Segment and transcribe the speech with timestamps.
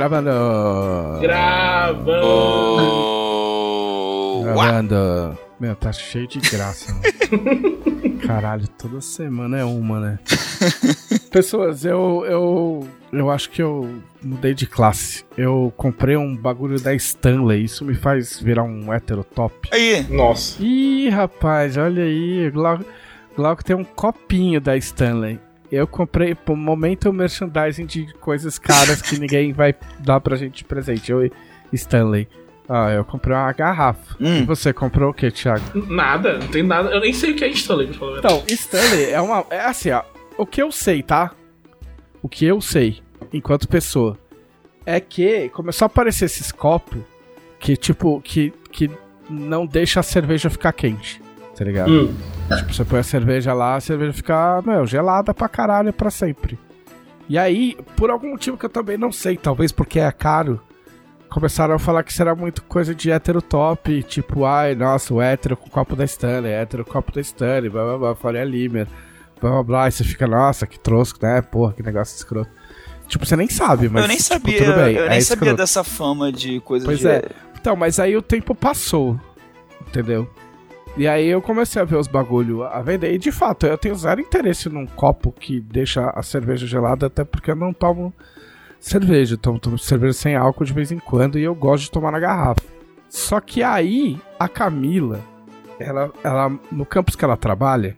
[0.00, 1.20] Gravando.
[1.20, 2.10] Gravando.
[4.32, 5.38] Oh, Gravando.
[5.60, 7.04] Meu, tá cheio de graça, mano.
[8.26, 10.18] Caralho, toda semana é uma, né?
[11.30, 12.88] Pessoas, eu, eu.
[13.12, 15.22] Eu acho que eu mudei de classe.
[15.36, 17.64] Eu comprei um bagulho da Stanley.
[17.64, 19.68] Isso me faz virar um hétero top.
[19.70, 20.62] Aí, Nossa.
[20.62, 22.50] Ih, rapaz, olha aí.
[22.50, 22.86] Glauco,
[23.36, 25.38] Glauco tem um copinho da Stanley.
[25.70, 30.64] Eu comprei, por momento, merchandising de coisas caras que ninguém vai dar pra gente de
[30.64, 31.12] presente.
[31.12, 31.32] Eu e
[31.72, 32.28] Stanley.
[32.68, 34.16] Ah, eu comprei uma garrafa.
[34.20, 34.42] Hum.
[34.42, 35.64] E você comprou o que, Thiago?
[35.88, 36.90] Nada, não tem nada.
[36.90, 38.18] Eu nem sei o que é Stanley, pra falar.
[38.18, 39.44] Então, Stanley é uma.
[39.50, 40.02] É assim, ó.
[40.36, 41.32] O que eu sei, tá?
[42.22, 43.00] O que eu sei,
[43.32, 44.16] enquanto pessoa,
[44.86, 47.00] é que começou a aparecer esses copos
[47.58, 48.90] que, tipo, que, que
[49.28, 51.20] não deixa a cerveja ficar quente.
[51.56, 51.90] Tá ligado?
[51.90, 52.14] Hum.
[52.56, 56.58] Tipo, você põe a cerveja lá, a cerveja fica, meu, gelada pra caralho pra sempre.
[57.28, 60.60] E aí, por algum motivo que eu também não sei, talvez porque é caro,
[61.28, 65.56] começaram a falar que será muito coisa de hétero top, tipo, ai, nossa, o hétero
[65.56, 68.42] com o copo da Stanley, hétero com o copo da Stanley, blá blá blá, Faria
[68.44, 68.88] Limer,
[69.40, 72.50] blá blá blá, e você fica, nossa, que trosco, né, porra, que negócio escroto.
[73.06, 75.34] Tipo, você nem sabe, mas eu nem tipo, sabia, tudo bem, eu é nem sabia
[75.42, 75.56] escroto.
[75.56, 77.06] dessa fama de coisa Pois de...
[77.08, 77.22] é.
[77.60, 79.20] Então, mas aí o tempo passou,
[79.86, 80.28] entendeu?
[80.96, 83.14] E aí eu comecei a ver os bagulho a vender.
[83.14, 87.24] E de fato, eu tenho zero interesse num copo que deixa a cerveja gelada, até
[87.24, 88.12] porque eu não tomo
[88.78, 89.34] cerveja.
[89.34, 92.10] Eu tomo, tomo cerveja sem álcool de vez em quando e eu gosto de tomar
[92.10, 92.62] na garrafa.
[93.08, 95.20] Só que aí, a Camila,
[95.78, 97.96] ela, ela no campus que ela trabalha,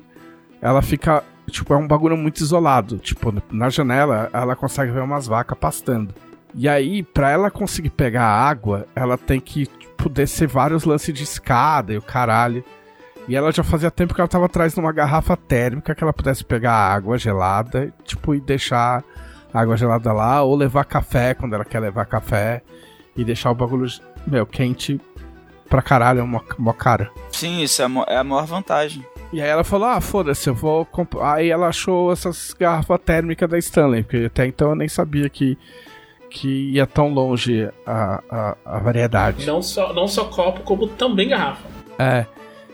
[0.60, 1.24] ela fica.
[1.50, 2.98] Tipo, é um bagulho muito isolado.
[2.98, 6.14] Tipo, na janela, ela consegue ver umas vacas pastando.
[6.54, 11.12] E aí, pra ela conseguir pegar a água, ela tem que, tipo, descer vários lances
[11.12, 12.64] de escada e o caralho.
[13.28, 16.12] E ela já fazia tempo que ela tava atrás de uma garrafa térmica que ela
[16.12, 19.04] pudesse pegar a água gelada, tipo, e deixar
[19.52, 22.62] a água gelada lá, ou levar café quando ela quer levar café,
[23.16, 23.86] e deixar o bagulho,
[24.26, 25.00] meu, quente
[25.68, 27.10] pra caralho, mó, mó cara.
[27.30, 29.04] Sim, isso é a, é a maior vantagem.
[29.32, 31.36] E aí ela falou, ah, foda-se, eu vou comprar.
[31.36, 35.56] Aí ela achou essas garrafas térmicas da Stanley, porque até então eu nem sabia que,
[36.28, 39.46] que ia tão longe a, a, a variedade.
[39.46, 41.66] Não só, não só copo, como também garrafa.
[41.98, 42.26] É.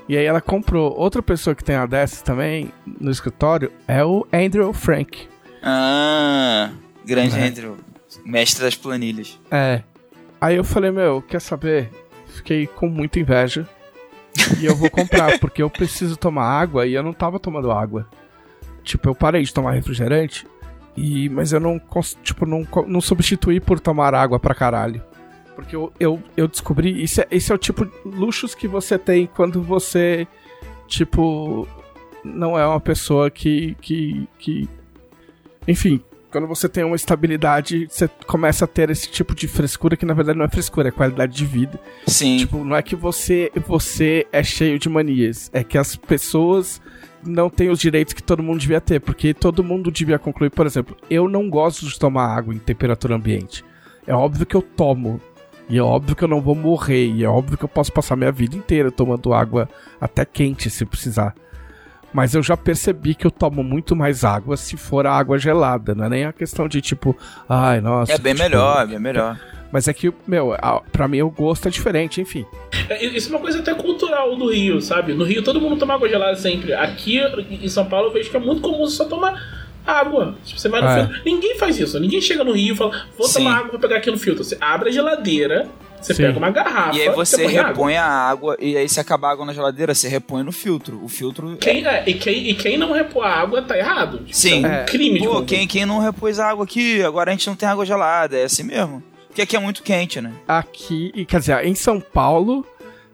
[0.09, 0.97] E aí ela comprou.
[0.97, 5.29] Outra pessoa que tem uma dessas também no escritório é o Andrew Frank.
[5.63, 6.71] Ah,
[7.05, 7.47] grande É.
[7.47, 7.77] Andrew,
[8.25, 9.39] mestre das planilhas.
[9.51, 9.83] É.
[10.41, 11.91] Aí eu falei, meu, quer saber?
[12.27, 13.69] Fiquei com muita inveja.
[14.61, 18.07] E eu vou comprar, porque eu preciso tomar água e eu não tava tomando água.
[18.83, 20.47] Tipo, eu parei de tomar refrigerante.
[20.97, 21.81] E, mas eu não,
[22.23, 25.03] tipo, não, não substituí por tomar água pra caralho.
[25.59, 27.03] Porque eu, eu, eu descobri.
[27.03, 30.25] Isso é, esse é o tipo de luxos que você tem quando você,
[30.87, 31.67] tipo,
[32.23, 33.77] não é uma pessoa que.
[33.81, 34.69] que, que
[35.67, 40.07] enfim, quando você tem uma estabilidade, você começa a ter esse tipo de frescura que
[40.07, 41.81] na verdade não é frescura, é qualidade de vida.
[42.07, 46.81] Sim, Tipo, não é que você você é cheio de manias, é que as pessoas
[47.27, 50.67] não têm os direitos que todo mundo devia ter, porque todo mundo devia concluir, por
[50.67, 53.65] exemplo, eu não gosto de tomar água em temperatura ambiente.
[54.07, 55.21] É óbvio que eu tomo.
[55.69, 57.07] E é óbvio que eu não vou morrer.
[57.09, 59.69] E é óbvio que eu posso passar minha vida inteira tomando água
[60.01, 61.35] até quente se precisar.
[62.13, 65.95] Mas eu já percebi que eu tomo muito mais água se for a água gelada.
[65.95, 67.17] Não é nem a questão de tipo,
[67.49, 68.13] ai, nossa.
[68.13, 69.39] é bem tipo, melhor, é bem melhor.
[69.71, 70.57] Mas é que, meu,
[70.91, 72.47] pra mim o gosto é diferente, enfim.
[72.89, 75.13] É, Isso é uma coisa até cultural do Rio, sabe?
[75.13, 76.73] No Rio todo mundo toma água gelada sempre.
[76.73, 79.58] Aqui em São Paulo eu vejo que é muito comum você só tomar
[79.91, 80.37] água.
[80.45, 80.95] Tipo, Você vai no É.
[81.07, 81.23] filtro.
[81.25, 81.99] Ninguém faz isso.
[81.99, 83.35] Ninguém chega no Rio e fala, vou Sim.
[83.45, 84.45] tomar água pra pegar aqui no filtro.
[84.45, 85.69] Você abre a geladeira,
[86.01, 86.23] você Sim.
[86.25, 86.97] pega uma garrafa.
[86.97, 87.69] E aí você água.
[87.69, 91.01] repõe a água, e aí se acabar a água na geladeira, você repõe no filtro.
[91.03, 91.57] O filtro.
[91.61, 94.25] Quem, é, e, quem, e quem não repor a água tá errado.
[94.31, 94.65] Sim.
[94.65, 94.85] É um É.
[94.85, 97.69] crime de Pô, quem, quem não repôs a água aqui, agora a gente não tem
[97.69, 99.03] água gelada, é assim mesmo.
[99.27, 100.33] Porque aqui é muito quente, né?
[100.47, 102.67] Aqui, e, quer dizer, em São Paulo,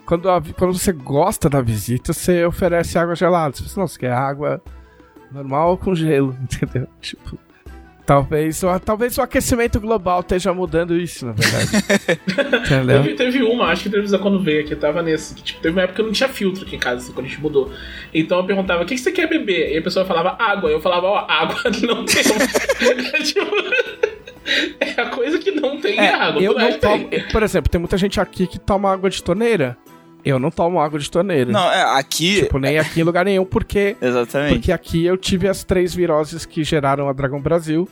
[0.07, 3.55] quando, a- quando você gosta da visita, você oferece água gelada.
[3.57, 4.63] Você fala, não, você quer água
[5.33, 6.87] normal ou com gelo, entendeu?
[7.01, 7.39] Tipo,
[8.07, 11.85] talvez, o- talvez o aquecimento global esteja mudando isso, na verdade.
[12.67, 13.03] entendeu?
[13.03, 15.35] Teve, teve uma, acho que a televisão quando veio aqui, tava nesse.
[15.35, 17.27] Que, tipo, teve uma época que eu não tinha filtro aqui em casa, assim, quando
[17.27, 17.73] a gente mudou.
[18.13, 19.75] Então eu perguntava, o que, que você quer beber?
[19.75, 20.71] E a pessoa falava água.
[20.71, 21.57] Eu falava, ó, água
[21.87, 22.23] não tem.
[23.23, 23.51] tipo,
[24.81, 26.43] é a coisa que não tem É, água.
[26.43, 27.27] eu não mais tomo, tem.
[27.29, 29.77] por exemplo, tem muita gente aqui que toma água de torneira.
[30.25, 31.51] Eu não tomo água de torneira.
[31.51, 32.43] Não, é, aqui.
[32.43, 34.55] Tipo, nem aqui em lugar nenhum, porque Exatamente.
[34.55, 37.89] Porque aqui eu tive as três viroses que geraram a Dragão Brasil.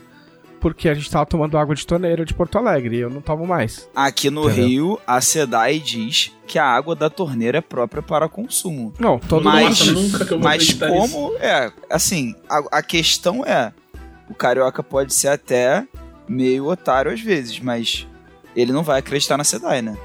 [0.61, 3.45] Porque a gente tava tomando água de torneira de Porto Alegre e eu não tomo
[3.45, 3.89] mais.
[3.97, 4.65] Aqui no Entendeu?
[4.65, 8.95] Rio, a SEDAI diz que a água da torneira é própria para consumo.
[8.97, 10.01] Não, todo Mas- mundo.
[10.01, 13.73] Nunca que eu vou Mas como é, assim, a, a questão é,
[14.31, 15.85] o carioca pode ser até
[16.29, 18.07] meio otário às vezes, mas
[18.55, 19.99] ele não vai acreditar na SEDAI, né?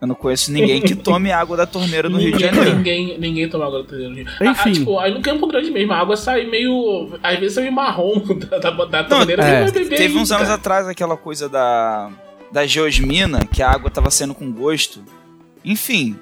[0.00, 2.76] Eu não conheço ninguém que tome água da torneira no Rio de Janeiro.
[2.76, 4.26] ninguém, ninguém toma água da torneira no Rio.
[4.40, 4.70] Ah, Enfim.
[4.70, 7.18] ah, tipo, aí no Campo Grande mesmo, a água sai meio.
[7.22, 8.14] Às vezes sai meio marrom
[8.50, 9.42] da, da, da torneira.
[9.44, 9.62] é.
[9.64, 10.54] vai beber Teve aí, uns anos cara.
[10.54, 12.10] atrás aquela coisa da,
[12.50, 15.04] da geosmina, que a água tava sendo com gosto.
[15.62, 16.16] Enfim,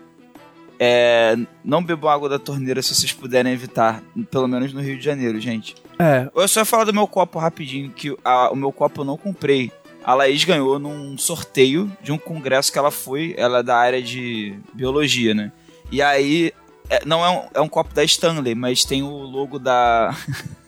[0.81, 5.05] é, não bebam água da torneira se vocês puderem evitar, pelo menos no Rio de
[5.05, 5.75] Janeiro, gente.
[5.99, 9.05] É, Eu só ia falar do meu copo rapidinho, que a- o meu copo eu
[9.05, 9.71] não comprei.
[10.09, 14.01] A Laís ganhou num sorteio de um congresso que ela foi, ela é da área
[14.01, 15.53] de biologia, né?
[15.93, 16.51] E aí,
[16.89, 20.17] é- não é um, é um copo da Stanley, mas tem o logo da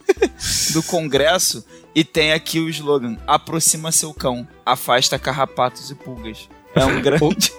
[0.75, 1.65] do congresso
[1.95, 6.47] e tem aqui o slogan: Aproxima seu cão, afasta carrapatos e pulgas.
[6.75, 7.51] É um grande.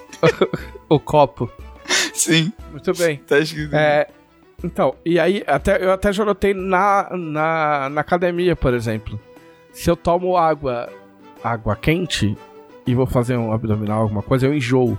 [0.88, 1.50] o copo.
[2.14, 3.16] Sim, Muito bem.
[3.16, 3.74] tá escrito.
[3.74, 4.06] É,
[4.62, 9.18] então, e aí, até, eu até já notei na, na, na academia, por exemplo.
[9.72, 10.88] Se eu tomo água,
[11.42, 12.36] água quente
[12.86, 14.98] e vou fazer um abdominal, alguma coisa, eu enjoo.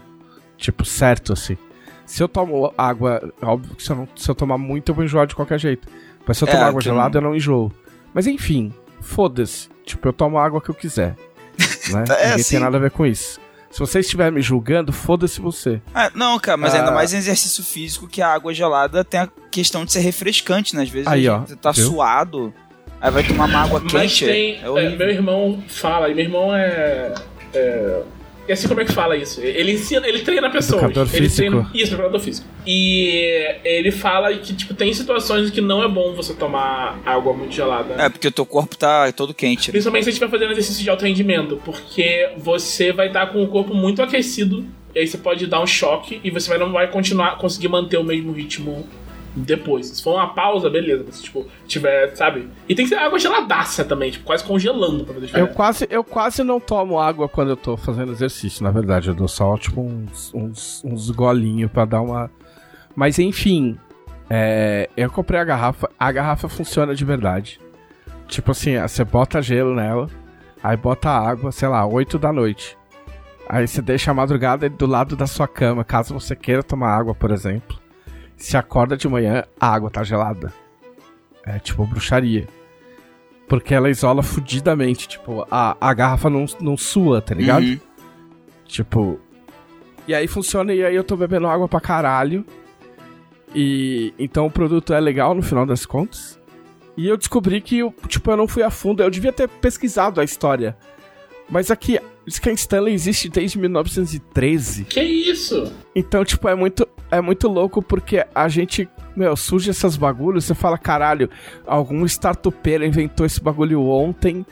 [0.58, 1.58] Tipo, certo, assim.
[2.06, 5.04] Se eu tomo água, óbvio que se eu, não, se eu tomar muito, eu vou
[5.04, 5.88] enjoar de qualquer jeito.
[6.26, 7.72] Mas se eu É, tomar água gelada, eu não enjoo.
[8.14, 9.70] Mas enfim, foda-se.
[9.86, 11.16] Tipo, eu tomo a água que eu quiser.
[11.92, 12.04] Né?
[12.18, 12.52] É, Ninguém sim.
[12.52, 13.40] tem nada a ver com isso.
[13.70, 15.82] Se você estiver me julgando, foda-se você.
[15.96, 16.94] Ah, não, cara, mas ainda Ah.
[16.94, 20.84] mais em exercício físico que a água gelada tem a questão de ser refrescante, né?
[20.84, 21.88] Às vezes Aí, ó, gente tá viu?
[21.88, 22.54] suado,
[23.04, 24.26] aí vai tomar uma água Mas quente.
[24.26, 24.60] tem.
[24.64, 27.14] é é, meu irmão fala, e meu irmão é.
[27.54, 28.02] é
[28.46, 29.40] e assim como é que fala isso?
[29.40, 30.84] Ele ensina, ele treina pessoas.
[30.84, 31.50] Educador ele físico.
[31.50, 31.72] treina.
[31.74, 32.48] Isso, educador físico.
[32.68, 37.54] E ele fala que, tipo, tem situações que não é bom você tomar água muito
[37.54, 37.96] gelada.
[37.98, 39.72] É, porque o teu corpo tá todo quente.
[39.72, 43.48] Principalmente se você estiver fazendo exercício de alto rendimento, porque você vai estar com o
[43.48, 46.92] corpo muito aquecido, e aí você pode dar um choque e você vai, não vai
[46.92, 48.86] continuar conseguir manter o mesmo ritmo
[49.36, 49.88] depois.
[49.88, 51.06] Se for uma pausa, beleza.
[51.12, 52.50] Se tipo, tiver, sabe?
[52.68, 56.04] E tem que ser água geladaça também, tipo, quase congelando pra fazer Eu quase, eu
[56.04, 59.10] quase não tomo água quando eu tô fazendo exercício, na verdade.
[59.10, 62.30] Eu dou só, tipo, uns, uns, uns golinhos pra dar uma.
[62.96, 63.78] Mas enfim,
[64.30, 65.90] é, eu comprei a garrafa.
[66.00, 67.60] A garrafa funciona de verdade.
[68.28, 70.08] Tipo assim, você bota gelo nela,
[70.64, 72.78] aí bota água, sei lá, 8 da noite.
[73.48, 77.14] Aí você deixa a madrugada do lado da sua cama, caso você queira tomar água,
[77.14, 77.83] por exemplo.
[78.38, 80.54] Se acorda de manhã, a água tá gelada.
[81.46, 82.48] É tipo bruxaria.
[83.48, 87.64] Porque ela isola fudidamente, tipo, a, a garrafa não, não sua, tá ligado?
[87.64, 87.80] Uhum.
[88.66, 89.20] Tipo.
[90.08, 92.46] E aí funciona, e aí eu tô bebendo água pra caralho.
[93.54, 96.40] E então o produto é legal no final das contas.
[96.96, 99.04] E eu descobri que, tipo, eu não fui a fundo.
[99.04, 100.78] Eu devia ter pesquisado a história.
[101.50, 104.86] Mas aqui, diz que a Stanley existe desde 1913.
[104.86, 105.72] Que isso?
[105.96, 110.56] Então, tipo, é muito, é muito louco porque a gente, meu, surge essas bagulhos, você
[110.56, 111.30] fala, caralho,
[111.66, 114.46] algum startupeiro inventou esse bagulho ontem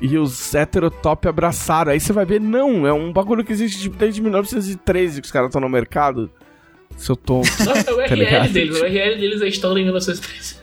[0.00, 1.92] e os heterotop abraçaram.
[1.92, 5.32] Aí você vai ver, não, é um bagulho que existe tipo, desde 1913 que os
[5.32, 6.30] caras estão no mercado.
[6.96, 7.48] Seu tonto.
[7.64, 8.52] Nossa, é o Tá URL ligado?
[8.52, 8.80] deles.
[8.80, 10.56] O URL deles é Stanley 1913.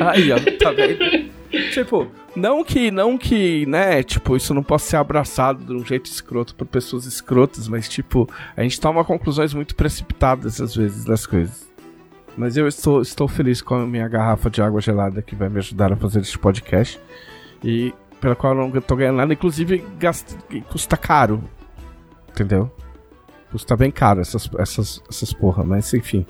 [0.00, 1.30] Aí, ó, tá vendo?
[1.72, 6.06] tipo, não que, não que, né, tipo, isso não possa ser abraçado de um jeito
[6.06, 11.26] escroto por pessoas escrotas, mas, tipo, a gente toma conclusões muito precipitadas às vezes das
[11.26, 11.66] coisas.
[12.36, 15.58] Mas eu estou, estou feliz com a minha garrafa de água gelada que vai me
[15.58, 17.00] ajudar a fazer este podcast.
[17.64, 19.82] E pela qual eu não tô ganhando nada, inclusive
[20.70, 21.42] custa caro.
[22.28, 22.70] Entendeu?
[23.50, 26.26] Custa bem caro essas, essas, essas porra, mas enfim.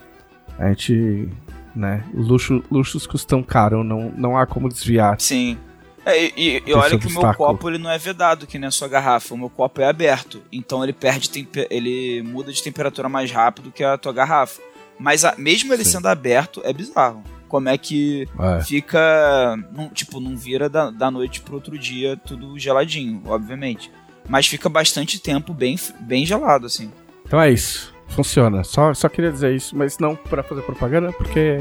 [0.59, 1.29] A gente
[1.77, 2.05] né?
[2.15, 5.21] Luxo, luxos custam caro, não, não há como desviar.
[5.21, 5.59] Sim.
[6.05, 8.71] É, e, e- olha que o meu copo ele não é vedado que nem a
[8.71, 9.35] sua garrafa.
[9.35, 10.41] O meu copo é aberto.
[10.53, 11.29] Então ele perde
[11.69, 14.61] ele muda de temperatura mais rápido que a tua garrafa.
[14.99, 15.93] Mas a- mesmo ele Sim.
[15.93, 17.23] sendo aberto, é bizarro.
[17.49, 18.61] Como é que É.
[18.65, 19.57] fica.
[19.73, 23.91] Não, tipo, não vira da, da noite pro outro dia tudo geladinho, obviamente.
[24.29, 26.91] Mas fica bastante tempo bem, bem gelado, assim.
[27.25, 27.95] Então é isso.
[28.09, 28.65] Funciona.
[28.65, 31.59] Só, só queria dizer isso, mas não pra fazer propaganda, porque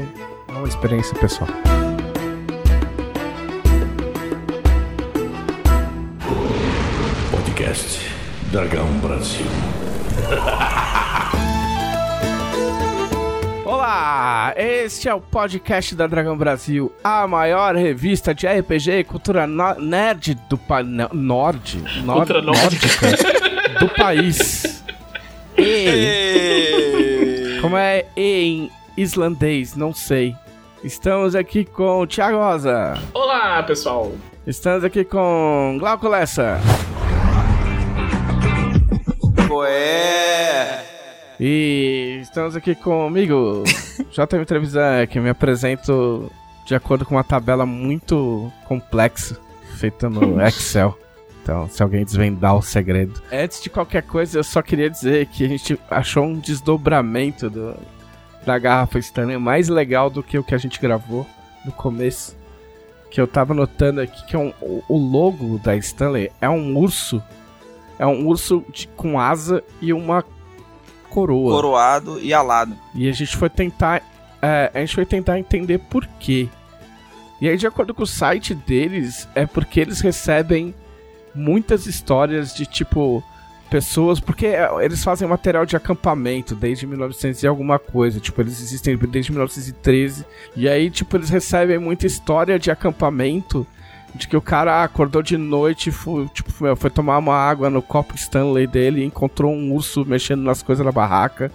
[0.48, 1.48] é uma experiência pessoal.
[7.30, 8.00] Podcast
[8.50, 9.46] Dragão Brasil.
[13.64, 14.52] Olá!
[14.56, 19.74] Este é o podcast da Dragão Brasil, a maior revista de RPG e cultura no-
[19.80, 22.38] nerd do pa no- norte, nórdica
[23.80, 24.65] do país.
[25.58, 29.74] E, como é E em islandês?
[29.74, 30.34] Não sei.
[30.84, 32.94] Estamos aqui com o Thiago Rosa.
[33.14, 34.12] Olá, pessoal.
[34.46, 36.60] Estamos aqui com Glauco Lessa.
[39.48, 40.84] Pô, é.
[41.40, 43.64] E estamos aqui comigo,
[44.12, 46.30] JM Trevisan, que me apresento
[46.66, 49.36] de acordo com uma tabela muito complexa,
[49.78, 50.96] feita no Excel.
[51.46, 53.22] Então, se alguém desvendar o segredo.
[53.30, 57.76] Antes de qualquer coisa, eu só queria dizer que a gente achou um desdobramento do,
[58.44, 61.24] da garrafa Stanley mais legal do que o que a gente gravou
[61.64, 62.36] no começo.
[63.12, 64.52] Que eu tava notando aqui que é um,
[64.88, 67.22] o logo da Stanley é um urso.
[67.96, 70.24] É um urso de, com asa e uma
[71.08, 71.54] coroa.
[71.54, 72.76] Coroado e alado.
[72.92, 74.02] E a gente foi tentar.
[74.42, 76.48] É, a gente foi tentar entender por quê.
[77.40, 80.74] E aí, de acordo com o site deles, é porque eles recebem
[81.36, 83.22] muitas histórias de tipo
[83.70, 88.60] pessoas, porque é, eles fazem material de acampamento desde 1900 e alguma coisa, tipo, eles
[88.60, 90.24] existem desde 1913,
[90.54, 93.66] e aí, tipo, eles recebem muita história de acampamento,
[94.14, 98.14] de que o cara acordou de noite, foi, tipo, foi tomar uma água no copo
[98.14, 101.50] Stanley dele e encontrou um urso mexendo nas coisas na barraca,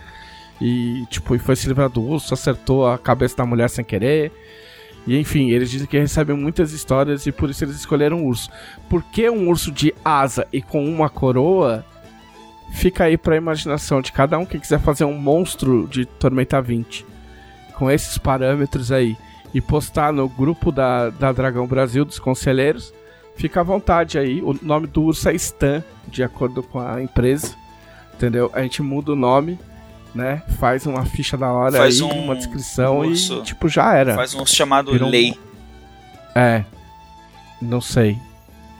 [0.59, 4.31] e, tipo, foi se livrar do urso, acertou a cabeça da mulher sem querer,
[5.07, 8.49] e enfim, eles dizem que recebem muitas histórias e por isso eles escolheram um urso.
[8.89, 11.85] Por que um urso de asa e com uma coroa?
[12.73, 17.05] Fica aí pra imaginação de cada um que quiser fazer um monstro de Tormenta 20
[17.73, 19.17] com esses parâmetros aí
[19.53, 22.93] e postar no grupo da, da Dragão Brasil dos conselheiros,
[23.35, 24.41] fica à vontade aí.
[24.41, 27.55] O nome do urso é Stan, de acordo com a empresa.
[28.13, 28.51] Entendeu?
[28.53, 29.59] A gente muda o nome,
[30.13, 30.41] né?
[30.59, 33.39] Faz uma ficha da hora Faz aí, um uma descrição urso.
[33.39, 34.15] e tipo já era.
[34.15, 35.37] Faz um chamado Virou Lei.
[36.35, 36.63] É.
[37.61, 38.17] Não sei.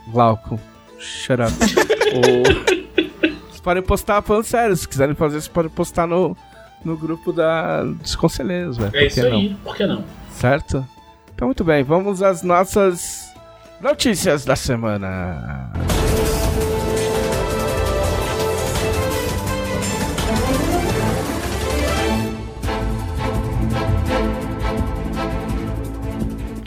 [0.10, 0.60] Glauco.
[1.00, 1.52] Shut up.
[2.12, 4.76] O- Vocês podem postar falando sério.
[4.76, 6.36] Se quiserem fazer, vocês podem postar no,
[6.84, 8.90] no grupo da, dos conselheiros, velho.
[8.90, 9.38] É Por isso que não?
[9.38, 10.04] aí, por que não?
[10.34, 10.86] Certo?
[11.34, 11.84] Então, muito bem.
[11.84, 13.34] Vamos às nossas
[13.80, 15.72] notícias da semana.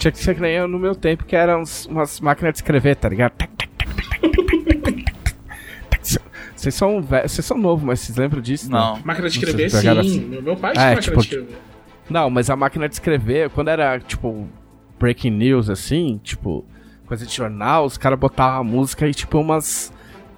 [0.05, 2.97] tinha que ser que nem eu no meu tempo, que eram umas máquinas de escrever,
[2.97, 3.33] tá ligado?
[6.55, 7.23] Vocês são, ve...
[7.23, 8.71] Vocês são novo, mas vocês lembram disso?
[8.71, 8.79] Né?
[8.79, 8.97] Não.
[8.97, 9.03] Né?
[9.05, 9.89] Máquina de escrever, sim.
[9.89, 10.21] Assim.
[10.43, 11.59] Meu pai é, tinha é, máquina tipo, de escrever.
[12.09, 14.47] Não, mas a máquina de escrever, quando era, tipo,
[14.99, 16.65] breaking news, assim, tipo,
[17.07, 19.93] coisa de jornal, os caras botavam a música e, tipo, umas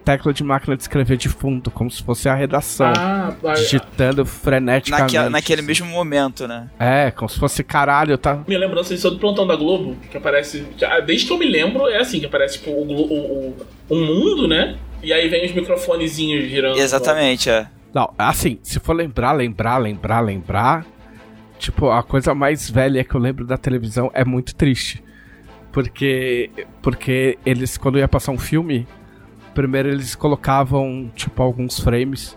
[0.07, 2.93] teclas de máquina de escrever de fundo, como se fosse a redação.
[2.97, 5.17] Ah, ah, digitando freneticamente.
[5.17, 5.67] Naque, naquele assim.
[5.67, 6.71] mesmo momento, né?
[6.79, 8.45] É, como se fosse caralho, tá?
[8.47, 10.65] Minha lembrança disso é do plantão da Globo, que aparece.
[11.05, 13.57] Desde que eu me lembro, é assim, que aparece tipo o, o,
[13.91, 14.77] o mundo, né?
[15.03, 16.79] E aí vem os microfonezinhos girando.
[16.79, 17.67] Exatamente, é.
[17.93, 20.87] Não, assim, se for lembrar, lembrar, lembrar, lembrar,
[21.59, 25.03] tipo, a coisa mais velha que eu lembro da televisão é muito triste.
[25.73, 26.49] Porque,
[26.81, 28.87] porque eles, quando ia passar um filme,
[29.57, 32.37] primeiro eles colocavam, tipo, alguns frames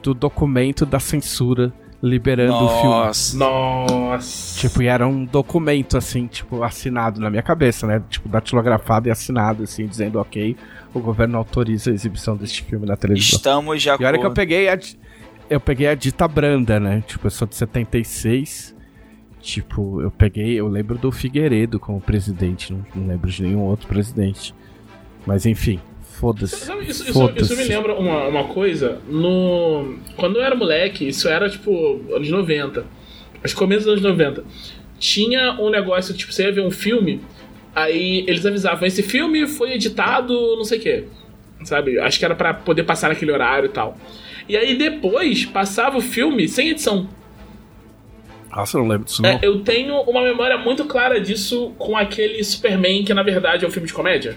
[0.00, 2.84] do documento da censura liberando o filme.
[2.88, 3.36] Nossa.
[3.36, 4.58] Nossa.
[4.60, 8.00] Tipo, e era um documento, assim, tipo, assinado na minha cabeça, né?
[8.08, 10.56] Tipo, datilografado e assinado, assim, dizendo, ok,
[10.94, 13.36] o governo autoriza a exibição deste filme na televisão.
[13.36, 14.34] Estamos de E olha que eu acordo.
[14.34, 14.78] peguei a.
[15.50, 17.02] Eu peguei a dita branda, né?
[17.06, 18.74] Tipo, eu sou de 76.
[19.40, 20.54] Tipo, eu peguei.
[20.54, 22.72] Eu lembro do Figueiredo como presidente.
[22.72, 24.54] Não, não lembro de nenhum outro presidente.
[25.26, 25.80] Mas enfim,
[26.20, 26.54] foda-se.
[26.54, 27.52] Isso, isso, Foda-se.
[27.52, 29.00] isso me lembra uma, uma coisa.
[29.08, 29.96] No.
[30.16, 32.84] Quando eu era moleque, isso era tipo anos 90.
[33.42, 34.44] Acho que começo dos anos 90.
[34.98, 37.22] Tinha um negócio, tipo, você ia ver um filme,
[37.74, 41.04] aí eles avisavam, esse filme foi editado, não sei o quê.
[41.64, 41.98] Sabe?
[41.98, 43.96] Acho que era pra poder passar naquele horário e tal.
[44.46, 47.08] E aí depois passava o filme sem edição.
[48.54, 49.30] Nossa, eu não lembro disso não.
[49.30, 53.68] É, eu tenho uma memória muito clara disso com aquele Superman, que na verdade é
[53.68, 54.36] um filme de comédia.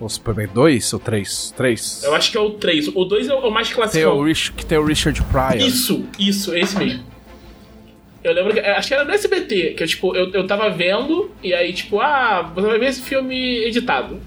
[0.00, 1.54] O Superman 2 ou 3?
[1.56, 2.02] 3.
[2.04, 2.88] Eu acho que é o 3.
[2.88, 4.10] O 2 é o mais Tem clássico.
[4.10, 5.56] o Rich, que tem o Richard Pryor.
[5.56, 7.04] Isso, isso, é esse mesmo.
[8.24, 8.60] Eu lembro que.
[8.60, 12.00] Acho que era no SBT, que eu, tipo, eu, eu tava vendo, e aí, tipo,
[12.00, 14.18] ah, você vai ver esse filme editado.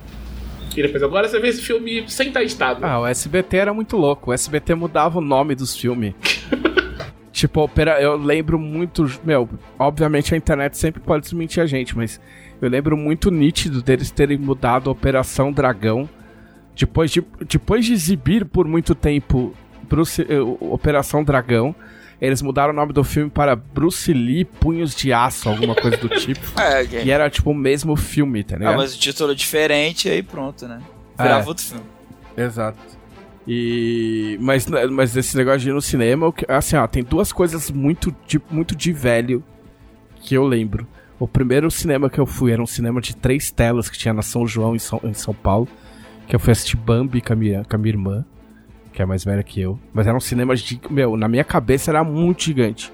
[0.75, 2.85] E depois, agora você ver esse filme sem estar editado.
[2.85, 4.29] Ah, o SBT era muito louco.
[4.29, 6.13] O SBT mudava o nome dos filmes.
[7.33, 7.67] tipo,
[7.99, 9.09] eu lembro muito.
[9.23, 12.21] Meu, obviamente a internet sempre pode desmentir a gente, mas
[12.61, 16.09] eu lembro muito nítido deles terem mudado a Operação Dragão.
[16.75, 19.53] Depois de, depois de exibir por muito tempo
[19.89, 21.75] Bruce, eh, Operação Dragão,
[22.21, 26.09] eles mudaram o nome do filme para Bruce Lee Punhos de Aço, alguma coisa do
[26.09, 26.45] tipo.
[26.59, 27.03] É, ok.
[27.03, 28.73] E era tipo o mesmo filme, tá ligado?
[28.73, 30.79] Ah, mas o título é diferente, aí pronto, né?
[31.17, 31.47] Virava É.
[31.47, 31.83] outro filme.
[32.35, 32.77] Exato.
[33.47, 38.13] E mas mas esse negócio de ir no cinema, assim, ó, tem duas coisas muito
[38.27, 39.43] de, muito de velho
[40.21, 40.85] que eu lembro.
[41.19, 44.21] O primeiro cinema que eu fui era um cinema de três telas que tinha na
[44.21, 45.67] São João em São, em São Paulo,
[46.27, 48.25] que eu fui assistir Bambi com a minha, com a minha irmã,
[48.93, 49.79] que é mais velha que eu.
[49.93, 52.91] Mas era um cinema de, meu, na minha cabeça era muito gigante.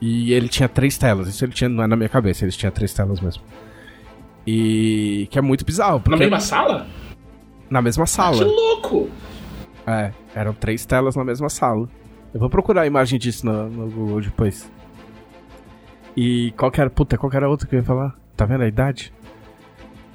[0.00, 1.28] E ele tinha três telas.
[1.28, 3.42] Isso ele tinha não é na minha cabeça, ele tinha três telas mesmo.
[4.44, 6.86] E que é muito bizarro, Na porque mesma sala?
[7.70, 8.44] Na mesma Que sala.
[8.44, 9.08] louco!
[9.86, 11.88] É, eram três telas na mesma sala.
[12.34, 14.68] Eu vou procurar a imagem disso no, no Google depois.
[16.16, 16.90] E qual que era.
[16.90, 18.14] Puta, qual que era a outra que eu ia falar?
[18.36, 19.12] Tá vendo a idade?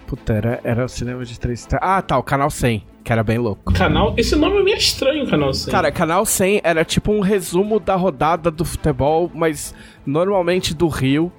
[0.06, 1.68] Puta, era, era o cinema de três.
[1.82, 3.74] Ah, tá, o canal 100, que era bem louco.
[3.74, 4.14] Canal.
[4.16, 5.72] Esse nome é meio estranho, canal 100.
[5.72, 9.76] Cara, canal 100 era tipo um resumo da rodada do futebol, mas
[10.06, 11.32] normalmente do Rio.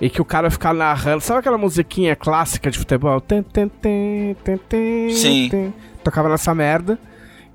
[0.00, 1.20] E que o cara ficava narrando.
[1.20, 3.20] Sabe aquela musiquinha clássica de futebol?
[3.20, 5.48] Tem, tem, tem, tem, tem, Sim.
[5.48, 5.74] tem.
[6.02, 6.98] Tocava nessa merda.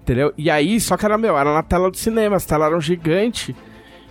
[0.01, 0.33] Entendeu?
[0.37, 3.53] E aí, só que era, meu, era na tela do cinema, as telas eram gigantes.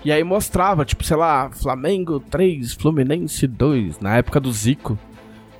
[0.06, 4.96] E aí mostrava, tipo, sei lá, Flamengo 3, Fluminense 2, na época do Zico.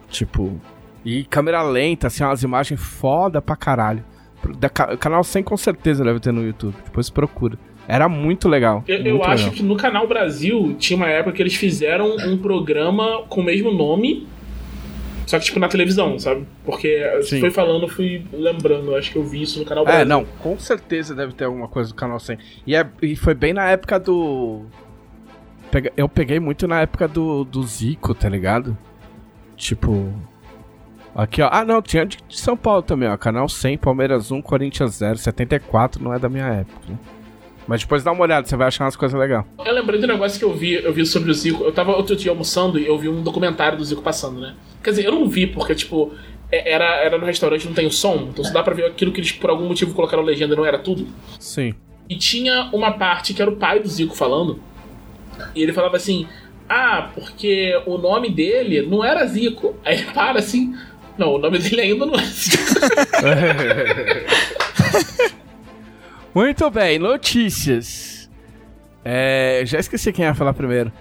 [0.09, 0.61] Tipo.
[1.05, 4.05] E câmera lenta, assim, umas imagens foda pra caralho.
[4.57, 6.77] Da, canal 100 com certeza deve ter no YouTube.
[6.85, 7.59] Depois procura.
[7.89, 8.85] Era muito legal.
[8.87, 9.57] Eu, eu muito acho legal.
[9.57, 13.73] que no Canal Brasil tinha uma época que eles fizeram um programa com o mesmo
[13.73, 14.29] nome,
[15.27, 16.47] só que tipo na televisão, sabe?
[16.65, 17.41] Porque Sim.
[17.41, 20.07] foi falando, eu fui lembrando, eu acho que eu vi isso no Canal É, Brasil.
[20.07, 22.39] não, com certeza deve ter alguma coisa do canal 100.
[22.67, 24.63] E, é, e foi bem na época do.
[25.97, 28.77] Eu peguei muito na época do, do Zico, tá ligado?
[29.57, 30.13] Tipo.
[31.15, 31.49] Aqui, ó.
[31.51, 33.17] Ah, não, tinha de, de São Paulo também, ó.
[33.17, 35.19] Canal 100, Palmeiras 1, Corinthians 0.
[35.19, 36.97] 74 não é da minha época, né?
[37.67, 39.45] Mas depois dá uma olhada, você vai achar umas coisas legais.
[39.65, 41.65] Eu lembrei do negócio que eu vi, eu vi sobre o Zico.
[41.65, 44.55] Eu tava outro dia almoçando e eu vi um documentário do Zico passando, né?
[44.87, 46.13] Quer dizer, eu não vi, porque, tipo,
[46.49, 49.11] é- era, era no restaurante, não tem o som, então só dá pra ver aquilo
[49.11, 51.09] que eles, por algum motivo, colocaram legenda e não era tudo.
[51.41, 51.75] Sim.
[52.09, 54.61] E tinha uma parte que era o pai do Zico falando.
[55.57, 56.29] E ele falava assim:
[56.69, 59.75] Ah, porque o nome dele não era Zico.
[59.85, 60.73] Aí ele para assim.
[61.19, 62.63] Não, o nome dele ainda não é Zico.
[66.33, 68.31] Muito bem, notícias.
[69.05, 70.93] É, já esqueci quem ia falar primeiro.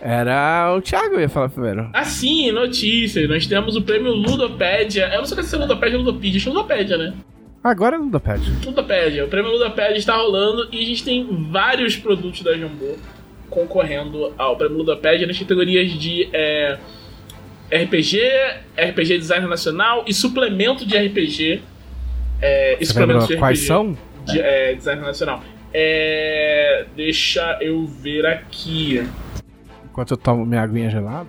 [0.00, 1.90] Era o Thiago ia falar primeiro.
[1.92, 3.28] Assim, notícias.
[3.28, 5.08] Nós temos o prêmio Ludopédia.
[5.12, 6.38] Eu não sei se é Ludopédia ou Ludopedia.
[6.38, 7.14] Acho é Ludopédia, né?
[7.64, 8.42] Agora dá pad.
[8.64, 9.24] Ludopédia.
[9.24, 12.96] O prêmio Ludopédia está rolando e a gente tem vários produtos da Jumbo
[13.50, 16.78] concorrendo ao prêmio Ludopédia nas categorias de é,
[17.72, 18.20] RPG,
[18.76, 21.62] RPG Design Nacional e suplemento de RPG.
[22.40, 23.96] É, e suplemento de quais RPG são?
[24.26, 25.42] de é, Design Nacional.
[25.72, 29.02] É, deixa eu ver aqui.
[29.96, 31.26] Enquanto eu tomo minha aguinha gelada.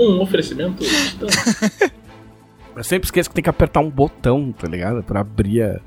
[0.00, 0.82] Um oferecimento.
[2.74, 5.02] Eu sempre esqueço que tem que apertar um botão, tá ligado?
[5.02, 5.78] Pra abrir a-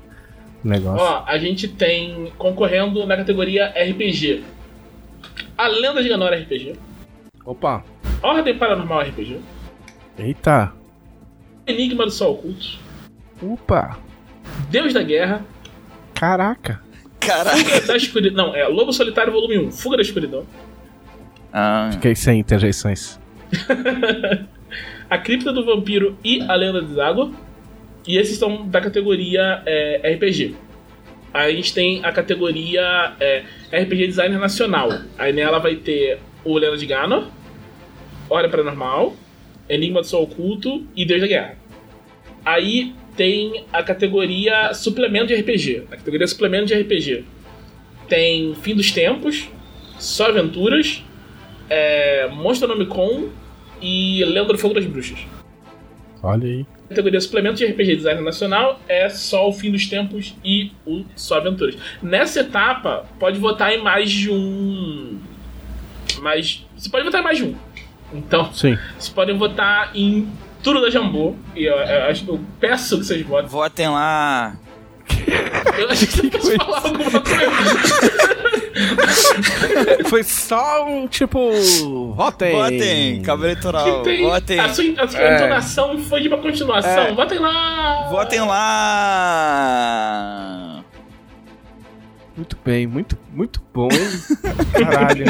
[0.64, 1.04] o negócio.
[1.04, 4.44] Ó, a gente tem concorrendo na categoria RPG.
[5.56, 6.76] A Lenda de Ganora RPG.
[7.44, 7.84] Opa.
[8.22, 9.40] Ordem Paranormal RPG.
[10.16, 10.72] Eita.
[11.66, 12.78] Enigma do Sol Oculto.
[13.42, 13.98] Opa.
[14.70, 15.44] Deus da Guerra.
[16.14, 16.80] Caraca.
[17.18, 17.56] Caraca.
[17.58, 18.46] Fuga da Escuridão.
[18.46, 19.72] Não, é Lobo Solitário Volume 1.
[19.72, 20.46] Fuga da Escuridão.
[21.52, 23.18] Ah, Fiquei sem interjeições.
[25.10, 27.32] A Cripta do Vampiro e a Lenda de Zágua.
[28.06, 30.54] E esses são da categoria é, RPG.
[31.32, 34.90] Aí a gente tem a categoria é, RPG Designer Nacional.
[35.18, 37.28] Aí nela vai ter o Lenda de Ganor,
[38.28, 39.16] Hora Paranormal,
[39.68, 41.56] Enigma do Sol Oculto e Deus da Guerra.
[42.44, 45.84] Aí tem a categoria Suplemento de RPG.
[45.90, 47.24] A categoria Suplemento de RPG
[48.08, 49.48] tem Fim dos Tempos,
[49.98, 51.02] Só Aventuras,
[51.68, 53.28] é, Monstronομicon
[53.80, 55.18] e Lenda do Fogo das Bruxas.
[56.22, 56.66] Olha aí.
[56.86, 61.04] A categoria suplemento de RPG Design Nacional é só o Fim dos Tempos e o
[61.14, 61.76] Só Aventuras.
[62.02, 65.20] Nessa etapa, pode votar em mais de um.
[66.20, 66.66] Mais.
[66.76, 67.54] Você pode votar em mais de um.
[68.12, 68.76] Então, Sim.
[68.96, 70.26] vocês podem votar em
[70.62, 71.34] tudo da Jambô.
[71.54, 73.48] E eu, eu, eu peço que vocês votem.
[73.48, 74.56] votem lá.
[75.76, 78.38] Eu acho que você pode falar alguma coisa.
[80.08, 81.50] Foi só um tipo.
[82.14, 82.52] Votem!
[82.54, 84.02] Votem, cabo eleitoral.
[84.02, 84.58] Tem- Votem.
[84.60, 85.36] A sua, a sua É.
[85.36, 86.90] entonação foi de uma continuação.
[87.04, 87.12] É.
[87.14, 88.08] Votem lá!
[88.10, 88.40] Votem
[89.58, 90.84] lá.
[92.36, 93.88] Muito bem, muito, muito bom?
[94.72, 95.24] Caralho.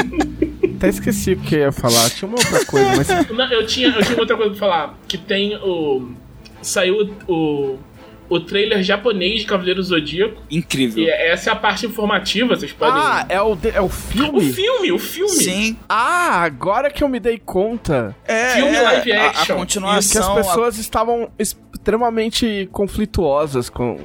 [0.75, 2.07] Até esqueci o que eu ia falar.
[2.11, 3.07] Tinha uma outra coisa, mas.
[3.29, 4.95] Não, eu tinha, eu tinha outra coisa pra falar.
[5.07, 6.11] Que tem o.
[6.61, 7.77] Saiu o.
[8.29, 10.41] O trailer japonês de Cavaleiro do Zodíaco.
[10.51, 11.03] Incrível.
[11.03, 13.01] E essa é a parte informativa, vocês podem.
[13.01, 14.53] Ah, é o, de- é o o filme?
[14.53, 15.31] filme, o filme!
[15.31, 15.77] Sim.
[15.89, 19.45] Ah, agora que eu me dei conta É, Filme é, live a- A, action.
[19.45, 20.35] que as continuação.
[20.35, 21.29] pessoas estavam
[21.89, 23.99] extremamente conflituosas com.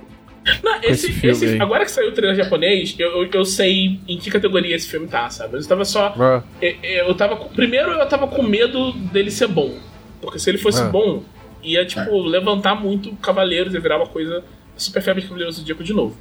[0.62, 3.98] Não, esse, esse filme esse- agora que saiu o trailer japonês, eu, eu, eu sei
[4.06, 5.56] em que categoria esse filme tá, sabe?
[5.56, 6.14] Eu tava só.
[6.60, 9.74] Eu, eu tava primeiro eu tava com medo dele ser bom.
[10.20, 10.86] Porque se ele fosse Ah.
[10.86, 11.22] bom,
[11.64, 14.44] ia, tipo, levantar muito Cavaleiros e virar uma coisa
[14.76, 16.16] super febre de Cavaleiros do Zodíaco de novo.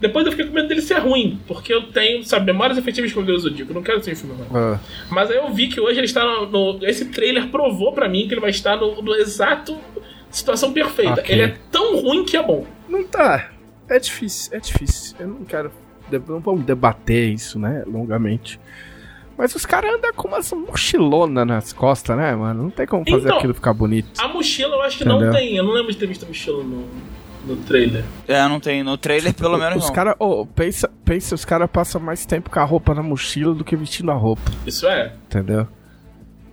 [0.00, 3.14] Depois eu fiquei com medo dele ser ruim, porque eu tenho, sabe, memórias efetivas de
[3.14, 3.70] Cavaleiros do Zodíaco.
[3.70, 4.48] Eu não quero ser um filme ruim.
[4.52, 6.46] Ah, Mas aí eu vi que hoje ele está no.
[6.78, 9.78] no- esse trailer provou pra mim que ele vai estar no, no exato
[10.30, 11.20] Situação perfeita.
[11.20, 11.34] Ok.
[11.34, 12.66] Ele é tão ruim que é bom.
[12.88, 13.50] Não tá.
[13.86, 15.14] É difícil, é difícil.
[15.20, 15.70] Eu não quero.
[16.26, 17.84] Não vamos debater isso, né?
[17.86, 18.58] Longamente.
[19.36, 22.64] Mas os caras andam com umas mochilonas nas costas, né, mano?
[22.64, 24.20] Não tem como fazer Então, aquilo ficar bonito.
[24.20, 25.32] A mochila eu acho que não Entendeu?
[25.34, 25.56] tem.
[25.56, 26.86] Eu não lembro de ter visto a mochila no,
[27.46, 28.04] no trailer.
[28.28, 28.82] É, não tem.
[28.82, 29.94] No trailer, pelo menos, Os não.
[29.94, 33.64] caras, oh, pensa, pensa, os caras passam mais tempo com a roupa na mochila do
[33.64, 35.12] que vestindo a roupa, Isso é.
[35.26, 35.66] entendeu?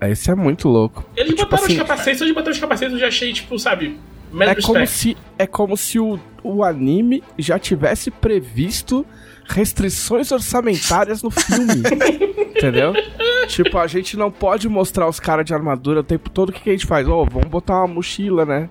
[0.01, 1.05] É, Isso é muito louco.
[1.15, 3.99] Eles Tipo botaram assim, os capacetes, eles botaram os capacetes, eu já achei, tipo, sabe,
[4.39, 9.05] É como se, é como se o, o anime já tivesse previsto
[9.49, 11.73] restrições orçamentárias no filme.
[12.55, 12.93] entendeu?
[13.47, 16.49] Tipo, a gente não pode mostrar os caras de armadura o tempo todo.
[16.49, 17.07] O que, que a gente faz?
[17.07, 18.69] Ô, vamos botar uma mochila, né?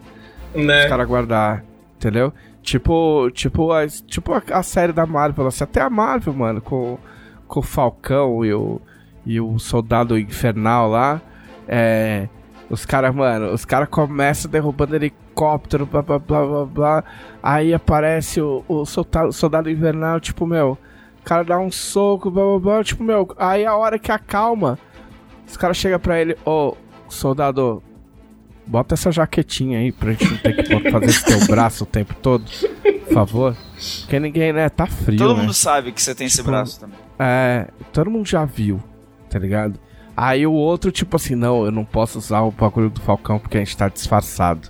[0.55, 0.85] Né?
[0.85, 1.65] Os caras guardar.
[1.97, 2.33] Entendeu?
[2.63, 5.47] Tipo, tipo, a, tipo a, a série da Marvel.
[5.47, 6.99] Assim, até a Marvel, mano, com,
[7.47, 8.81] com o Falcão e o,
[9.27, 11.21] e o Soldado Infernal lá.
[11.67, 12.29] É.
[12.71, 17.05] Os caras, mano, os caras começam derrubando helicóptero, blá blá blá blá blá.
[17.43, 20.79] Aí aparece o, o soldado, soldado invernal, tipo, meu,
[21.21, 24.79] o cara dá um soco, blá blá blá, tipo, meu, aí a hora que acalma,
[25.47, 26.75] os caras chegam pra ele, ô,
[27.09, 27.83] soldado,
[28.67, 32.15] bota essa jaquetinha aí pra gente não ter que fazer esse teu braço o tempo
[32.15, 32.45] todo,
[33.05, 33.57] por favor.
[34.01, 35.41] Porque ninguém, né, tá frio, Todo né?
[35.43, 36.99] mundo sabe que você tem esse Tipo, braço também.
[37.19, 38.83] É, todo mundo já viu,
[39.31, 39.79] tá ligado?
[40.17, 43.57] Aí o outro, tipo assim, não, eu não posso usar o bagulho do Falcão porque
[43.57, 44.69] a gente tá disfarçado.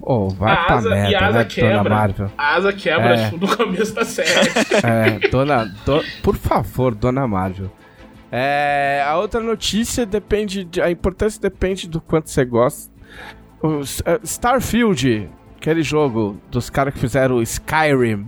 [0.00, 1.94] Ô, vai A pra asa- merda, e a asa né, Dona quebra.
[1.94, 2.30] Marvel?
[2.36, 3.30] A asa quebra, É.
[3.30, 4.30] no começo da série.
[4.84, 7.70] É, dona, do- por favor, Dona Marvel.
[8.30, 12.90] É, a outra notícia depende, de, a importância depende do quanto você gosta.
[13.62, 18.26] O é, Starfield, aquele jogo dos caras que fizeram o Skyrim,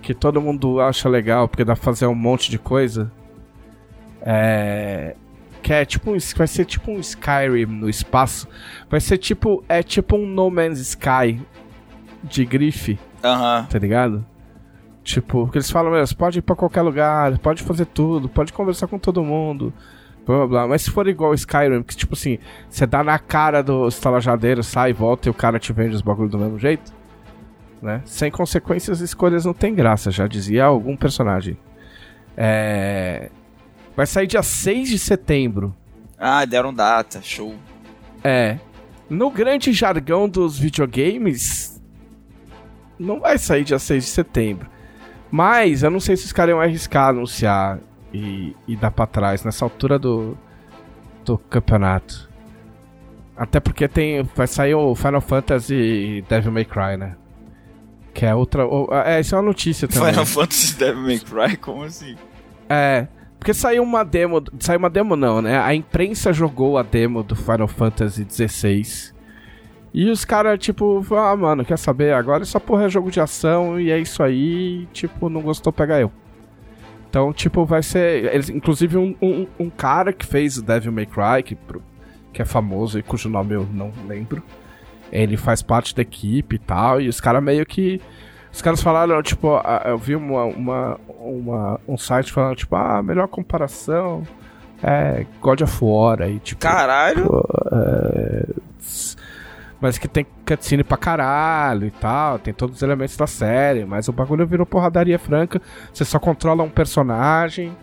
[0.00, 3.10] que todo mundo acha legal porque dá pra fazer um monte de coisa.
[4.22, 5.14] É,
[5.62, 8.48] que é tipo um, vai ser tipo um Skyrim no espaço.
[8.88, 11.40] Vai ser tipo é tipo um No Man's Sky
[12.22, 13.66] de grife Aham.
[13.70, 14.24] tá ligado?
[15.02, 18.52] Tipo, porque eles falam, meu, você pode ir pra qualquer lugar, pode fazer tudo, pode
[18.52, 19.72] conversar com todo mundo,
[20.26, 20.68] blá blá blá.
[20.68, 22.38] Mas se for igual Skyrim, que tipo assim,
[22.68, 26.32] você dá na cara do estalajadeiro, sai, volta e o cara te vende os bagulhos
[26.32, 26.92] do mesmo jeito,
[27.80, 28.02] né?
[28.04, 31.56] Sem consequências, escolhas não tem graça, já dizia algum personagem.
[32.36, 33.30] É.
[33.96, 35.74] Vai sair dia 6 de setembro.
[36.18, 37.54] Ah, deram data, show.
[38.22, 38.58] É.
[39.08, 41.80] No grande jargão dos videogames,
[42.98, 44.68] não vai sair dia 6 de setembro.
[45.30, 47.78] Mas eu não sei se os caras iam arriscar anunciar
[48.12, 50.36] e, e dar pra trás nessa altura do,
[51.24, 52.28] do campeonato.
[53.36, 57.16] Até porque tem, vai sair o Final Fantasy Devil May Cry, né?
[58.14, 58.66] Que é outra.
[58.66, 60.08] o- É, isso é uma notícia também.
[60.10, 62.16] Final Fantasy Devil May Cry, como assim?
[62.68, 63.06] É,
[63.38, 65.58] porque saiu uma demo, saiu uma demo não, né?
[65.58, 69.14] A imprensa jogou a demo do Final Fantasy XVI.
[69.94, 72.12] E os caras, tipo, ah, mano, quer saber?
[72.12, 75.98] Agora essa porra é jogo de ação e é isso aí, tipo, não gostou, pega
[75.98, 76.12] eu.
[77.08, 78.26] Então, tipo, vai ser.
[78.34, 81.56] Eles, inclusive, um, um, um cara que fez o Devil May Cry, que,
[82.30, 84.42] que é famoso e cujo nome eu não lembro.
[85.10, 88.00] Ele faz parte da equipe e tal, e os caras meio que.
[88.52, 92.98] Os caras falaram, tipo, ah, eu vi uma, uma, uma- um site falando, tipo, ah,
[92.98, 94.22] a melhor comparação
[94.82, 96.60] é God of War aí, tipo.
[96.60, 97.42] Caralho.
[99.80, 104.08] Mas que tem cutscene pra caralho e tal, tem todos os elementos da série, mas
[104.08, 105.60] o bagulho virou porradaria franca,
[105.92, 107.76] você só controla um personagem,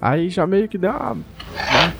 [0.00, 1.92] aí já meio que deu uma, né,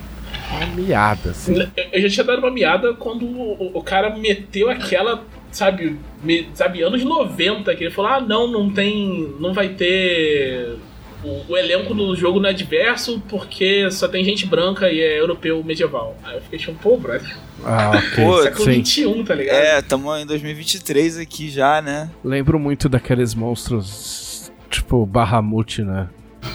[0.52, 1.57] uma miada, assim.
[1.59, 6.48] Eu eu já tinha dado uma miada quando o, o cara meteu aquela, sabe, me-
[6.54, 9.34] sabe, anos 90, que ele falou, ah, não, não tem.
[9.38, 10.76] não vai ter.
[11.24, 15.20] O, o elenco do jogo não é diverso porque só tem gente branca e é
[15.20, 16.16] europeu medieval.
[16.24, 17.30] Aí eu fiquei tipo, pô, brother,
[17.64, 18.24] Ah, ok.
[18.24, 18.84] Pô, século Sim.
[18.84, 19.54] XXI, tá ligado?
[19.56, 22.10] É, tamo em 2023 aqui já, né?
[22.24, 26.08] Lembro muito daqueles monstros, tipo, Bahamut, né?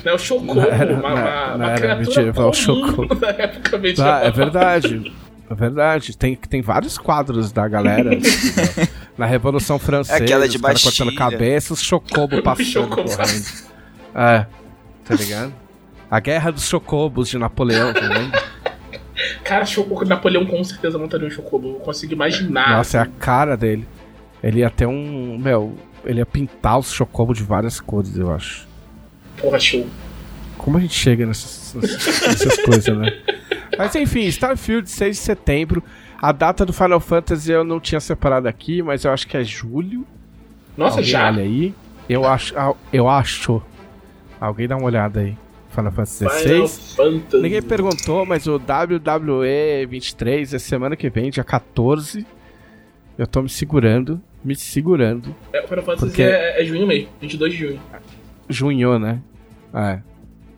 [0.03, 3.15] Né, o Chocobo, era- uma, uma, não uma era medieval, comum Chocobo.
[3.15, 4.13] da época medieval.
[4.21, 5.13] Ah, é verdade.
[5.49, 6.17] É verdade.
[6.17, 8.11] Tem, tem vários quadros da galera.
[8.17, 13.67] assim, na Revolução Francesa, Aquela de os caras cortando cabeça, os chocobo passando, correndo.
[14.13, 14.45] É,
[15.05, 15.53] tá ligado?
[16.09, 18.31] A Guerra dos Chocobos de Napoleão, tá vendo?
[19.43, 21.69] Cara, Chocobo, Napoleão com certeza montaria um Chocobo.
[21.69, 22.77] Eu consigo imaginar.
[22.77, 23.87] Nossa, é a cara dele.
[24.41, 25.37] Ele ia ter um...
[25.37, 28.67] Meu, ele ia pintar os chocobos de várias cores, eu acho.
[29.37, 29.85] Porra, show.
[30.57, 33.11] Como a gente chega nessas, nessas, nessas coisas, né?
[33.77, 35.83] Mas enfim, Starfield, 6 de setembro.
[36.21, 39.43] A data do Final Fantasy eu não tinha separado aqui, mas eu acho que é
[39.43, 40.05] julho.
[40.75, 41.27] Nossa, Alguém já.
[41.27, 41.73] olha aí.
[42.09, 43.61] Eu acho, ah, eu acho.
[44.39, 45.37] Alguém dá uma olhada aí.
[45.69, 47.23] Final Fantasy XVI.
[47.39, 52.25] Ninguém perguntou, mas o WWE 23 é semana que vem, dia 14.
[53.17, 55.35] Eu tô me segurando, me segurando.
[55.53, 57.79] É, o Final Fantasy Porque- é, é junho mesmo, 22 de junho.
[58.49, 59.19] Junho, né?
[59.73, 59.99] É.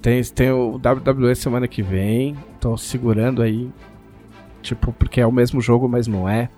[0.02, 2.38] Tem, tem o WWE semana que vem.
[2.60, 3.69] Tô segurando aí.
[4.62, 6.50] Tipo, porque é o mesmo jogo, mas não é.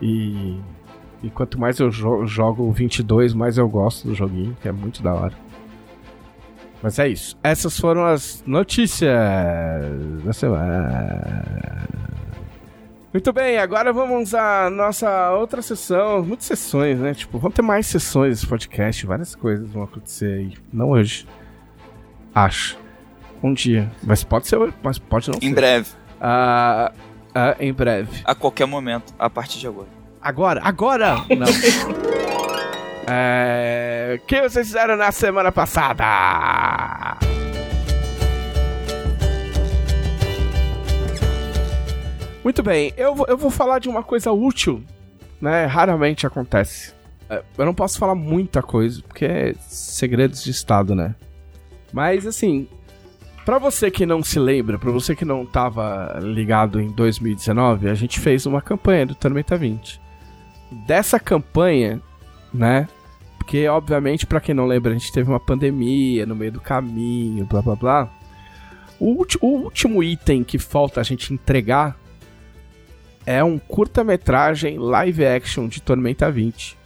[0.00, 0.58] E.
[1.22, 4.72] E quanto mais eu jo- jogo o 22, mais eu gosto do joguinho, que é
[4.72, 5.32] muito da hora.
[6.82, 7.36] Mas é isso.
[7.42, 9.10] Essas foram as notícias
[10.24, 11.42] da semana.
[13.12, 16.22] Muito bem, agora vamos à nossa outra sessão.
[16.22, 17.14] Muitas sessões, né?
[17.14, 20.52] Tipo, vão ter mais sessões desse podcast, várias coisas vão acontecer aí.
[20.70, 21.26] Não hoje.
[22.34, 22.78] Acho.
[23.46, 23.88] Um dia.
[24.02, 25.54] Mas pode ser mas pode não Em ser.
[25.54, 26.90] breve, Ah,
[27.32, 28.22] ah, em breve.
[28.24, 29.86] a qualquer momento, a partir de agora.
[30.20, 30.60] Agora?
[30.64, 31.14] Agora?
[31.30, 31.46] Não.
[33.08, 34.18] é...
[34.20, 36.04] O que vocês fizeram na semana passada?
[42.42, 44.82] Muito bem, eu vou, eu vou falar de uma coisa útil,
[45.40, 45.66] né?
[45.66, 46.92] Raramente acontece.
[47.28, 51.14] É, Eu não posso falar muita coisa, porque é segredos de Estado, né?
[51.92, 52.68] Mas, assim,
[53.46, 57.94] pra você que não se lembra, pra você que não tava ligado em 2019, a
[57.94, 60.04] gente fez uma campanha do Tormenta 20
[60.70, 62.00] dessa campanha,
[62.52, 62.88] né?
[63.38, 67.46] Porque, obviamente, pra quem não lembra, a gente teve uma pandemia no meio do caminho,
[67.46, 68.10] blá blá blá.
[68.98, 71.96] O, o último item que falta a gente entregar
[73.24, 76.76] é um curta-metragem live action de Tormenta 20.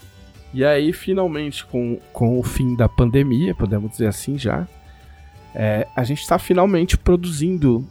[0.53, 4.67] E aí, finalmente, com, com o fim da pandemia, podemos dizer assim já,
[5.55, 7.87] é, a gente está finalmente produzindo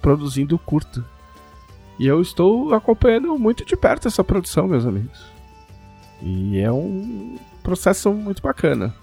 [0.00, 1.02] produzindo o curta.
[1.98, 5.24] E eu estou acompanhando muito de perto essa produção, meus amigos.
[6.20, 8.94] E é um processo muito bacana.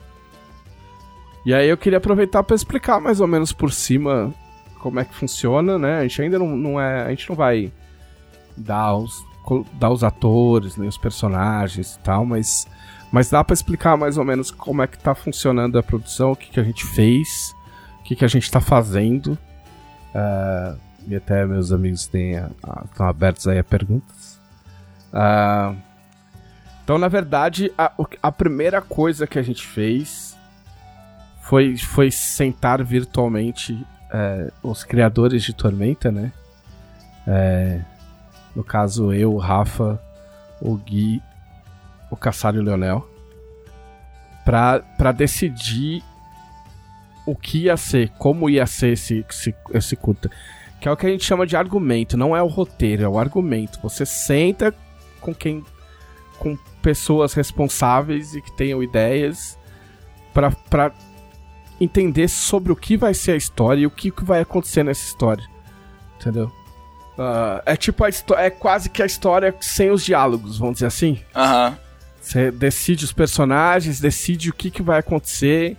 [1.44, 4.32] E aí eu queria aproveitar para explicar mais ou menos por cima
[4.78, 6.00] como é que funciona, né?
[6.00, 7.72] A gente ainda não, não é, a gente não vai
[8.56, 9.26] dar os
[9.74, 12.67] dar os atores, nem os personagens e tal, mas
[13.12, 16.36] mas dá para explicar mais ou menos como é que tá funcionando a produção, o
[16.36, 17.56] que que a gente fez,
[18.12, 19.38] que que a gente tá fazendo.
[20.13, 20.76] Ah,
[21.08, 24.38] e até meus amigos estão abertos aí a perguntas.
[25.13, 25.74] Ah,
[26.84, 30.38] então, na verdade, a, a primeira coisa que a gente fez
[31.39, 36.34] foi, foi sentar virtualmente é, os criadores de Tormenta, né?
[38.54, 40.02] No caso, eu, o Rafa,
[40.60, 41.24] o Gui,
[42.10, 43.10] o Caçaro e o Leonel,
[44.43, 46.04] pra decidir
[47.32, 50.30] o que ia ser, como ia ser esse, esse, esse curta.
[50.80, 53.17] Que é o que a gente chama de argumento, não é o roteiro, é o
[53.17, 53.80] argumento.
[53.82, 54.74] Você senta
[55.20, 55.63] com quem.
[56.39, 59.58] com pessoas responsáveis e que tenham ideias
[60.34, 60.91] pra
[61.80, 65.44] entender sobre o que vai ser a história e o que, vai acontecer nessa história.
[66.20, 66.52] Entendeu?
[67.17, 68.44] Ah, é tipo a história.
[68.44, 71.20] É quase que a história sem os diálogos, vamos dizer assim.
[71.36, 71.78] Aham.
[72.20, 75.76] Você decide os personagens, decide o que, que vai acontecer,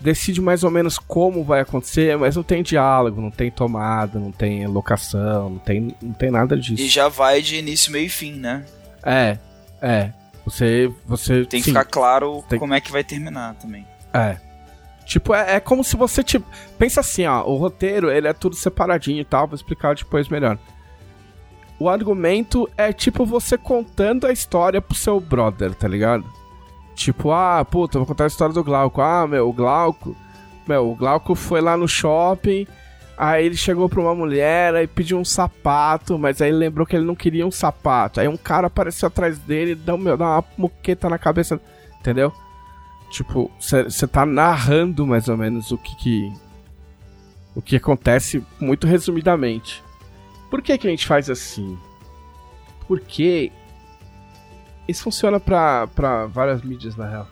[0.00, 4.30] decide mais ou menos como vai acontecer, mas não tem diálogo, não tem tomada, não
[4.32, 6.82] tem locação, não tem, não tem nada disso.
[6.82, 8.64] E já vai de início, meio e fim, né?
[9.02, 9.38] É,
[9.80, 10.12] é.
[10.44, 10.90] Você.
[11.06, 13.86] você Tem que sim, ficar claro Tem- como é que vai terminar também.
[14.14, 14.36] É.
[15.04, 16.46] Tipo, é, é como se você, tipo...
[16.78, 20.58] Pensa assim, ó, o roteiro, ele é tudo separadinho e tal, vou explicar depois melhor.
[21.78, 26.24] O argumento é tipo você contando a história pro seu brother, tá ligado?
[26.98, 29.00] Tipo, ah, puta, vou contar a história do Glauco.
[29.00, 30.16] Ah, meu, o Glauco...
[30.66, 32.66] Meu, o Glauco foi lá no shopping,
[33.16, 37.06] aí ele chegou pra uma mulher, aí pediu um sapato, mas aí lembrou que ele
[37.06, 38.20] não queria um sapato.
[38.20, 41.58] Aí um cara apareceu atrás dele e deu, meu, dá uma moqueta na cabeça,
[42.00, 42.32] entendeu?
[43.10, 46.32] Tipo, você tá narrando mais ou menos o que, que
[47.54, 49.82] o que acontece muito resumidamente.
[50.50, 51.78] Por que que a gente faz assim?
[52.86, 53.52] Porque
[54.88, 55.86] isso funciona pra
[56.32, 57.28] várias mídias na real.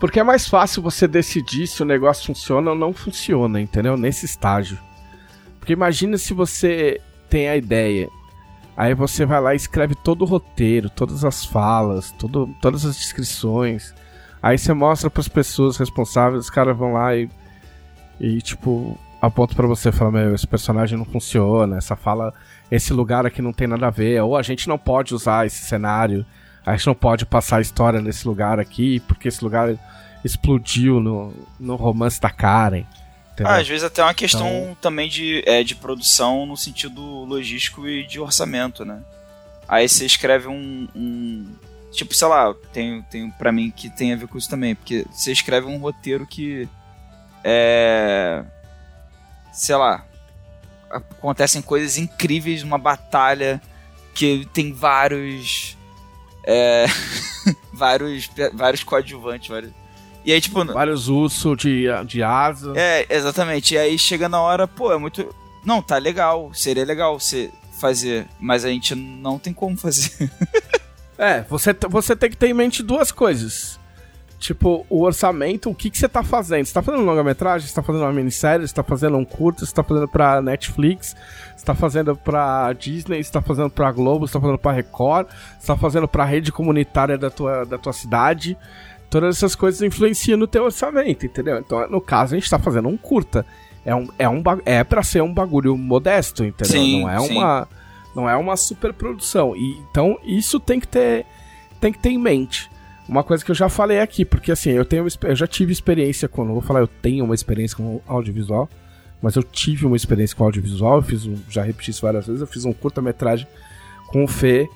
[0.00, 3.98] Porque é mais fácil você decidir se o negócio funciona ou não funciona, entendeu?
[3.98, 4.78] Nesse estágio.
[5.58, 8.08] Porque imagina se você tem a ideia,
[8.74, 12.96] aí você vai lá e escreve todo o roteiro, todas as falas, tudo, todas as
[12.96, 13.94] descrições.
[14.42, 17.28] Aí você mostra pras pessoas responsáveis, os caras vão lá e.
[18.18, 22.32] E tipo, aponta pra você e fala: Meu, esse personagem não funciona, essa fala.
[22.70, 25.64] Esse lugar aqui não tem nada a ver, ou a gente não pode usar esse
[25.64, 26.24] cenário,
[26.64, 29.74] a gente não pode passar a história nesse lugar aqui, porque esse lugar
[30.24, 32.84] explodiu no, no romance da Karen.
[33.42, 37.88] Ah, às vezes até uma questão Então- também de, é, de produção no sentido logístico
[37.88, 39.00] e de orçamento, né?
[39.66, 40.86] Aí você escreve um.
[40.94, 41.46] um-
[41.90, 45.06] tipo, sei lá, tem, tem pra mim que tem a ver com isso também, porque
[45.10, 46.68] você escreve um roteiro que.
[47.42, 48.44] É.
[49.52, 50.04] Sei lá.
[50.90, 53.60] Acontecem coisas incríveis numa batalha
[54.14, 55.78] que tem vários.
[56.44, 56.86] É,
[57.72, 59.72] vários, vários coadjuvantes, vários.
[60.24, 60.64] E aí, tipo.
[60.64, 62.72] Vários ursos de, de asa.
[62.76, 63.74] É, exatamente.
[63.74, 65.34] E aí chega na hora, pô, é muito.
[65.64, 66.50] Não, tá legal.
[66.52, 67.50] Seria legal você
[67.80, 70.30] fazer, mas a gente não tem como fazer.
[71.16, 73.79] é, você, você tem que ter em mente duas coisas.
[74.40, 76.64] Tipo, o orçamento, o que, que você tá fazendo?
[76.64, 77.68] Você tá fazendo longa-metragem?
[77.68, 78.66] Você tá fazendo uma minissérie?
[78.66, 79.66] Você tá fazendo um curto?
[79.66, 81.14] Você tá fazendo pra Netflix?
[81.54, 83.22] Você tá fazendo pra Disney?
[83.22, 84.26] Você tá fazendo pra Globo?
[84.26, 85.26] Você tá fazendo pra Record?
[85.58, 88.56] Você tá fazendo pra rede comunitária da tua, da tua cidade?
[89.10, 91.58] Todas essas coisas influenciam no teu orçamento, entendeu?
[91.58, 93.44] Então, no caso, a gente tá fazendo um curta.
[93.84, 96.80] É, um, é, um, é pra ser um bagulho modesto, entendeu?
[96.80, 97.36] Sim, não é sim.
[97.36, 97.68] uma
[98.16, 99.54] não é uma superprodução.
[99.54, 101.26] E então isso tem que ter
[101.78, 102.70] tem que ter em mente.
[103.10, 106.28] Uma coisa que eu já falei aqui, porque assim, eu tenho eu já tive experiência
[106.28, 108.68] com, não vou falar eu tenho uma experiência com audiovisual,
[109.20, 112.40] mas eu tive uma experiência com audiovisual, eu fiz um, já repeti isso várias vezes,
[112.40, 113.48] eu fiz um curta-metragem
[114.06, 114.68] com o Fê,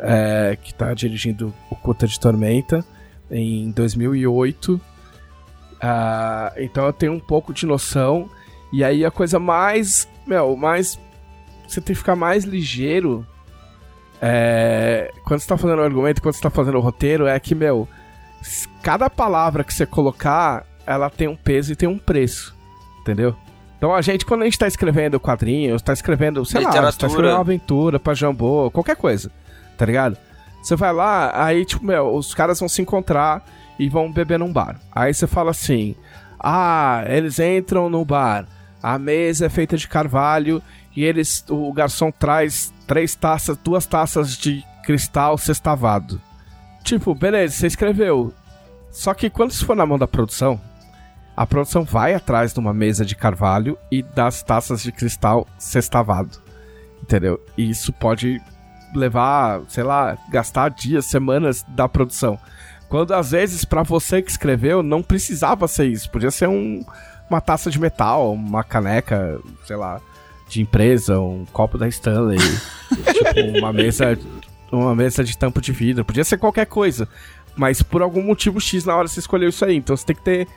[0.00, 2.84] é, que tá dirigindo o Curta de Tormenta,
[3.30, 4.80] em 2008.
[5.80, 8.28] Ah, então eu tenho um pouco de noção.
[8.72, 10.08] E aí a coisa mais.
[10.26, 10.98] Meu, mais.
[11.68, 13.24] Você tem que ficar mais ligeiro.
[14.20, 17.54] É, quando você tá fazendo o argumento, quando você tá fazendo o roteiro, é que,
[17.54, 17.88] meu.
[18.82, 22.54] Cada palavra que você colocar, ela tem um peso e tem um preço.
[23.00, 23.36] Entendeu?
[23.76, 27.06] Então a gente, quando a gente tá escrevendo quadrinhos, tá escrevendo, sei lá, você tá
[27.06, 29.30] escrevendo uma aventura pra Jambô, qualquer coisa,
[29.76, 30.16] tá ligado?
[30.62, 33.44] Você vai lá, aí, tipo, meu, os caras vão se encontrar
[33.78, 34.80] e vão beber num bar.
[34.90, 35.94] Aí você fala assim:
[36.40, 38.46] Ah, eles entram no bar,
[38.82, 40.62] a mesa é feita de carvalho
[40.96, 41.44] e eles.
[41.48, 46.20] O garçom traz três taças, duas taças de cristal sextavado.
[46.82, 48.32] Tipo, beleza, você escreveu.
[48.90, 50.60] Só que quando isso for na mão da produção,
[51.36, 56.38] a produção vai atrás de uma mesa de carvalho e das taças de cristal sextavado.
[57.02, 57.38] Entendeu?
[57.58, 58.40] E isso pode
[58.94, 62.38] levar, sei lá, gastar dias, semanas da produção.
[62.88, 66.84] Quando às vezes para você que escreveu não precisava ser isso, podia ser um,
[67.28, 70.00] uma taça de metal, uma caneca, sei lá,
[70.48, 72.38] de empresa, um copo da Stanley,
[72.88, 74.18] tipo uma mesa,
[74.70, 77.08] uma mesa de tampo de vidro, podia ser qualquer coisa.
[77.56, 80.22] Mas por algum motivo X na hora você escolheu isso aí, então você tem que
[80.22, 80.48] ter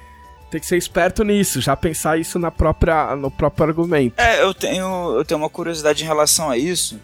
[0.50, 4.20] tem que ser esperto nisso, já pensar isso na própria, no próprio argumento.
[4.20, 7.00] É, eu tenho, eu tenho uma curiosidade em relação a isso,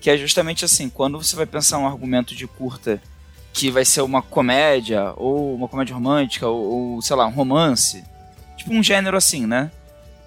[0.00, 3.00] que é justamente assim, quando você vai pensar um argumento de curta
[3.52, 8.02] que vai ser uma comédia, ou uma comédia romântica, ou, ou, sei lá, um romance,
[8.56, 9.70] tipo um gênero assim, né?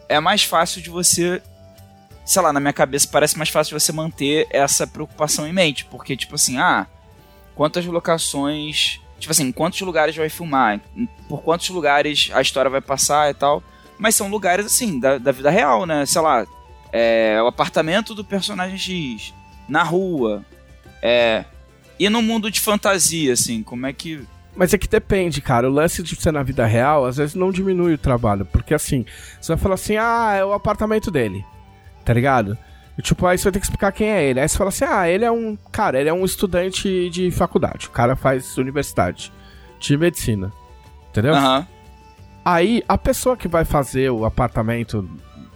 [0.08, 1.42] É mais fácil de você,
[2.30, 6.16] sei lá, na minha cabeça parece mais fácil você manter essa preocupação em mente, porque
[6.16, 6.86] tipo assim, ah,
[7.56, 10.80] quantas locações, tipo assim, quantos lugares vai filmar,
[11.28, 13.64] por quantos lugares a história vai passar e tal,
[13.98, 16.06] mas são lugares assim, da, da vida real, né?
[16.06, 16.46] Sei lá,
[16.94, 19.34] é, o apartamento do personagem X,
[19.68, 20.46] na rua.
[21.02, 21.46] É.
[21.98, 24.24] E no mundo de fantasia, assim, como é que.
[24.56, 25.68] Mas é que depende, cara.
[25.68, 28.46] O lance de ser na vida real, às vezes não diminui o trabalho.
[28.46, 29.04] Porque assim,
[29.42, 31.44] você vai falar assim, ah, é o apartamento dele.
[32.10, 32.58] Tá ligado?
[32.98, 34.40] E, tipo, aí você vai ter que explicar quem é ele.
[34.40, 35.56] Aí você fala assim, ah, ele é um.
[35.72, 37.86] Cara, ele é um estudante de faculdade.
[37.86, 39.32] O cara faz universidade
[39.80, 40.52] de medicina.
[41.12, 41.36] Entendeu?
[41.36, 41.68] Aham.
[42.44, 45.08] Aí a pessoa que vai fazer o apartamento,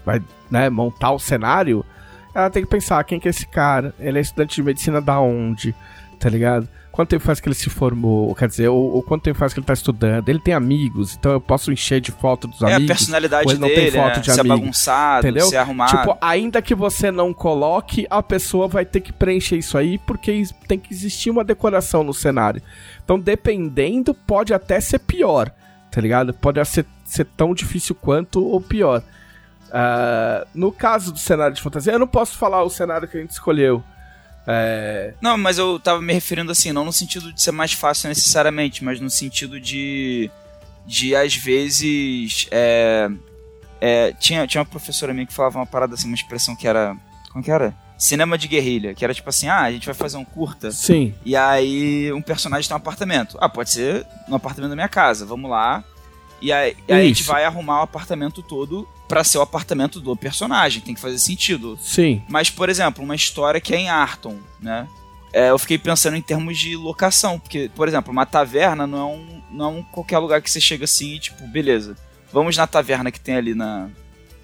[0.05, 1.83] vai né, montar o cenário,
[2.35, 5.19] ela tem que pensar quem que é esse cara, ele é estudante de medicina da
[5.19, 5.73] onde,
[6.19, 6.69] tá ligado?
[6.93, 9.59] Quanto tempo faz que ele se formou, quer dizer, ou, ou quanto tempo faz que
[9.59, 12.75] ele tá estudando, ele tem amigos, então eu posso encher de foto dos É a
[12.75, 12.95] amigos.
[12.95, 14.19] personalidade ou ele não dele, tem foto né?
[14.21, 15.47] de se é amigo, bagunçado, entendeu?
[15.47, 15.97] se é arrumado.
[15.97, 20.43] Tipo, ainda que você não coloque, a pessoa vai ter que preencher isso aí, porque
[20.67, 22.61] tem que existir uma decoração no cenário.
[23.03, 25.49] Então, dependendo, pode até ser pior,
[25.89, 26.31] tá ligado?
[26.31, 29.01] Pode ser, ser tão difícil quanto ou pior.
[29.71, 33.19] Ah, no caso do cenário de fantasia, eu não posso falar o cenário que a
[33.19, 33.83] gente escolheu.
[34.47, 38.09] É, Não, mas eu tava me referindo assim, não no sentido de ser mais fácil
[38.09, 40.29] necessariamente, mas no sentido de.
[40.85, 42.47] de às vezes.
[42.51, 43.09] É,
[43.79, 46.95] é, tinha, tinha uma professora minha que falava uma parada assim, uma expressão que era.
[47.31, 47.73] Como que era?
[47.97, 51.13] Cinema de guerrilha, que era tipo assim, ah, a gente vai fazer um curta, sim,
[51.23, 53.37] e aí um personagem tem um apartamento.
[53.39, 55.83] Ah, pode ser no apartamento da minha casa, vamos lá.
[56.41, 60.15] E aí, aí a gente vai arrumar o apartamento todo pra ser o apartamento do
[60.15, 61.77] personagem, tem que fazer sentido.
[61.79, 62.23] sim.
[62.27, 64.87] Mas, por exemplo, uma história que é em Arton, né?
[65.31, 69.03] É, eu fiquei pensando em termos de locação, porque, por exemplo, uma taverna não é
[69.03, 71.95] um, não é um qualquer lugar que você chega assim e, tipo, beleza,
[72.31, 73.87] vamos na taverna que tem ali na,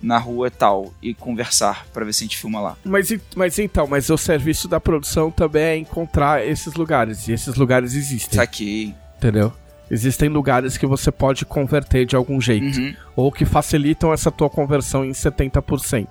[0.01, 2.77] na rua e tal e conversar pra ver se a gente filma lá.
[2.83, 7.27] Mas, mas então, mas o serviço da produção também é encontrar esses lugares.
[7.27, 8.93] E esses lugares existem, Saquei.
[9.17, 9.51] entendeu?
[9.91, 12.77] Existem lugares que você pode converter de algum jeito.
[12.79, 12.93] Uhum.
[13.15, 16.07] Ou que facilitam essa tua conversão em 70%.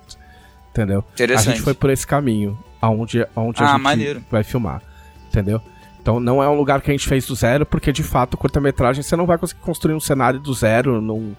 [0.70, 1.04] Entendeu?
[1.08, 1.50] A Interessante.
[1.50, 2.58] gente foi por esse caminho.
[2.80, 4.24] aonde, aonde Ah, a gente maneiro.
[4.30, 4.82] vai filmar.
[5.28, 5.60] Entendeu?
[6.00, 9.02] Então não é um lugar que a gente fez do zero, porque de fato, curta-metragem,
[9.02, 11.34] você não vai conseguir construir um cenário do zero num,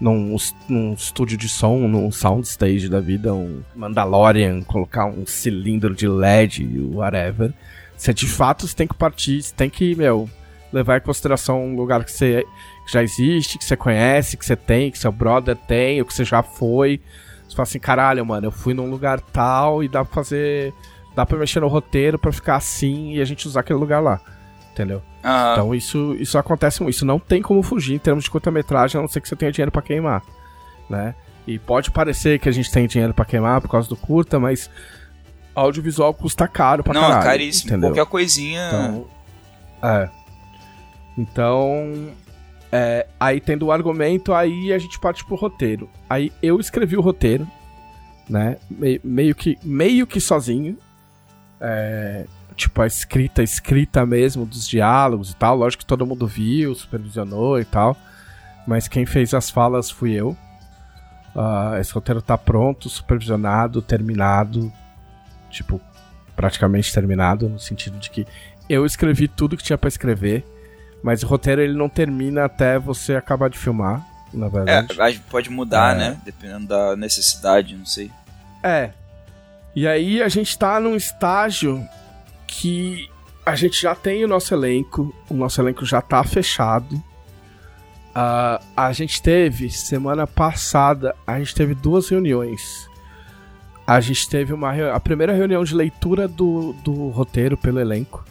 [0.00, 0.36] num,
[0.68, 6.68] num estúdio de som, num soundstage da vida, um Mandalorian, colocar um cilindro de LED,
[6.92, 7.52] whatever.
[7.96, 10.28] Você de fato você tem que partir, você tem que, meu,
[10.72, 12.44] levar em consideração um lugar que você
[12.86, 16.14] que já existe, que você conhece, que você tem, que seu brother tem, ou que
[16.14, 17.00] você já foi.
[17.48, 20.72] Você fala assim, caralho, mano, eu fui num lugar tal e dá pra fazer.
[21.14, 24.20] Dá pra mexer no roteiro pra ficar assim e a gente usar aquele lugar lá.
[24.72, 25.02] Entendeu?
[25.24, 25.52] Aham.
[25.52, 26.94] Então isso, isso acontece muito.
[26.94, 29.50] Isso não tem como fugir em termos de curta-metragem, a não ser que você tenha
[29.50, 30.22] dinheiro pra queimar.
[30.88, 31.14] Né?
[31.46, 34.70] E pode parecer que a gente tem dinheiro pra queimar por causa do curta, mas
[35.54, 37.20] audiovisual custa caro pra não, caralho.
[37.20, 37.70] é caríssimo.
[37.70, 37.90] Entendeu?
[37.90, 38.68] Qualquer coisinha.
[38.68, 39.06] Então,
[39.82, 40.08] é.
[41.20, 42.08] Então,
[42.72, 45.88] é, aí tendo o argumento, aí a gente parte pro roteiro.
[46.08, 47.46] Aí eu escrevi o roteiro,
[48.28, 48.56] né?
[48.70, 50.78] Me- meio que meio que sozinho.
[51.60, 52.24] É,
[52.56, 55.56] tipo a escrita, escrita mesmo dos diálogos e tal.
[55.56, 57.94] Lógico que todo mundo viu, supervisionou e tal.
[58.66, 60.34] Mas quem fez as falas fui eu.
[61.36, 64.72] Ah, esse roteiro tá pronto, supervisionado, terminado.
[65.50, 65.80] Tipo,
[66.34, 68.26] praticamente terminado, no sentido de que
[68.68, 70.44] eu escrevi tudo que tinha pra escrever,
[71.02, 75.12] mas o roteiro ele não termina até você acabar de filmar, na É, verdade.
[75.14, 75.98] gente pode mudar, É.
[75.98, 76.20] né?
[76.24, 78.10] Dependendo da necessidade, não sei.
[78.62, 78.90] É.
[79.74, 81.82] E aí a gente tá num estágio
[82.46, 83.08] que
[83.46, 87.02] a gente já tem o nosso elenco, o nosso elenco já tá fechado.
[88.14, 92.88] Ah, a gente teve, semana passada, a gente teve duas reuniões.
[93.86, 98.24] A gente teve uma a primeira reunião de leitura do, do roteiro pelo elenco,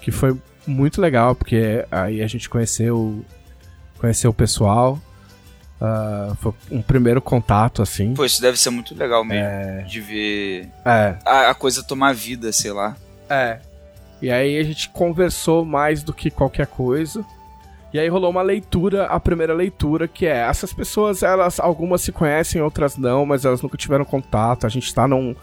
[0.00, 0.36] que foi
[0.68, 3.24] muito legal, porque aí a gente conheceu,
[3.98, 5.00] conheceu o pessoal.
[5.80, 8.14] Ah, foi um primeiro contato, assim.
[8.14, 9.88] Pô, isso deve ser muito legal mesmo.
[9.88, 12.96] De ver É, a, a coisa tomar vida, sei lá.
[13.30, 13.60] É.
[14.20, 17.24] E aí a gente conversou mais do que qualquer coisa.
[17.92, 22.12] E aí rolou uma leitura, a primeira leitura, que é essas pessoas, elas algumas se
[22.12, 24.66] conhecem, outras não, mas elas nunca tiveram contato.
[24.66, 25.34] A gente tá num,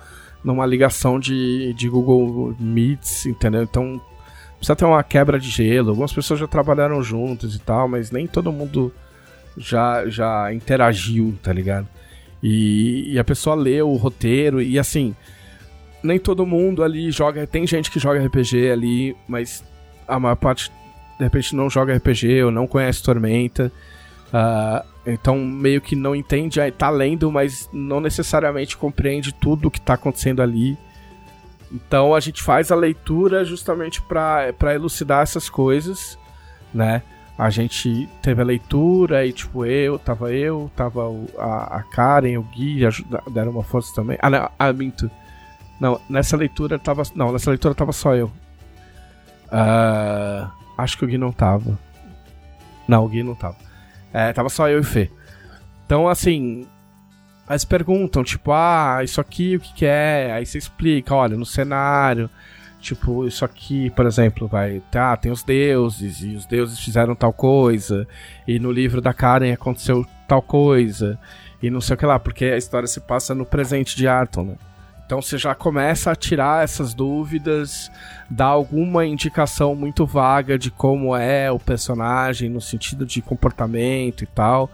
[0.44, 3.64] numa ligação de, de Google Meets, entendeu?
[3.64, 4.00] Então
[4.66, 5.90] precisa ter uma quebra de gelo.
[5.90, 8.92] Algumas pessoas já trabalharam juntas e tal, mas nem todo mundo
[9.56, 11.88] já, já interagiu, tá ligado?
[12.42, 15.16] E, e a pessoa leu o roteiro e assim,
[16.02, 17.46] nem todo mundo ali joga.
[17.46, 19.64] Tem gente que joga RPG ali, mas
[20.08, 20.72] a maior parte
[21.18, 23.72] de repente não joga RPG ou não conhece Tormenta.
[24.34, 29.80] Ah, então meio que não entende, tá lendo, mas não necessariamente compreende tudo o que
[29.80, 30.76] tá acontecendo ali.
[31.76, 36.18] Então a gente faz a leitura justamente para elucidar essas coisas,
[36.74, 37.02] né?
[37.38, 42.38] A gente teve a leitura e, tipo, eu, tava eu, tava o- a, a Karen,
[42.38, 42.80] o Gui,
[43.30, 44.18] deram uma força também.
[44.22, 45.12] Ah, não, ah, minto.
[45.78, 47.04] Não, nessa leitura tava.
[47.14, 48.32] Não, nessa leitura tava só eu.
[49.52, 51.78] Ah, acho que o Gui não tava.
[52.88, 53.58] Não, o Gui não tava.
[54.14, 55.12] É, tava só eu e o Fê.
[55.86, 56.66] Então, assim.
[57.50, 60.32] Eles perguntam, tipo, ah, isso aqui o que, que é?
[60.34, 62.30] Aí você explica, olha, no cenário.
[62.80, 64.82] Tipo, isso aqui, por exemplo, vai.
[64.92, 68.08] Tá, tem os deuses, e os deuses fizeram tal coisa.
[68.48, 71.20] E no livro da Karen aconteceu tal coisa.
[71.62, 74.44] E não sei o que lá, porque a história se passa no presente de Arton,
[74.44, 74.56] né?
[75.06, 77.92] Então você já começa a tirar essas dúvidas,
[78.28, 84.28] dá alguma indicação muito vaga de como é o personagem no sentido de comportamento e
[84.28, 84.70] tal,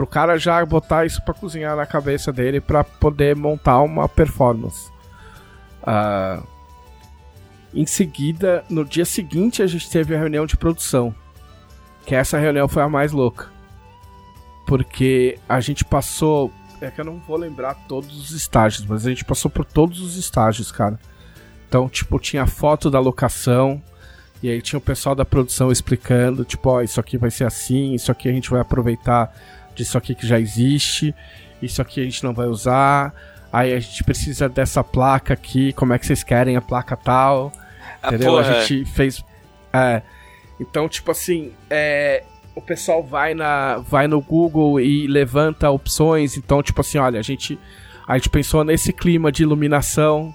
[0.00, 4.90] pro cara já botar isso pra cozinhar na cabeça dele pra poder montar uma performance.
[5.82, 6.42] Ah,
[7.74, 11.14] em seguida, no dia seguinte a gente teve a reunião de produção,
[12.06, 13.48] que essa reunião foi a mais louca,
[14.66, 19.10] porque a gente passou é que eu não vou lembrar todos os estágios, mas a
[19.10, 20.98] gente passou por todos os estágios, cara.
[21.68, 23.82] Então, tipo, tinha foto da locação,
[24.42, 27.92] e aí tinha o pessoal da produção explicando, tipo, ó, isso aqui vai ser assim,
[27.92, 29.30] isso aqui a gente vai aproveitar
[29.80, 31.14] disso aqui que já existe,
[31.62, 33.14] isso aqui a gente não vai usar,
[33.52, 37.52] aí a gente precisa dessa placa aqui, como é que vocês querem a placa tal,
[38.02, 38.32] Ah, entendeu?
[38.32, 39.24] porra, A gente fez.
[39.72, 40.02] É.
[40.60, 42.22] Então, tipo assim, é,
[42.54, 46.36] o pessoal vai, na, vai no Google e levanta opções.
[46.36, 47.58] Então, tipo assim, olha, a gente,
[48.06, 50.34] a gente pensou nesse clima de iluminação.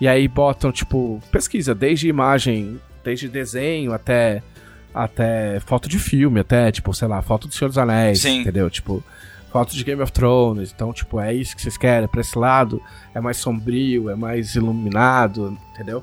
[0.00, 4.42] E aí botam, tipo, pesquisa, desde imagem, desde desenho até,
[4.94, 8.40] até foto de filme, até, tipo, sei lá, foto do Senhor dos Anéis, Sim.
[8.40, 8.68] entendeu?
[8.70, 9.02] Tipo,
[9.50, 10.72] foto de Game of Thrones.
[10.74, 12.08] Então, tipo, é isso que vocês querem.
[12.08, 12.82] Pra esse lado
[13.14, 16.02] é mais sombrio, é mais iluminado, entendeu?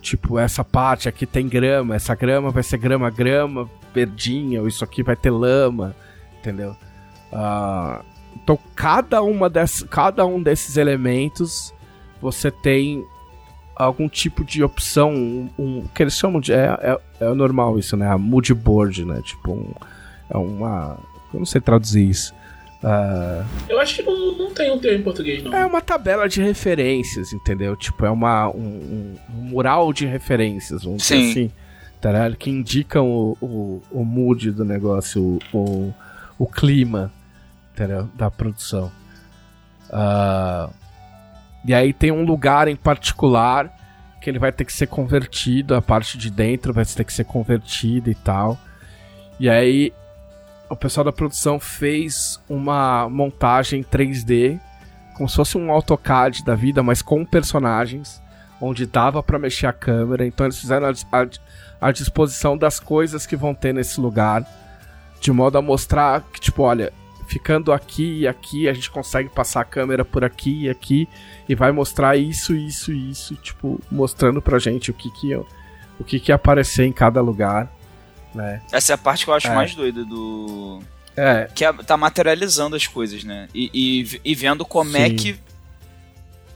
[0.00, 4.84] Tipo, essa parte aqui tem grama, essa grama vai ser grama, grama, verdinha, ou isso
[4.84, 5.94] aqui vai ter lama,
[6.38, 6.76] entendeu?
[7.32, 8.02] Ah,
[8.34, 11.74] então, cada, uma dessas, cada um desses elementos
[12.20, 13.04] você tem
[13.78, 16.52] algum tipo de opção, um, um que eles chamam de.
[16.52, 18.08] É, é, é normal isso, né?
[18.08, 19.20] A mood board, né?
[19.22, 19.72] Tipo, um,
[20.30, 20.98] é uma.
[21.32, 22.34] Eu não sei traduzir isso.
[22.82, 25.52] Uh, eu acho que não, não tem um termo em português, não.
[25.54, 27.76] É uma tabela de referências, entendeu?
[27.76, 31.18] Tipo, é uma, um, um mural de referências, vamos Sim.
[31.18, 31.52] dizer assim.
[32.00, 35.94] Tá, que indicam o, o, o mood do negócio, o, o,
[36.38, 37.12] o clima
[37.72, 38.08] entendeu?
[38.14, 38.90] da produção.
[39.90, 40.72] Uh,
[41.64, 43.74] e aí tem um lugar em particular
[44.20, 47.24] que ele vai ter que ser convertido, a parte de dentro vai ter que ser
[47.24, 48.58] convertida e tal.
[49.38, 49.92] E aí
[50.68, 54.60] o pessoal da produção fez uma montagem 3D,
[55.16, 58.22] como se fosse um AutoCAD da vida, mas com personagens,
[58.60, 60.26] onde dava para mexer a câmera.
[60.26, 61.26] Então eles fizeram a,
[61.80, 64.44] a, disposição das coisas que vão ter nesse lugar,
[65.20, 66.92] de modo a mostrar que, tipo, olha,
[67.28, 71.06] ficando aqui e aqui, a gente consegue passar a câmera por aqui e aqui,
[71.46, 76.04] e vai mostrar isso, isso e isso, tipo, mostrando pra gente o que que, o
[76.04, 77.70] que, que ia aparecer em cada lugar.
[78.34, 78.62] Né?
[78.72, 79.54] Essa é a parte que eu acho é.
[79.54, 80.80] mais doida do.
[81.14, 81.48] É.
[81.54, 83.48] Que é, tá materializando as coisas, né?
[83.54, 85.12] E, e, e vendo como é Sim.
[85.12, 85.40] é que.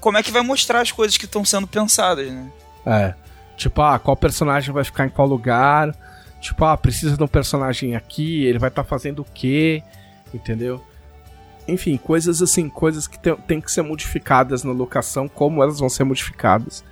[0.01, 2.51] Como é que vai mostrar as coisas que estão sendo pensadas, né?
[2.87, 3.15] É.
[3.57, 5.95] Tipo, ah, qual personagem vai ficar em qual lugar?
[6.41, 9.83] Tipo, ah, precisa de um personagem aqui, ele vai estar tá fazendo o quê?
[10.33, 10.83] Entendeu?
[11.69, 15.89] Enfim, coisas assim, coisas que tem, tem que ser modificadas na locação, como elas vão
[15.89, 16.85] ser modificadas.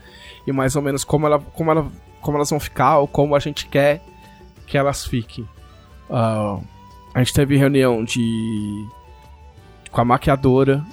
[0.46, 3.38] E mais ou menos como, ela, como, ela, como elas vão ficar, ou como a
[3.38, 4.00] gente quer
[4.66, 5.44] que elas fiquem.
[6.08, 6.62] Uh,
[7.14, 8.88] a gente teve reunião de
[9.90, 10.84] com a maquiadora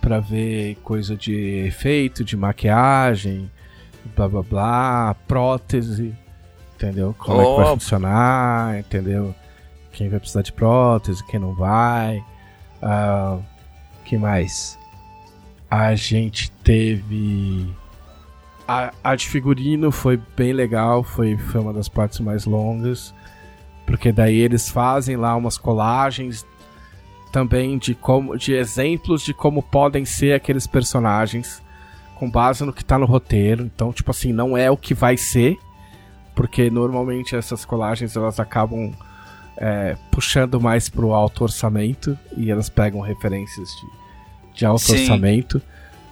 [0.00, 3.50] para ver coisa de efeito, de maquiagem,
[4.16, 6.14] blá blá blá, prótese,
[6.74, 7.14] entendeu?
[7.18, 7.40] Como oh.
[7.40, 9.34] é que vai funcionar, entendeu?
[9.96, 12.18] Quem vai precisar de prótese, quem não vai.
[12.82, 13.42] Uh,
[14.04, 14.78] que mais?
[15.70, 17.74] A gente teve
[18.68, 23.14] a, a de figurino foi bem legal, foi, foi uma das partes mais longas.
[23.86, 26.44] Porque daí eles fazem lá umas colagens
[27.32, 31.62] também de como de exemplos de como podem ser aqueles personagens
[32.16, 33.62] com base no que tá no roteiro.
[33.64, 35.56] Então, tipo assim, não é o que vai ser,
[36.34, 38.92] porque normalmente essas colagens elas acabam
[39.58, 45.00] é, puxando mais pro alto orçamento e elas pegam referências de, de alto Sim.
[45.00, 45.60] orçamento.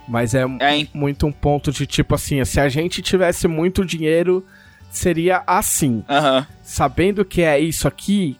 [0.07, 4.45] Mas é, é muito um ponto de tipo assim, se a gente tivesse muito dinheiro,
[4.91, 6.05] seria assim.
[6.09, 6.47] Uhum.
[6.63, 8.39] Sabendo que é isso aqui,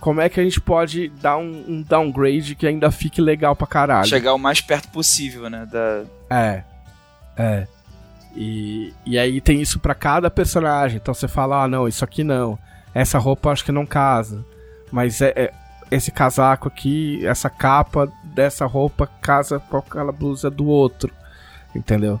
[0.00, 3.66] como é que a gente pode dar um, um, downgrade que ainda fique legal pra
[3.66, 4.08] caralho?
[4.08, 5.66] Chegar o mais perto possível, né?
[5.70, 6.04] Da...
[6.30, 6.62] É.
[7.36, 7.66] É.
[8.34, 10.96] E, e aí tem isso para cada personagem.
[10.96, 12.58] Então você fala, ah, não, isso aqui não.
[12.94, 14.44] Essa roupa acho que não casa.
[14.90, 15.52] Mas é, é
[15.90, 21.12] esse casaco aqui, essa capa dessa roupa casa com aquela blusa do outro.
[21.74, 22.20] Entendeu?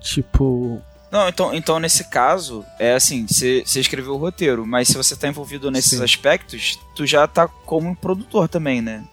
[0.00, 0.80] Tipo.
[1.10, 5.28] Não, então, então nesse caso, é assim, você escreveu o roteiro, mas se você tá
[5.28, 6.04] envolvido nesses Sim.
[6.04, 9.04] aspectos, tu já tá como produtor também, né?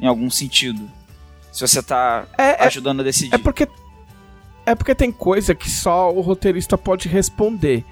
[0.00, 0.90] Em algum sentido.
[1.50, 3.34] Se você tá é, é ajudando a decidir.
[3.34, 3.68] É porque.
[4.64, 7.84] É porque tem coisa que só o roteirista pode responder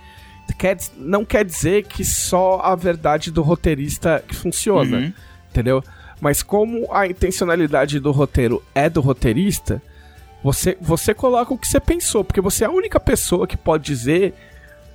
[0.55, 5.13] quer, não quer dizer que só a verdade do roteirista que funciona, uhum.
[5.51, 5.83] entendeu?
[6.21, 9.83] Mas como a intencionalidade do roteiro é do roteirista,
[10.43, 13.85] você, você coloca o que você pensou, porque você é a única pessoa que pode
[13.85, 14.35] dizer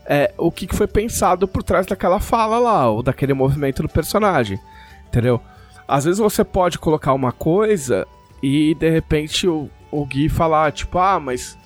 [0.06, 4.60] é, o que foi pensado por trás daquela fala lá, ou daquele movimento do personagem,
[5.08, 5.42] entendeu?
[5.88, 8.08] Às vezes você pode colocar uma coisa
[8.42, 11.58] e de repente o, o Gui falar, tipo, ah, mas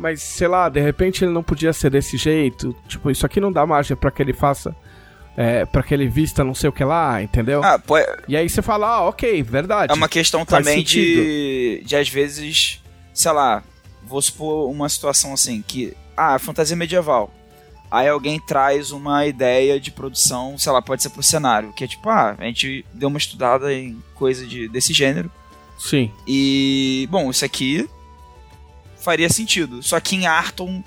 [0.00, 2.74] mas sei lá, de repente ele não podia ser desse jeito.
[2.88, 4.74] Tipo, isso aqui não dá margem para que ele faça.
[5.36, 7.62] É, para que ele vista não sei o que lá, entendeu?
[7.62, 7.96] Ah, pô,
[8.26, 9.92] E aí você fala, ah, ok, verdade.
[9.92, 12.82] É uma questão também de, de, às vezes,
[13.14, 13.62] sei lá,
[14.02, 17.32] vou supor uma situação assim, que, ah, fantasia medieval.
[17.90, 21.86] Aí alguém traz uma ideia de produção, sei lá, pode ser pro cenário, que é
[21.86, 25.30] tipo, ah, a gente deu uma estudada em coisa de, desse gênero.
[25.78, 26.10] Sim.
[26.26, 27.88] E, bom, isso aqui
[29.00, 29.82] faria sentido.
[29.82, 30.82] Só que em Arton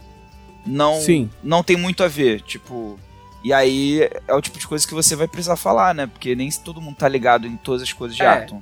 [0.66, 1.30] não Sim.
[1.44, 2.98] não tem muito a ver, tipo,
[3.44, 6.08] e aí é o tipo de coisa que você vai precisar falar, né?
[6.08, 8.62] Porque nem todo mundo tá ligado em todas as coisas de é, Arton.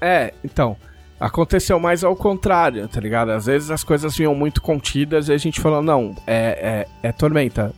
[0.00, 0.76] É, então,
[1.18, 3.30] aconteceu mais ao contrário, tá ligado?
[3.30, 7.12] Às vezes as coisas vinham muito contidas e a gente falou, não, é, é, é
[7.12, 7.74] Tormenta,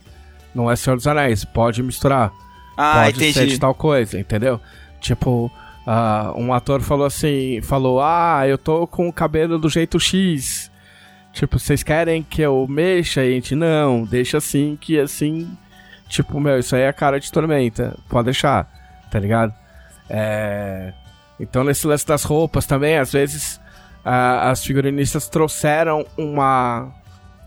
[0.53, 2.31] não é Senhor dos Anéis, pode misturar.
[2.77, 3.33] Ah, pode entendi.
[3.33, 4.59] ser de tal coisa, entendeu?
[4.99, 5.51] Tipo,
[5.87, 10.70] uh, um ator falou assim, falou, ah, eu tô com o cabelo do jeito X,
[11.33, 13.21] Tipo, vocês querem que eu mexa?
[13.21, 15.49] A gente, não, deixa assim, que assim.
[16.07, 17.97] Tipo, meu, isso aí é a cara de tormenta.
[18.09, 18.69] Pode deixar,
[19.09, 19.53] tá ligado?
[20.09, 20.93] É...
[21.39, 23.59] Então, nesse lance das roupas também, às vezes,
[24.03, 26.91] as figurinistas trouxeram uma.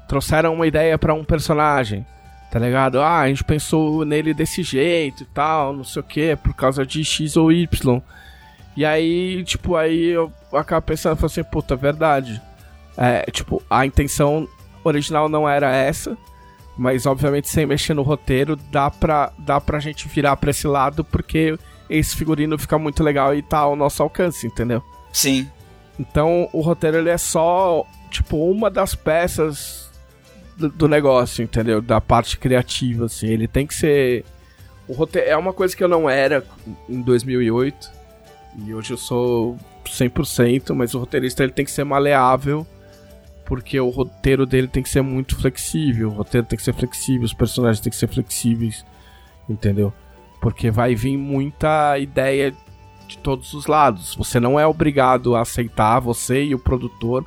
[0.09, 2.07] trouxeram uma ideia para um personagem,
[2.51, 3.01] tá ligado?
[3.01, 6.87] Ah, a gente pensou nele desse jeito e tal, não sei o que, por causa
[6.87, 8.03] de X ou Y.
[8.77, 12.41] E aí, tipo, aí eu acabo pensando, assim, puta, verdade.
[12.97, 14.49] É, tipo, a intenção
[14.85, 16.17] original não era essa,
[16.77, 21.05] mas obviamente sem mexer no roteiro, dá pra, dá pra gente virar pra esse lado,
[21.05, 24.83] porque esse figurino fica muito legal e tá ao nosso alcance, entendeu?
[25.13, 25.49] Sim.
[25.99, 29.91] Então o roteiro ele é só, tipo, uma das peças
[30.57, 31.81] do, do negócio, entendeu?
[31.81, 33.29] Da parte criativa, assim.
[33.29, 34.25] Ele tem que ser.
[34.89, 36.45] O roteiro é uma coisa que eu não era
[36.89, 37.91] em 2008
[38.67, 42.67] e hoje eu sou 100%, mas o roteirista ele tem que ser maleável
[43.45, 47.25] porque o roteiro dele tem que ser muito flexível, o roteiro tem que ser flexível,
[47.25, 48.85] os personagens têm que ser flexíveis,
[49.49, 49.93] entendeu?
[50.41, 52.55] Porque vai vir muita ideia
[53.07, 54.15] de todos os lados.
[54.15, 57.25] Você não é obrigado a aceitar, você e o produtor.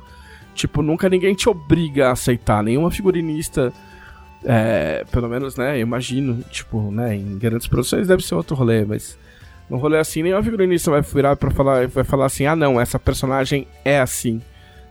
[0.54, 2.62] Tipo, nunca ninguém te obriga a aceitar.
[2.62, 3.72] Nenhuma figurinista,
[4.44, 8.84] é, pelo menos, né, eu imagino, tipo, né, em grandes produções deve ser outro rolê,
[8.84, 9.16] mas
[9.70, 12.98] num rolê assim, nenhuma figurinista vai virar para falar, vai falar assim, ah não, essa
[12.98, 14.40] personagem é assim,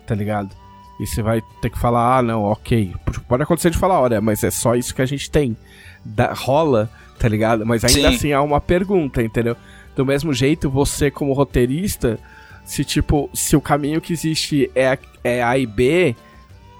[0.05, 0.55] tá ligado?
[0.99, 2.93] E você vai ter que falar, ah, não, ok.
[3.27, 5.55] Pode acontecer de falar, olha, mas é só isso que a gente tem.
[6.03, 6.89] Da, rola,
[7.19, 7.65] tá ligado?
[7.65, 8.15] Mas ainda Sim.
[8.15, 9.55] assim há uma pergunta, entendeu?
[9.95, 12.19] Do mesmo jeito, você como roteirista,
[12.65, 16.15] se tipo, se o caminho que existe é, é A e B,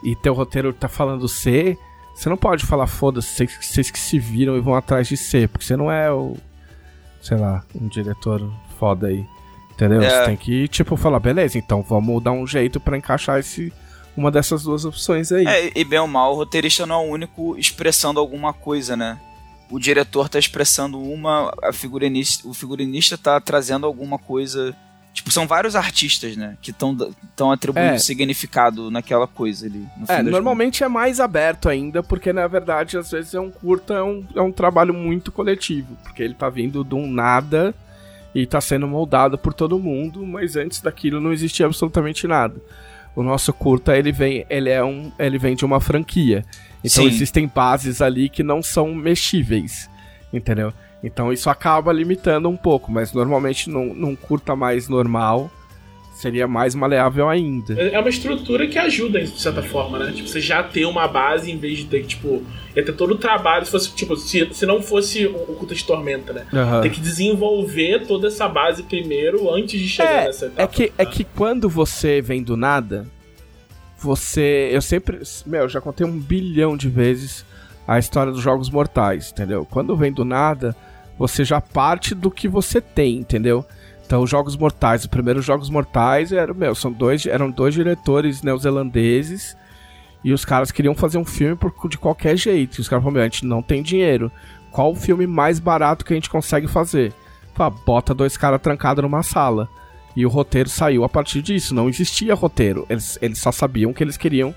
[0.04, 1.78] e teu roteiro tá falando C,
[2.16, 5.66] você não pode falar, foda-se, vocês que se viram e vão atrás de C, porque
[5.66, 6.36] você não é o,
[7.22, 9.26] sei lá, um diretor foda aí.
[9.72, 10.02] Entendeu?
[10.02, 10.10] É.
[10.10, 13.72] Você tem que, tipo, falar, beleza, então vamos dar um jeito para encaixar esse
[14.18, 15.46] uma dessas duas opções aí.
[15.46, 19.20] É, e bem ou mal, o roteirista não é o único expressando alguma coisa, né?
[19.70, 24.76] O diretor tá expressando uma, a figurinista, o figurinista tá trazendo alguma coisa.
[25.14, 26.58] Tipo, são vários artistas, né?
[26.62, 28.00] Que estão atribuindo é.
[28.00, 29.86] significado naquela coisa ali.
[30.08, 30.92] é, normalmente contas.
[30.92, 34.42] é mais aberto ainda, porque na verdade, às vezes é um curta, é um, é
[34.42, 35.96] um trabalho muito coletivo.
[36.04, 37.74] Porque ele tá vindo de um nada
[38.34, 42.56] e tá sendo moldado por todo mundo, mas antes daquilo não existia absolutamente nada.
[43.18, 46.46] O nosso curta, ele vem, ele é um, ele vem de uma franquia.
[46.84, 47.10] Então Sim.
[47.10, 49.90] existem bases ali que não são mexíveis,
[50.32, 50.72] entendeu?
[51.04, 55.50] Então isso acaba limitando um pouco, mas normalmente num, num curta mais normal
[56.18, 57.80] seria mais maleável ainda.
[57.80, 60.12] É, é uma estrutura que ajuda, de certa forma, né?
[60.12, 62.42] Tipo, você já ter uma base em vez de ter, tipo,
[62.76, 65.76] ia ter todo o trabalho, se fosse, tipo, se, se não fosse o, o Culto
[65.76, 66.48] de Tormenta, né?
[66.52, 66.82] Uhum.
[66.82, 70.64] Tem que desenvolver toda essa base primeiro antes de chegar é, nessa etapa.
[70.64, 73.06] É que, é que quando você vem do nada,
[74.00, 74.70] você.
[74.72, 75.22] Eu sempre.
[75.46, 77.46] Meu, já contei um bilhão de vezes
[77.88, 79.68] a história dos Jogos Mortais, entendeu?
[79.70, 80.76] Quando vem do nada,
[81.16, 83.64] você já parte do que você tem, entendeu?
[84.08, 88.42] Então, os Jogos Mortais, os primeiros Jogos Mortais eram, meu, são dois, eram dois diretores
[88.42, 89.58] neozelandeses
[90.24, 92.78] e os caras queriam fazer um filme por, de qualquer jeito.
[92.78, 94.32] E os caras falaram, meu, a gente não tem dinheiro.
[94.72, 97.14] Qual o filme mais barato que a gente consegue fazer?
[97.54, 99.68] Fala, bota dois caras trancados numa sala.
[100.16, 101.76] E o roteiro saiu a partir disso.
[101.76, 102.86] Não existia roteiro.
[102.90, 104.56] Eles, eles só sabiam que eles queriam.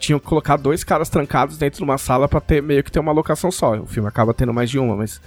[0.00, 3.00] Tinham que colocar dois caras trancados dentro de uma sala para ter meio que ter
[3.00, 3.76] uma locação só.
[3.76, 5.20] O filme acaba tendo mais de uma, mas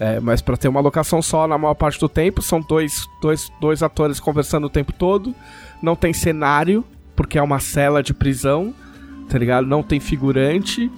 [0.00, 3.50] é, mas para ter uma locação só na maior parte do tempo, são dois, dois,
[3.60, 5.34] dois atores conversando o tempo todo.
[5.80, 6.84] Não tem cenário,
[7.14, 8.74] porque é uma cela de prisão,
[9.28, 9.66] tá ligado?
[9.66, 10.90] Não tem figurante.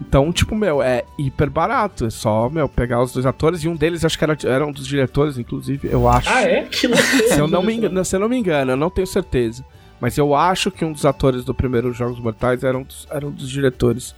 [0.00, 2.06] Então, tipo, meu, é hiper barato.
[2.06, 3.64] É só, meu, pegar os dois atores.
[3.64, 6.28] E um deles, acho que era, era um dos diretores, inclusive, eu acho.
[6.30, 6.62] Ah, é?
[6.62, 9.64] Que se, eu não me engano, se eu não me engano, eu não tenho certeza.
[10.00, 13.26] Mas eu acho que um dos atores do primeiro Jogos Mortais era um dos, era
[13.26, 14.14] um dos diretores.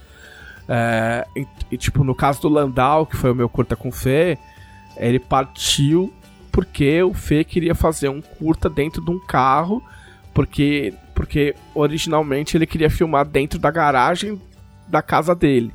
[0.67, 3.91] É, e, e, tipo, no caso do Landau, que foi o meu curta com o
[3.91, 4.37] Fê,
[4.97, 6.13] ele partiu
[6.51, 9.81] porque o Fê queria fazer um curta dentro de um carro,
[10.33, 14.39] porque, porque originalmente ele queria filmar dentro da garagem
[14.87, 15.73] da casa dele.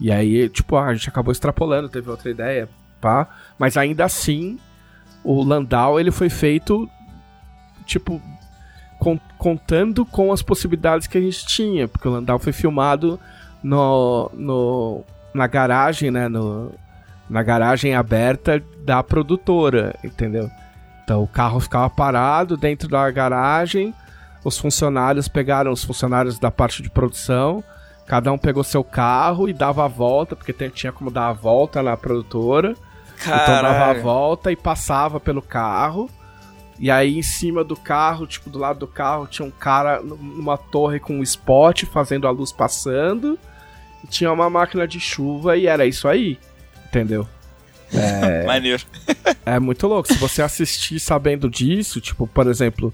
[0.00, 2.68] E aí, tipo, a gente acabou extrapolando, teve outra ideia,
[3.00, 3.28] pá.
[3.56, 4.58] Mas ainda assim,
[5.22, 6.88] o Landau, ele foi feito,
[7.86, 8.20] tipo,
[9.38, 13.18] contando com as possibilidades que a gente tinha, porque o Landau foi filmado
[13.62, 16.28] no, no, na garagem, né?
[16.28, 16.72] No,
[17.28, 20.50] na garagem aberta da produtora, entendeu?
[21.04, 23.94] Então o carro ficava parado dentro da garagem,
[24.44, 27.62] os funcionários pegaram os funcionários da parte de produção,
[28.06, 31.82] cada um pegou seu carro e dava a volta, porque tinha como dar a volta
[31.82, 32.74] na produtora.
[33.18, 33.42] Caralho.
[33.42, 36.10] Então dava a volta e passava pelo carro.
[36.78, 40.58] E aí em cima do carro, tipo, do lado do carro, tinha um cara numa
[40.58, 43.38] torre com um spot fazendo a luz passando
[44.08, 46.38] tinha uma máquina de chuva e era isso aí.
[46.86, 47.26] Entendeu?
[47.92, 48.82] É, Maneiro.
[49.44, 50.08] é muito louco.
[50.08, 52.92] Se você assistir sabendo disso, tipo, por exemplo,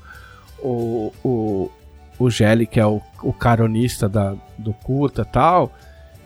[0.58, 1.70] o, o,
[2.18, 5.72] o Gelli, que é o, o caronista da, do curta e tal,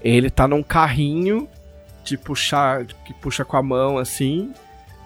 [0.02, 1.48] ele tá num carrinho
[2.04, 4.52] de puxar, que puxa com a mão assim.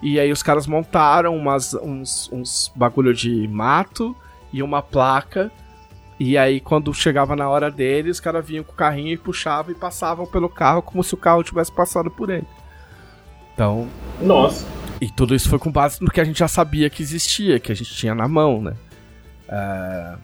[0.01, 4.15] E aí os caras montaram umas, uns, uns bagulho de mato
[4.53, 5.51] e uma placa.
[6.19, 9.71] E aí quando chegava na hora dele, os caras vinham com o carrinho e puxavam
[9.71, 12.47] e passavam pelo carro como se o carro tivesse passado por ele.
[13.53, 13.87] Então.
[14.21, 14.65] Nossa.
[14.99, 17.71] E tudo isso foi com base no que a gente já sabia que existia, que
[17.71, 18.73] a gente tinha na mão, né?
[19.47, 20.17] Uh,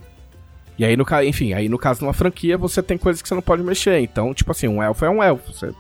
[0.78, 3.36] e aí, no, enfim, aí no caso de uma franquia, você tem coisas que você
[3.36, 4.00] não pode mexer.
[4.00, 5.54] Então, tipo assim, um elfo é um elfo.
[5.54, 5.72] Você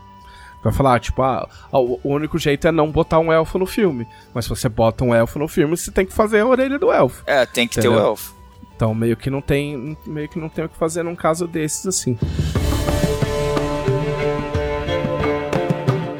[0.63, 4.07] vai falar, tipo, ah, o único jeito é não botar um elfo no filme.
[4.33, 6.91] Mas se você bota um elfo no filme, você tem que fazer a orelha do
[6.91, 7.23] elfo.
[7.25, 7.97] É, tem que entendeu?
[7.97, 8.42] ter o elfo.
[8.83, 9.97] Então meio que não tem.
[10.05, 12.19] Meio que não tem o que fazer num caso desses assim.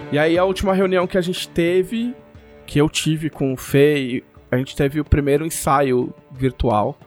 [0.10, 2.16] E aí a última reunião que a gente teve,
[2.66, 6.98] que eu tive com o Fê, a gente teve o primeiro ensaio virtual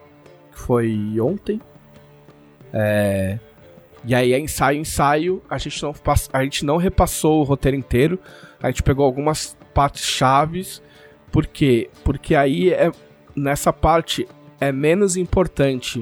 [0.53, 1.59] que foi ontem.
[2.71, 3.39] É...
[4.05, 5.95] E aí é ensaio, ensaio, a gente, não,
[6.35, 8.19] a gente não repassou o roteiro inteiro,
[8.63, 10.83] a gente pegou algumas partes chaves,
[11.33, 11.89] por quê?
[12.05, 12.93] Porque aí é,
[13.35, 14.29] nessa parte
[14.61, 16.01] é menos importante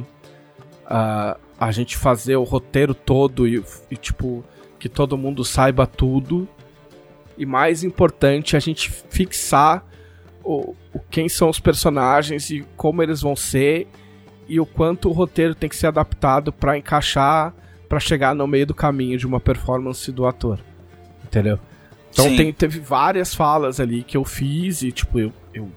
[0.84, 4.44] uh, a gente fazer o roteiro todo e, e, tipo,
[4.78, 6.48] que todo mundo saiba tudo,
[7.36, 9.84] e mais importante a gente fixar
[10.42, 13.88] o, o quem são os personagens e como eles vão ser
[14.46, 17.54] e o quanto o roteiro tem que ser adaptado para encaixar,
[17.88, 20.60] para chegar no meio do caminho de uma performance do ator.
[21.24, 21.58] Entendeu?
[22.12, 25.68] Então tem, teve várias falas ali que eu fiz e, tipo, eu, eu.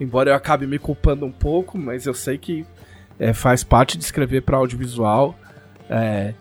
[0.00, 2.66] Embora eu acabe me culpando um pouco, mas eu sei que
[3.18, 5.34] é, faz parte de escrever para audiovisual.
[5.88, 6.34] É,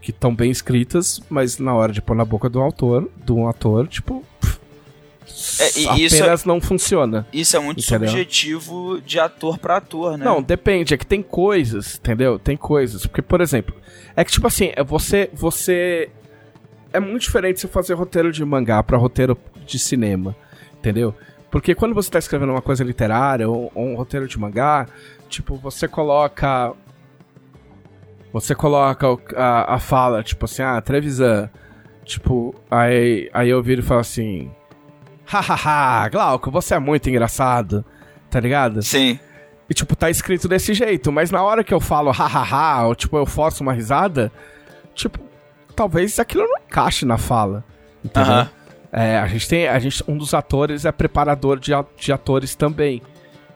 [0.00, 3.48] que estão bem escritas, mas na hora de pôr na boca do autor, de um
[3.48, 4.24] ator, tipo,
[5.60, 7.26] é, e apenas isso, não funciona.
[7.32, 8.08] Isso é muito entendeu?
[8.08, 10.24] subjetivo de ator para ator, né?
[10.24, 10.94] Não, depende.
[10.94, 12.38] É que tem coisas, entendeu?
[12.38, 13.06] Tem coisas.
[13.06, 13.74] Porque, por exemplo,
[14.16, 15.30] é que, tipo assim, é você.
[15.32, 16.10] você
[16.92, 20.36] É muito diferente você fazer roteiro de mangá para roteiro de cinema,
[20.78, 21.14] entendeu?
[21.52, 24.88] Porque quando você tá escrevendo uma coisa literária ou, ou um roteiro de mangá,
[25.28, 26.72] tipo, você coloca.
[28.32, 31.48] Você coloca a, a fala, tipo assim, ah, Trevisan.
[32.04, 34.50] Tipo, aí, aí eu viro e falo assim
[35.24, 37.84] hahaha, Glauco, você é muito engraçado,
[38.30, 38.82] tá ligado?
[38.82, 39.18] Sim.
[39.68, 43.16] E, tipo, tá escrito desse jeito, mas na hora que eu falo hahaha, ou, tipo,
[43.16, 44.30] eu forço uma risada,
[44.94, 45.18] tipo,
[45.74, 47.64] talvez aquilo não encaixe na fala,
[48.04, 48.32] entendeu?
[48.32, 48.48] Uh -huh.
[48.92, 53.00] É, a gente tem, a gente, um dos atores é preparador de, de atores também.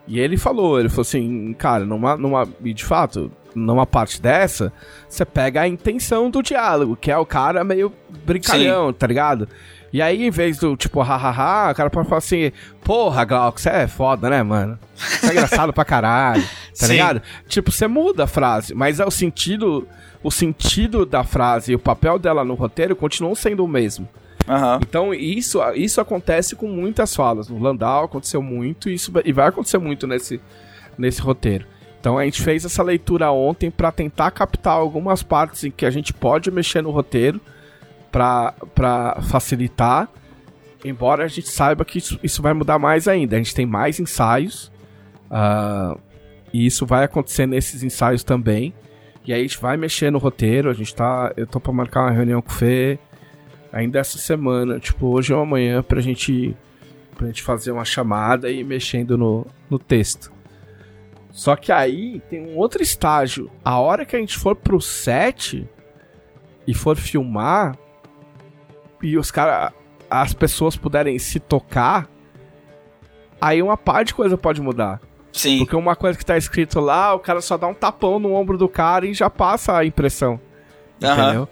[0.07, 4.73] E ele falou, ele falou assim, cara, numa, numa, e de fato, numa parte dessa,
[5.07, 7.91] você pega a intenção do diálogo, que é o cara meio
[8.25, 8.93] brincalhão, Sim.
[8.93, 9.47] tá ligado?
[9.91, 12.51] E aí, em vez do tipo, hahaha, o cara pode falar assim:
[12.83, 14.77] Porra, Glauco, você é foda, né, mano?
[14.95, 16.49] Você é engraçado pra caralho, tá
[16.85, 16.93] Sim.
[16.93, 17.21] ligado?
[17.47, 19.87] Tipo, você muda a frase, mas é o sentido,
[20.21, 24.07] o sentido da frase e o papel dela no roteiro continuam sendo o mesmo.
[24.47, 24.79] Uhum.
[24.81, 27.49] Então, isso, isso acontece com muitas falas.
[27.49, 30.39] No Landau aconteceu muito isso, e vai acontecer muito nesse,
[30.97, 31.65] nesse roteiro.
[31.99, 35.89] Então, a gente fez essa leitura ontem para tentar captar algumas partes em que a
[35.89, 37.41] gente pode mexer no roteiro
[38.11, 40.07] para facilitar.
[40.85, 43.35] Embora a gente saiba que isso, isso, vai mudar mais ainda.
[43.35, 44.71] A gente tem mais ensaios.
[45.29, 45.99] Uh,
[46.53, 48.73] e isso vai acontecer nesses ensaios também.
[49.25, 50.69] E aí a gente vai mexer no roteiro.
[50.69, 51.33] A gente tá.
[51.35, 52.97] Eu tô pra marcar uma reunião com o Fê
[53.71, 56.55] ainda essa semana, tipo, hoje ou amanhã, pra gente.
[57.15, 60.31] Pra gente fazer uma chamada e ir mexendo no, no texto.
[61.31, 63.49] Só que aí tem um outro estágio.
[63.65, 65.67] A hora que a gente for pro set
[66.67, 67.75] e for filmar,
[69.01, 69.73] e os caras,
[70.09, 72.07] as pessoas puderem se tocar,
[73.41, 75.01] aí uma parte de coisa pode mudar.
[75.31, 75.59] Sim.
[75.59, 78.57] Porque uma coisa que tá escrito lá, o cara só dá um tapão no ombro
[78.57, 80.39] do cara e já passa a impressão.
[81.01, 81.13] Uhum.
[81.13, 81.49] Entendeu?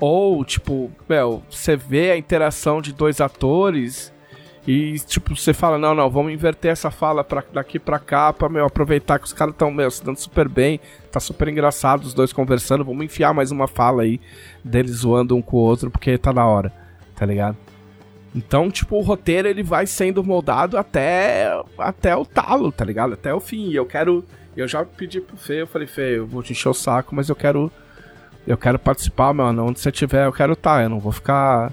[0.00, 4.12] Ou, tipo, meu, você vê a interação de dois atores
[4.66, 8.48] e, tipo, você fala, não, não, vamos inverter essa fala pra, daqui pra cá pra,
[8.48, 10.80] meu, aproveitar que os caras estão, meu, se dando super bem,
[11.12, 14.20] tá super engraçado os dois conversando, vamos enfiar mais uma fala aí
[14.64, 16.84] deles zoando um com o outro porque tá na hora
[17.14, 17.56] tá ligado?
[18.34, 23.14] Então, tipo, o roteiro ele vai sendo moldado até até o talo, tá ligado?
[23.14, 23.70] Até o fim.
[23.70, 24.24] E eu quero.
[24.56, 27.28] Eu já pedi pro Fê, eu falei, Fê, eu vou te encher o saco, mas
[27.28, 27.70] eu quero.
[28.46, 29.66] Eu quero participar, mano.
[29.66, 30.76] Onde você tiver, eu quero estar.
[30.76, 30.82] Tá.
[30.82, 31.72] Eu não vou ficar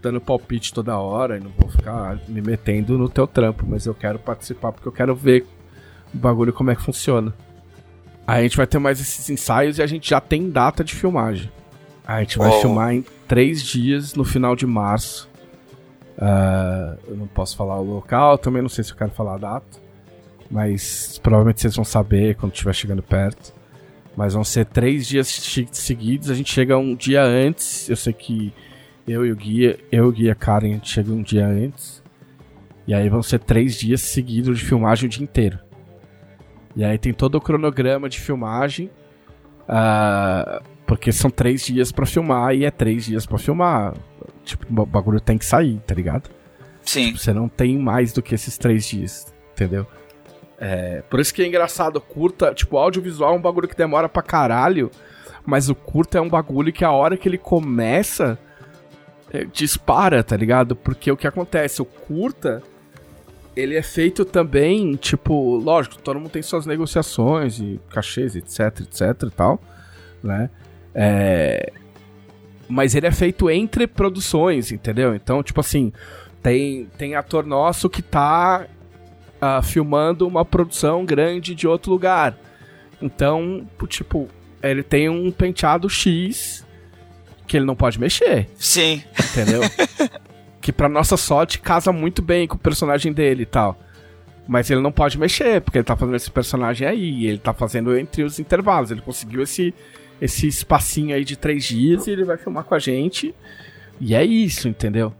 [0.00, 3.94] dando palpite toda hora e não vou ficar me metendo no teu trampo, mas eu
[3.94, 5.46] quero participar porque eu quero ver
[6.12, 7.32] o bagulho como é que funciona.
[8.26, 10.94] Aí a gente vai ter mais esses ensaios e a gente já tem data de
[10.94, 11.50] filmagem.
[12.06, 12.60] A gente vai oh.
[12.60, 15.28] filmar em três dias no final de março.
[16.18, 19.38] Uh, eu não posso falar o local, também não sei se eu quero falar a
[19.38, 19.78] data.
[20.50, 23.54] Mas provavelmente vocês vão saber quando estiver chegando perto.
[24.16, 25.28] Mas vão ser três dias
[25.72, 26.30] seguidos.
[26.30, 27.88] A gente chega um dia antes.
[27.88, 28.52] Eu sei que
[29.06, 32.02] eu e o guia, eu e o guia Karen, a gente chega um dia antes.
[32.86, 35.58] E aí vão ser três dias seguidos de filmagem o dia inteiro.
[36.76, 38.90] E aí tem todo o cronograma de filmagem.
[39.68, 43.94] Uh, porque são três dias para filmar e é três dias para filmar.
[44.44, 46.30] Tipo, o bagulho tem que sair, tá ligado?
[46.82, 47.06] Sim.
[47.06, 49.86] Tipo, você não tem mais do que esses três dias, entendeu?
[50.58, 54.22] É, por isso que é engraçado, curta, tipo, audiovisual é um bagulho que demora pra
[54.22, 54.90] caralho,
[55.44, 58.38] mas o curta é um bagulho que a hora que ele começa,
[59.32, 60.76] é, dispara, tá ligado?
[60.76, 62.62] Porque o que acontece, o curta,
[63.56, 69.22] ele é feito também, tipo, lógico, todo mundo tem suas negociações e cachês, etc, etc
[69.22, 69.60] e tal,
[70.22, 70.50] né?
[70.94, 71.72] É...
[72.68, 75.14] Mas ele é feito entre produções, entendeu?
[75.14, 75.92] Então, tipo assim,
[76.42, 78.66] tem, tem ator nosso que tá
[79.44, 82.36] uh, filmando uma produção grande de outro lugar.
[83.00, 84.28] Então, tipo,
[84.62, 86.64] ele tem um penteado X
[87.46, 88.48] que ele não pode mexer.
[88.56, 89.02] Sim.
[89.32, 89.60] Entendeu?
[90.60, 93.78] que pra nossa sorte casa muito bem com o personagem dele e tal.
[94.46, 97.96] Mas ele não pode mexer, porque ele tá fazendo esse personagem aí, ele tá fazendo
[97.96, 98.90] entre os intervalos.
[98.90, 99.74] Ele conseguiu esse,
[100.20, 103.34] esse espacinho aí de três dias e ele vai filmar com a gente.
[104.00, 105.12] E é isso, entendeu?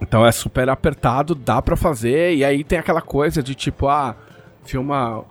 [0.00, 4.16] Então é super apertado, dá pra fazer, e aí tem aquela coisa de tipo, ah,
[4.64, 5.24] filma.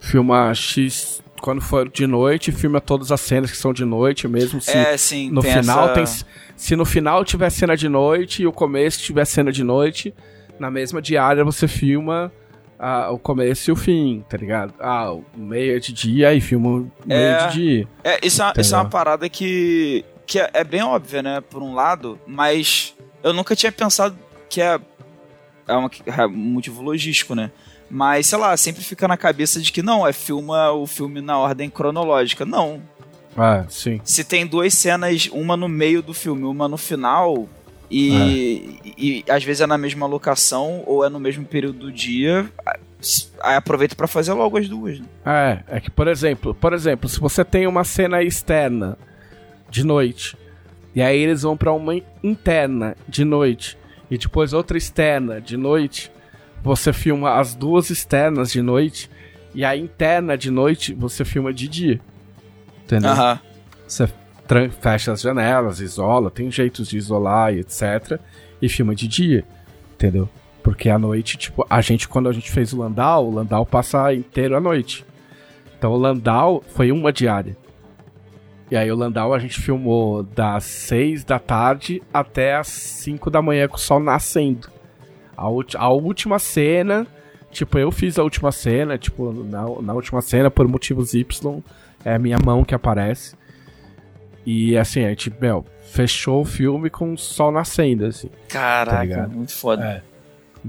[0.00, 4.60] Filma X quando for de noite, filma todas as cenas que são de noite, mesmo
[4.60, 6.24] se é, sim, no final essa...
[6.24, 10.12] tem se no final tiver cena de noite e o começo tiver cena de noite,
[10.58, 12.32] na mesma diária você filma
[12.78, 14.74] ah, o começo e o fim, tá ligado?
[14.78, 17.88] Ah, o meio de dia e filma o meio é, de dia.
[18.04, 21.62] É, isso é, isso é uma parada que, que é, é bem óbvia, né, por
[21.62, 24.16] um lado, mas eu nunca tinha pensado
[24.48, 24.80] que é,
[25.66, 27.50] é, uma, é um motivo logístico, né?
[27.90, 31.38] Mas, sei lá, sempre fica na cabeça de que não, é filma o filme na
[31.38, 32.44] ordem cronológica.
[32.44, 32.82] Não.
[33.36, 34.00] Ah, sim.
[34.04, 37.48] Se tem duas cenas, uma no meio do filme, uma no final,
[37.90, 38.88] e, é.
[38.98, 42.50] e, e, às vezes é na mesma locação ou é no mesmo período do dia,
[43.40, 45.00] aí aproveita para fazer logo as duas.
[45.00, 45.06] Né?
[45.24, 48.98] É, é que por exemplo, por exemplo, se você tem uma cena externa
[49.70, 50.36] de noite
[50.98, 51.94] e aí eles vão para uma
[52.24, 53.78] interna de noite
[54.10, 56.10] e depois outra externa de noite,
[56.60, 59.08] você filma as duas externas de noite
[59.54, 62.00] e a interna de noite você filma de dia.
[62.84, 63.12] Entendeu?
[63.12, 63.38] Uhum.
[63.86, 64.08] Você
[64.80, 68.18] fecha as janelas, isola, tem jeitos de isolar e etc.
[68.60, 69.44] E filma de dia,
[69.94, 70.28] entendeu?
[70.64, 74.12] Porque à noite, tipo, a gente, quando a gente fez o Landau, o Landau passa
[74.12, 75.06] inteiro à noite.
[75.78, 77.56] Então o Landau foi uma diária.
[78.70, 83.40] E aí o Landau a gente filmou das 6 da tarde até as 5 da
[83.40, 84.68] manhã com o sol nascendo.
[85.36, 85.44] A,
[85.78, 87.06] a última cena,
[87.50, 91.62] tipo, eu fiz a última cena, tipo, na, na última cena, por motivos Y,
[92.04, 93.36] é a minha mão que aparece.
[94.44, 98.30] E assim, a gente, meu, fechou o filme com o sol nascendo, assim.
[98.48, 99.84] Caraca, tá muito foda.
[99.84, 100.07] É.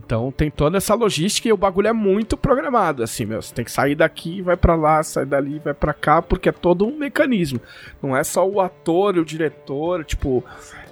[0.03, 3.41] Então tem toda essa logística e o bagulho é muito programado, assim, meu.
[3.41, 6.51] Você tem que sair daqui, vai para lá, sai dali, vai para cá, porque é
[6.51, 7.59] todo um mecanismo.
[8.01, 10.43] Não é só o ator o diretor, tipo,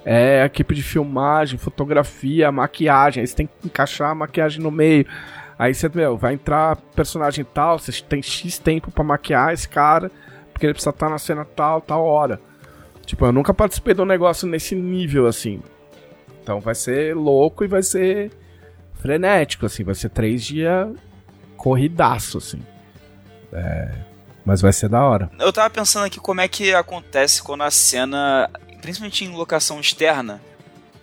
[0.04, 3.22] é a equipe de filmagem, fotografia, maquiagem.
[3.22, 5.06] Aí você tem que encaixar a maquiagem no meio.
[5.58, 10.10] Aí você, meu, vai entrar personagem tal, você tem X tempo para maquiar esse cara,
[10.52, 12.40] porque ele precisa estar na cena tal, tal hora.
[13.06, 15.62] Tipo, eu nunca participei de um negócio nesse nível, assim.
[16.42, 18.30] Então vai ser louco e vai ser
[18.98, 19.84] frenético, assim.
[19.84, 20.88] Vai ser três dias
[21.58, 22.62] corridaço, assim.
[23.52, 23.90] É...
[24.44, 25.30] Mas vai ser da hora.
[25.38, 28.48] Eu tava pensando aqui como é que acontece quando a cena,
[28.80, 30.40] principalmente em locação externa,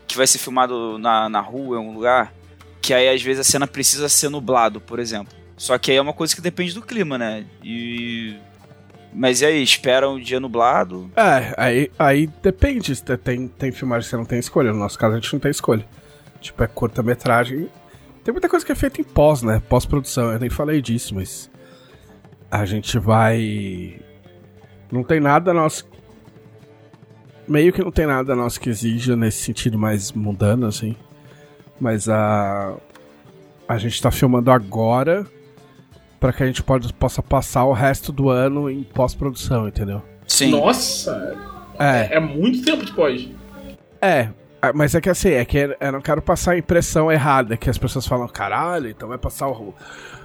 [0.08, 2.34] que vai ser filmado na, na rua, em algum lugar,
[2.82, 5.32] que aí às vezes a cena precisa ser nublado, por exemplo.
[5.56, 7.46] Só que aí é uma coisa que depende do clima, né?
[7.64, 8.36] E.
[9.14, 11.10] Mas e aí, espera um dia nublado?
[11.16, 13.02] É, aí, aí depende.
[13.02, 14.74] Tem, tem filmagem que você não tem escolha.
[14.74, 15.86] No nosso caso, a gente não tem escolha.
[16.42, 17.70] Tipo, é curta-metragem.
[18.26, 19.62] Tem muita coisa que é feita em pós, né?
[19.70, 20.32] Pós-produção.
[20.32, 21.50] Eu nem falei disso, mas.
[22.50, 24.02] A gente vai.
[24.92, 25.88] Não tem nada nosso.
[27.48, 30.96] Meio que não tem nada nosso que exija nesse sentido mais mundano, assim.
[31.80, 32.76] Mas a.
[33.68, 35.28] A gente tá filmando agora
[36.20, 40.02] para que a gente pode, possa passar o resto do ano em pós-produção, entendeu?
[40.28, 40.50] Sim.
[40.50, 41.36] Nossa!
[41.78, 42.16] É.
[42.16, 43.30] é muito tempo depois.
[44.02, 44.30] É,
[44.74, 47.78] mas é que assim, é que eu não quero passar a impressão errada, que as
[47.78, 49.74] pessoas falam, caralho, então vai passar o,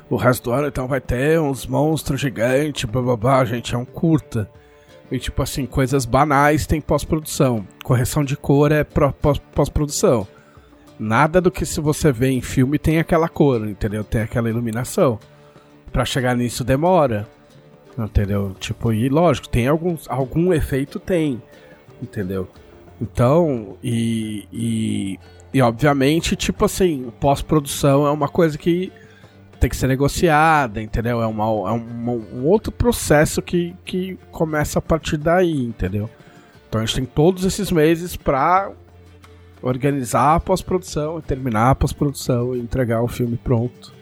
[0.09, 3.79] o resto do ano, então vai ter uns monstros gigantes, blá blá blá, gente, é
[3.79, 4.49] um curta.
[5.11, 7.67] E tipo assim, coisas banais tem pós-produção.
[7.83, 10.27] Correção de cor é pós-produção.
[10.99, 14.05] Nada do que se você vê em filme tem aquela cor, entendeu?
[14.05, 15.19] Tem aquela iluminação.
[15.91, 17.27] Pra chegar nisso demora.
[17.99, 18.55] Entendeu?
[18.61, 21.43] Tipo, e lógico, tem alguns, algum efeito tem.
[22.01, 22.49] Entendeu?
[23.01, 25.19] Então, e, e,
[25.55, 28.93] e obviamente, tipo assim, pós-produção é uma coisa que
[29.59, 31.23] tem que ser negociada, entendeu?
[31.23, 36.09] É, uma, é um, um, outro processo que, que começa a partir daí, entendeu?
[36.69, 38.71] Então a gente tem todos esses meses pra
[39.63, 43.93] organizar a pós-produção terminar a pós-produção e entregar o filme pronto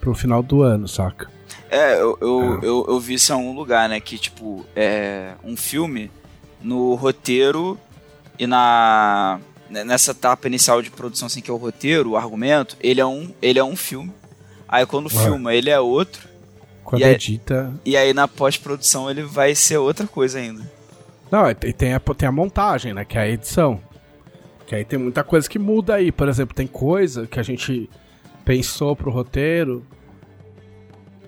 [0.00, 1.28] pro final do ano, saca?
[1.68, 2.60] É, eu, eu, ah.
[2.62, 4.00] eu, eu, vi isso em algum lugar, né?
[4.00, 6.10] Que, tipo, é um filme
[6.62, 7.78] no roteiro
[8.38, 13.00] e na nessa etapa inicial de produção, assim, que é o roteiro, o argumento, ele
[13.00, 14.12] é um, ele é um filme.
[14.68, 15.24] Aí quando Ué.
[15.24, 16.28] filma, ele é outro.
[16.84, 17.72] Quando e edita.
[17.84, 20.70] E aí na pós-produção ele vai ser outra coisa ainda.
[21.30, 23.04] Não, e tem a, tem a montagem, né?
[23.04, 23.80] Que é a edição.
[24.66, 26.12] Que aí tem muita coisa que muda aí.
[26.12, 27.90] Por exemplo, tem coisa que a gente
[28.44, 29.84] pensou pro roteiro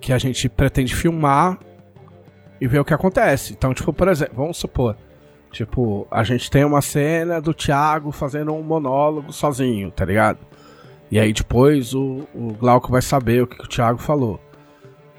[0.00, 1.58] que a gente pretende filmar
[2.60, 3.52] e ver o que acontece.
[3.52, 4.96] Então, tipo, por exemplo, vamos supor,
[5.58, 10.38] tipo, a gente tem uma cena do Thiago fazendo um monólogo sozinho, tá ligado?
[11.10, 14.40] E aí depois o, o Glauco vai saber o que, que o Thiago falou.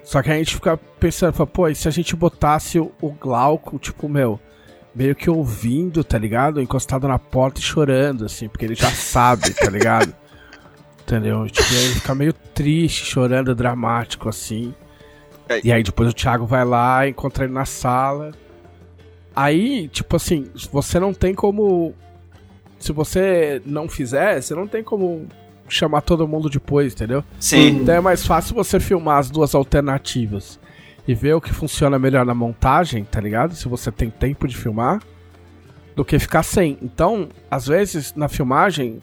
[0.01, 3.11] Só que a gente fica pensando, fala, pô, e se a gente botasse o, o
[3.11, 4.39] Glauco, tipo, meu,
[4.95, 6.61] meio que ouvindo, tá ligado?
[6.61, 10.15] Encostado na porta e chorando, assim, porque ele já sabe, tá ligado?
[11.03, 11.49] Entendeu?
[11.49, 14.73] Tipo, ele fica meio triste, chorando, dramático, assim.
[15.49, 15.59] É.
[15.65, 18.31] E aí depois o Thiago vai lá, encontra ele na sala.
[19.35, 21.93] Aí, tipo assim, você não tem como.
[22.79, 25.27] Se você não fizer, você não tem como
[25.67, 27.23] chamar todo mundo depois, entendeu?
[27.39, 27.81] Sim.
[27.81, 30.59] Então é mais fácil você filmar as duas alternativas
[31.07, 33.55] e ver o que funciona melhor na montagem, tá ligado?
[33.55, 35.01] Se você tem tempo de filmar,
[35.95, 36.77] do que ficar sem.
[36.81, 39.01] Então, às vezes, na filmagem,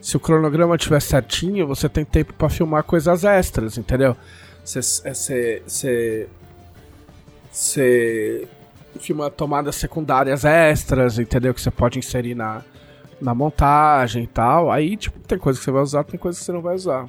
[0.00, 4.16] se o cronograma estiver certinho, você tem tempo para filmar coisas extras, entendeu?
[4.64, 4.80] Você
[7.52, 8.48] você
[8.98, 11.52] filma tomadas secundárias extras, entendeu?
[11.54, 12.62] Que você pode inserir na,
[13.20, 14.70] na montagem e tal.
[14.70, 17.08] Aí, tipo, tem coisa que você vai usar, tem coisa que você não vai usar.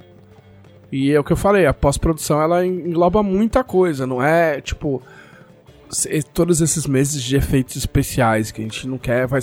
[0.92, 5.02] E é o que eu falei, a pós-produção ela engloba muita coisa, não é tipo
[6.34, 9.42] todos esses meses de efeitos especiais que a gente não quer, vai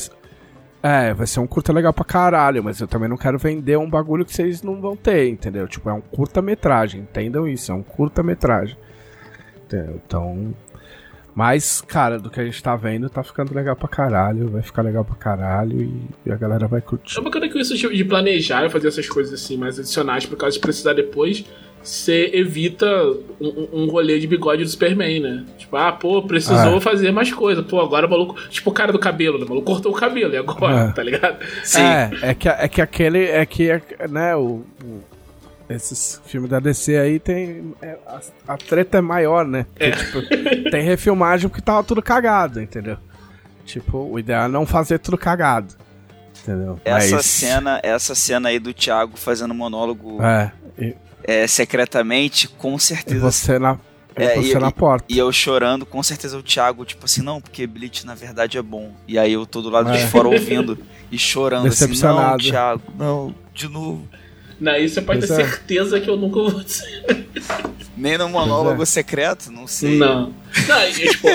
[0.83, 3.89] é, vai ser um curta legal pra caralho, mas eu também não quero vender um
[3.89, 5.69] bagulho que vocês não vão ter, entendeu?
[5.69, 8.77] Tipo, é um curta-metragem, entendam isso, é um curta-metragem.
[9.73, 10.55] Então.
[11.41, 14.83] Mas, cara, do que a gente tá vendo, tá ficando legal pra caralho, vai ficar
[14.83, 15.81] legal pra caralho
[16.27, 17.19] e, a galera vai curtir.
[17.19, 20.53] É bacana que isso de planejar e fazer essas coisas assim mais adicionais por causa
[20.53, 21.47] de precisar depois
[21.83, 22.87] você evita
[23.41, 25.47] um, um rolê de bigode do Superman, né?
[25.57, 26.81] Tipo, ah, pô, precisou é.
[26.81, 27.63] fazer mais coisa.
[27.63, 28.37] Pô, agora o maluco.
[28.51, 29.47] Tipo o cara do cabelo, né?
[29.47, 30.93] O maluco cortou o cabelo e agora, é.
[30.93, 31.39] tá ligado?
[31.65, 31.81] Sim.
[31.81, 33.25] É, é que, é que aquele.
[33.25, 33.81] É que,
[34.11, 35.01] né, o, o
[35.71, 37.75] esses filmes da DC aí tem.
[37.81, 39.65] É, a, a, treta é maior, né?
[39.65, 39.91] Porque, é.
[39.93, 42.97] tipo, tem refilmagem porque tava tudo cagado, entendeu?
[43.65, 45.75] Tipo, o ideal é não fazer tudo cagado.
[46.43, 46.81] Entendeu?
[46.85, 47.27] Essa Mas...
[47.27, 50.23] cena, essa cena aí do Thiago fazendo monólogo.
[50.23, 50.53] É.
[50.79, 53.17] E é, secretamente, com certeza.
[53.17, 53.79] E você na,
[54.17, 55.05] é, você e, na porta.
[55.09, 58.63] E, eu chorando, com certeza o Thiago, tipo assim, não, porque Bleach na verdade é
[58.63, 58.93] bom.
[59.07, 59.99] E aí eu tô do lado é.
[59.99, 60.79] de fora ouvindo
[61.11, 64.09] e chorando assim, não, Thiago, não, de novo.
[64.61, 65.37] Não, isso você pode ter é.
[65.37, 67.05] certeza que eu nunca vou dizer.
[67.97, 68.87] Nem no monólogo é.
[68.87, 69.97] secreto, não sei.
[69.97, 70.35] Não.
[70.69, 71.29] Não, eu, tipo,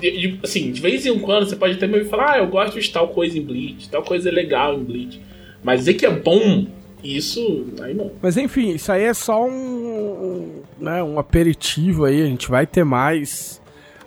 [0.00, 2.78] de, de, assim, de vez em quando você pode até me falar, ah, eu gosto
[2.80, 5.20] de tal coisa em Bleach, tal coisa é legal em Bleach.
[5.62, 6.66] Mas dizer que é bom
[7.02, 8.10] isso, aí não.
[8.20, 12.22] Mas enfim, isso aí é só um, né, um aperitivo aí.
[12.22, 13.60] A gente vai ter mais.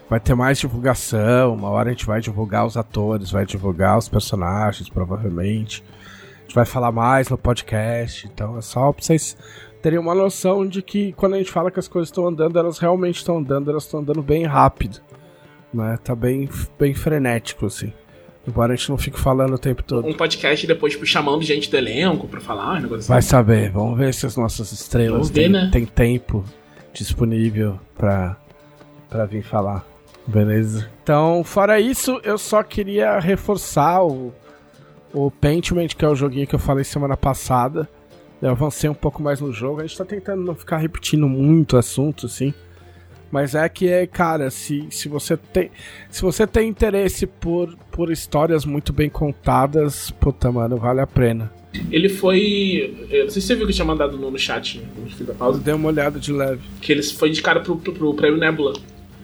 [0.09, 1.53] Vai ter mais divulgação.
[1.53, 5.83] Uma hora a gente vai divulgar os atores, vai divulgar os personagens, provavelmente.
[6.49, 8.25] Gente vai falar mais no podcast.
[8.25, 9.37] Então é só pra vocês
[9.83, 12.79] terem uma noção de que quando a gente fala que as coisas estão andando, elas
[12.79, 14.99] realmente estão andando, elas estão andando bem rápido.
[15.71, 15.99] Né?
[16.03, 17.93] Tá bem, bem frenético, assim.
[18.47, 20.07] Embora a gente não fique falando o tempo todo.
[20.07, 23.27] Um podcast depois, tipo, chamando gente do elenco pra falar, um negócio Vai assim.
[23.27, 25.69] saber, vamos ver se as nossas estrelas têm, né?
[25.71, 26.43] têm tempo
[26.91, 28.35] disponível pra,
[29.07, 29.85] pra vir falar.
[30.25, 30.89] Beleza?
[31.03, 34.33] Então, fora isso, eu só queria reforçar o,
[35.13, 37.87] o Pentiment, que é o joguinho que eu falei semana passada.
[38.41, 39.81] Eu avancei um pouco mais no jogo.
[39.81, 42.53] A gente tá tentando não ficar repetindo muito assunto, assim.
[43.31, 45.69] Mas é que é, cara, se, se você tem.
[46.09, 51.51] Se você tem interesse por, por histórias muito bem contadas, puta, mano, vale a pena.
[51.91, 53.07] Ele foi.
[53.11, 55.59] Não sei se você viu que eu tinha mandado no, no chat, no da pausa.
[55.59, 56.61] Dei uma olhada de leve.
[56.81, 58.73] Que ele foi indicado pro, pro, pro prêmio Nebula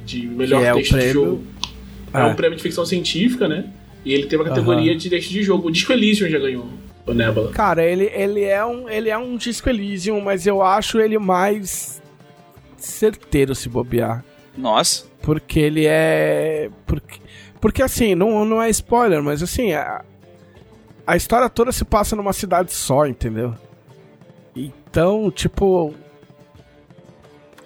[0.05, 1.07] de melhor é texto prêmio...
[1.07, 1.43] de jogo.
[2.13, 2.19] É.
[2.19, 3.71] é um prêmio de ficção científica, né?
[4.05, 4.97] E ele teve a categoria uhum.
[4.97, 5.67] de texto de jogo.
[5.67, 6.69] O Disco Elysium já ganhou.
[7.05, 7.51] O Nebula.
[7.51, 12.01] Cara, ele, ele, é um, ele é um Disco Elysium, mas eu acho ele mais
[12.77, 14.23] certeiro se bobear.
[14.57, 15.05] Nossa.
[15.21, 16.69] Porque ele é.
[16.85, 17.19] Porque,
[17.59, 20.03] porque assim, não, não é spoiler, mas assim, a,
[21.05, 23.55] a história toda se passa numa cidade só, entendeu?
[24.55, 25.93] Então, tipo.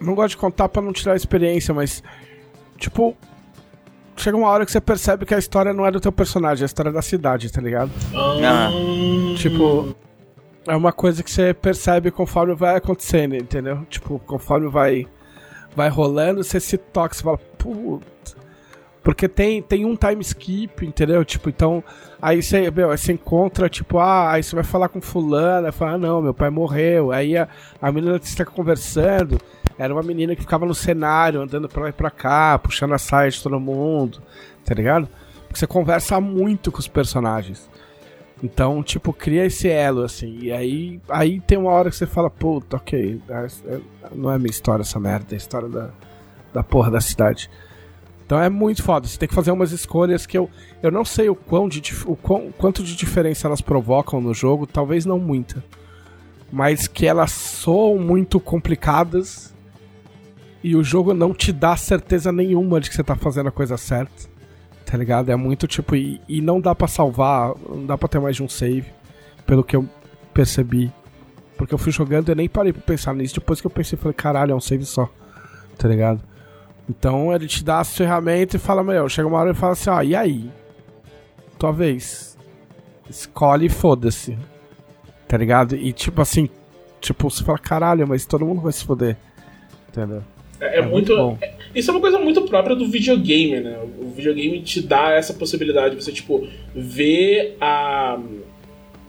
[0.02, 2.04] Não gosto de contar pra não tirar a experiência, mas.
[2.78, 3.16] Tipo.
[4.20, 6.66] Chega uma hora que você percebe que a história não é do teu personagem, é
[6.66, 7.90] a história da cidade, tá ligado?
[8.14, 8.70] Ah.
[9.38, 9.96] Tipo,
[10.68, 13.86] é uma coisa que você percebe conforme vai acontecendo, entendeu?
[13.90, 15.08] Tipo, conforme vai
[15.74, 18.38] vai rolando, você se toca, você fala, puta.
[19.02, 21.24] Porque tem, tem um time skip, entendeu?
[21.24, 21.82] Tipo, então,
[22.22, 25.94] aí você, meu, aí você encontra, tipo, ah, aí você vai falar com fulana, fala,
[25.94, 27.14] ah, não, meu pai morreu.
[27.14, 27.48] Aí a,
[27.82, 29.40] a menina que você tá conversando
[29.80, 32.98] era uma menina que ficava no cenário, andando pra lá e pra cá, puxando a
[32.98, 34.22] saia de todo mundo,
[34.66, 35.08] tá ligado?
[35.48, 37.70] Porque você conversa muito com os personagens.
[38.44, 40.38] Então, tipo, cria esse elo, assim.
[40.42, 43.80] E aí, aí tem uma hora que você fala, puta, ok, é-
[44.14, 45.90] não é minha história essa merda, é a história da,
[46.54, 47.50] da porra da cidade.
[48.26, 49.08] Então é muito foda.
[49.08, 50.50] Você tem que fazer umas escolhas que eu,
[50.84, 54.68] eu não sei o, quão de, o quão, quanto de diferença elas provocam no jogo,
[54.68, 55.64] talvez não muita.
[56.52, 59.58] Mas que elas soam muito complicadas
[60.64, 63.78] e o jogo não te dá certeza nenhuma de que você tá fazendo a coisa
[63.78, 64.30] certa.
[64.86, 65.30] Tá ligado?
[65.30, 65.96] É muito tipo.
[65.96, 68.86] E, e não dá pra salvar, não dá pra ter mais de um save,
[69.46, 69.88] pelo que eu
[70.34, 70.92] percebi.
[71.58, 73.36] Porque eu fui jogando e nem parei pra pensar nisso.
[73.36, 75.10] Depois que eu pensei, falei, caralho, é um save só.
[75.78, 76.22] Tá ligado?
[76.90, 79.90] Então ele te dá as ferramentas e fala, meu, chega uma hora e fala assim,
[79.90, 80.52] ó, e aí?
[81.58, 82.38] Tua vez.
[83.08, 84.38] Escolhe e foda-se.
[85.28, 85.76] Tá ligado?
[85.76, 86.50] E tipo assim,
[87.00, 89.16] tipo, você fala, caralho, mas todo mundo vai se foder.
[89.90, 90.24] Entendeu?
[90.60, 91.16] É, é muito.
[91.16, 91.38] bom.
[91.42, 93.78] é- isso é uma coisa muito própria do videogame, né?
[94.02, 98.20] O videogame te dá essa possibilidade de você, tipo, ver a.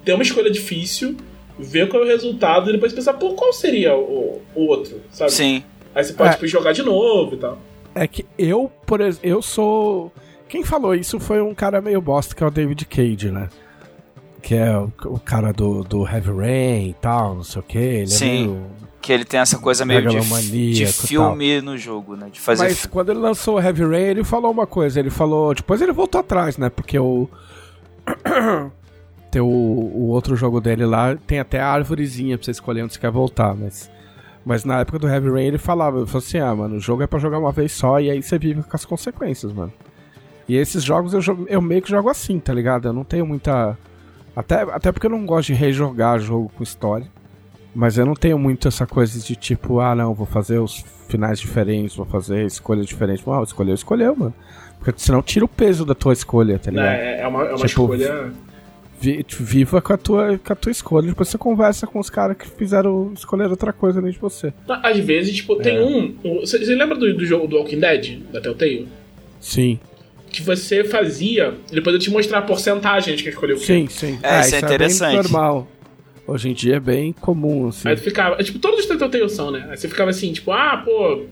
[0.04, 1.16] ter uma escolha difícil,
[1.58, 5.32] ver qual é o resultado e depois pensar, pô, qual seria o, o outro, sabe?
[5.32, 5.62] Sim.
[5.94, 6.32] Aí você pode É.
[6.34, 7.58] tipo, jogar de novo e tal.
[7.94, 10.12] É que eu, por exemplo, eu sou.
[10.48, 13.48] Quem falou isso foi um cara meio bosta, que é o David Cage, né?
[14.42, 17.78] Que é o, o cara do, do Heavy Rain e tal, não sei o que.
[17.78, 18.26] Ele Sim.
[18.26, 18.66] é meio.
[19.00, 20.28] Que ele tem essa coisa meio de,
[20.72, 22.28] de filme no jogo, né?
[22.30, 22.64] De fazer.
[22.64, 25.00] Mas quando ele lançou o Heavy Rain, ele falou uma coisa.
[25.00, 25.54] Ele falou.
[25.54, 26.68] Depois ele voltou atrás, né?
[26.68, 27.28] Porque o.
[29.30, 32.94] tem o, o outro jogo dele lá, tem até a árvorezinha pra você escolher onde
[32.94, 33.90] você quer voltar, mas.
[34.44, 37.02] Mas na época do Heavy Rain ele falava, ele falou assim, ah, mano, o jogo
[37.02, 39.72] é pra jogar uma vez só e aí você vive com as consequências, mano.
[40.48, 42.88] E esses jogos eu, jo- eu meio que jogo assim, tá ligado?
[42.88, 43.76] Eu não tenho muita.
[44.34, 47.06] Até, até porque eu não gosto de rejogar jogo com história.
[47.74, 51.38] Mas eu não tenho muito essa coisa de tipo, ah não, vou fazer os finais
[51.38, 53.24] diferentes, vou fazer escolhas diferentes.
[53.24, 54.34] Não, escolheu, escolheu, mano.
[54.80, 56.86] Porque senão tira o peso da tua escolha, tá ligado?
[56.88, 58.32] É, é uma, é uma Tipo, escolha.
[59.00, 61.06] Vi- viva com a, tua, com a tua escolha.
[61.08, 64.52] Depois você conversa com os caras que fizeram escolher outra coisa além de você.
[64.68, 65.82] Às vezes, tipo, tem É.
[65.82, 66.14] um.
[66.40, 68.88] Você lembra do, do jogo do Walking Dead, da Telltale?
[69.40, 69.78] Sim,
[70.30, 73.64] Que você fazia, ele poderia te mostrar a porcentagem de quem escolheu o quê.
[73.66, 74.18] sim, sim.
[74.22, 75.12] É, isso é interessante.
[75.14, 75.66] bem normal.
[76.26, 77.88] Hoje em dia é bem comum, assim.
[77.88, 78.36] Aí tu ficava.
[78.38, 79.66] é, Tipo, todos os Telltale são, né?
[79.70, 81.24] Aí você ficava assim, tipo, ah, pô,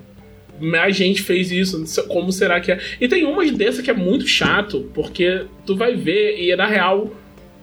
[0.60, 2.80] mais gente fez isso, como será que é?
[3.00, 7.12] E tem umas dessa que é muito chato, porque tu vai ver e na real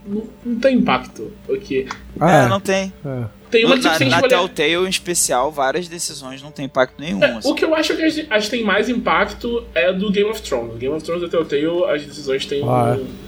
[0.08, 1.32] não, não tem impacto.
[1.46, 1.88] Porque
[2.20, 2.94] Ah, É, não tem.
[3.06, 3.26] é.
[3.52, 4.30] tem uma que na tem que na escolher.
[4.36, 7.22] Telltale, em especial, várias decisões não tem impacto nenhum.
[7.22, 7.50] É, assim.
[7.52, 10.72] o que eu acho que as, as tem mais impacto é do Game of Thrones.
[10.72, 12.62] No Game of Thrones da Telltale, as decisões têm.
[12.64, 13.25] Ah, um-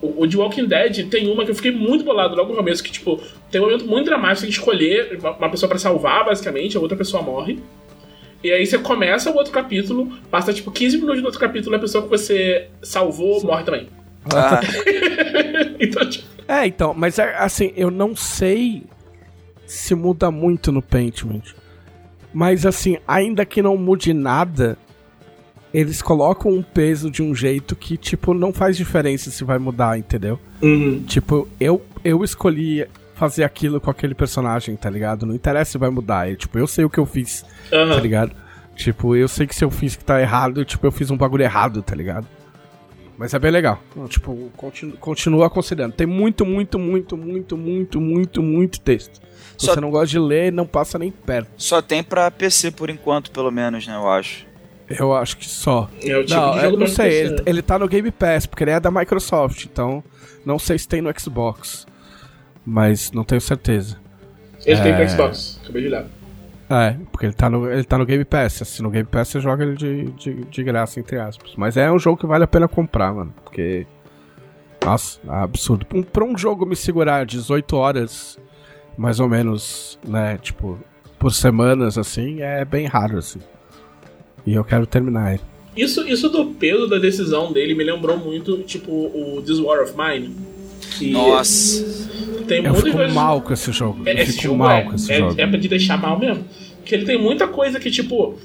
[0.00, 2.82] o, o de Walking Dead tem uma que eu fiquei muito bolado logo no começo,
[2.82, 3.20] que, tipo,
[3.50, 6.76] tem um momento muito dramático, você tem que escolher uma- uma pessoa pra salvar, basicamente,
[6.76, 7.58] a outra pessoa morre.
[8.42, 11.76] E aí você começa o outro capítulo, passa tipo 15 minutos do outro capítulo e
[11.76, 13.88] a pessoa que você salvou morre também.
[14.32, 14.60] Ah,
[15.80, 18.84] então, tipo, É, então, mas é, assim, eu não sei
[19.66, 21.42] se muda muito no Paintment.
[22.32, 24.76] Mas assim, ainda que não mude nada,
[25.72, 29.98] eles colocam um peso de um jeito que, tipo, não faz diferença se vai mudar,
[29.98, 30.38] entendeu?
[31.06, 35.26] Tipo, eu, eu escolhi fazer aquilo com aquele personagem, tá ligado?
[35.26, 36.30] Não interessa se vai mudar.
[36.30, 37.94] Eu, tipo, eu sei o que eu fiz, aham.
[37.94, 38.32] tá ligado?
[38.76, 41.42] Tipo, eu sei que se eu fiz que tá errado, tipo, eu fiz um bagulho
[41.42, 42.26] errado, tá ligado?
[43.18, 43.82] Mas é bem legal.
[44.08, 45.92] Tipo, continu, continua considerando.
[45.94, 49.20] Tem muito, muito, muito, muito, muito, muito, muito texto.
[49.58, 51.50] Se Só- você não gosta de ler, não passa nem perto.
[51.56, 53.96] só tem pra PC por enquanto, pelo menos, né?
[53.96, 54.46] Eu acho.
[54.90, 55.88] Eu acho que só.
[56.02, 57.12] É o tipo não, de eu jogo não pra sei.
[57.20, 60.02] Ele, ele tá no Game Pass, porque ele é da Microsoft, então
[60.46, 61.86] não sei se tem no Xbox.
[62.64, 63.96] Mas não tenho certeza.
[64.64, 64.96] Ele tem É.
[64.96, 66.04] pro Xbox, acabei de olhar.
[66.70, 68.54] É, porque ele tá no, ele tá no Game Pass.
[68.64, 71.52] Se no Game Pass você joga ele de, de, de graça, entre aspas.
[71.56, 73.32] Mas é um jogo que vale a pena comprar, mano.
[73.42, 73.86] Porque.
[74.84, 75.86] Nossa, é absurdo.
[75.94, 78.38] Um, pra um jogo me segurar 18 horas,
[78.98, 80.38] mais ou menos, né?
[80.38, 80.78] Tipo,
[81.18, 83.40] por semanas, assim, é bem raro, assim.
[84.48, 85.42] E eu quero terminar ele.
[85.76, 89.92] Isso, isso do peso da decisão dele me lembrou muito, tipo, o This War of
[89.96, 90.34] Mine.
[90.98, 91.84] Que Nossa.
[92.46, 94.02] Tem Eu fico vezes- mal com esse jogo.
[94.06, 95.34] É, eu esse fico jogo mal é, com esse é, jogo.
[95.36, 96.44] é pra te deixar mal mesmo.
[96.84, 98.38] Que ele tem muita coisa que, tipo.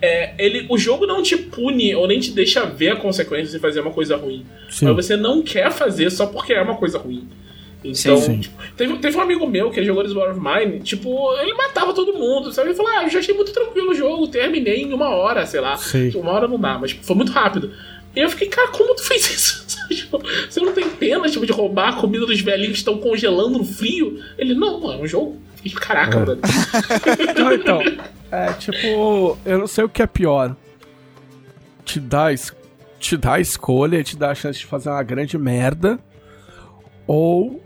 [0.00, 3.58] É, ele, o jogo não te pune ou nem te deixa ver a consequência de
[3.58, 4.46] fazer uma coisa ruim.
[4.70, 4.86] Sim.
[4.86, 7.26] Mas você não quer fazer só porque é uma coisa ruim.
[7.84, 8.40] Então, Sim, sim.
[8.40, 11.54] tipo, Teve, teve um amigo meu que ele jogou This War of Mine, tipo, ele
[11.54, 12.68] matava todo mundo, sabe?
[12.70, 15.60] Ele falou, ah, eu já achei muito tranquilo o jogo, terminei em uma hora, sei
[15.60, 15.76] lá.
[15.76, 16.10] Sim.
[16.16, 17.72] Uma hora não dá, mas foi muito rápido.
[18.16, 19.66] E eu fiquei, cara, como tu fez isso?
[19.88, 23.58] Tipo, você não tem pena, tipo, de roubar a comida dos velhinhos que estão congelando
[23.58, 24.20] no frio?
[24.36, 25.40] Ele, não, é um jogo.
[25.76, 26.20] Caraca, É.
[26.24, 26.40] mano.
[27.38, 27.80] Não, então,
[28.30, 30.54] é tipo, eu não sei o que é pior.
[31.84, 32.26] Te dá,
[32.98, 35.98] te dá a escolha, te dá a chance de fazer uma grande merda,
[37.06, 37.62] ou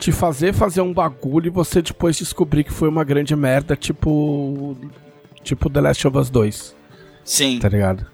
[0.00, 4.76] te fazer fazer um bagulho e você depois descobrir que foi uma grande merda, tipo.
[5.44, 6.76] Tipo The Last of Us 2,
[7.24, 7.58] Sim.
[7.58, 8.06] tá ligado?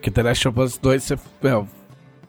[0.00, 1.18] Que The Last of Us 2, você.
[1.42, 1.68] Meu,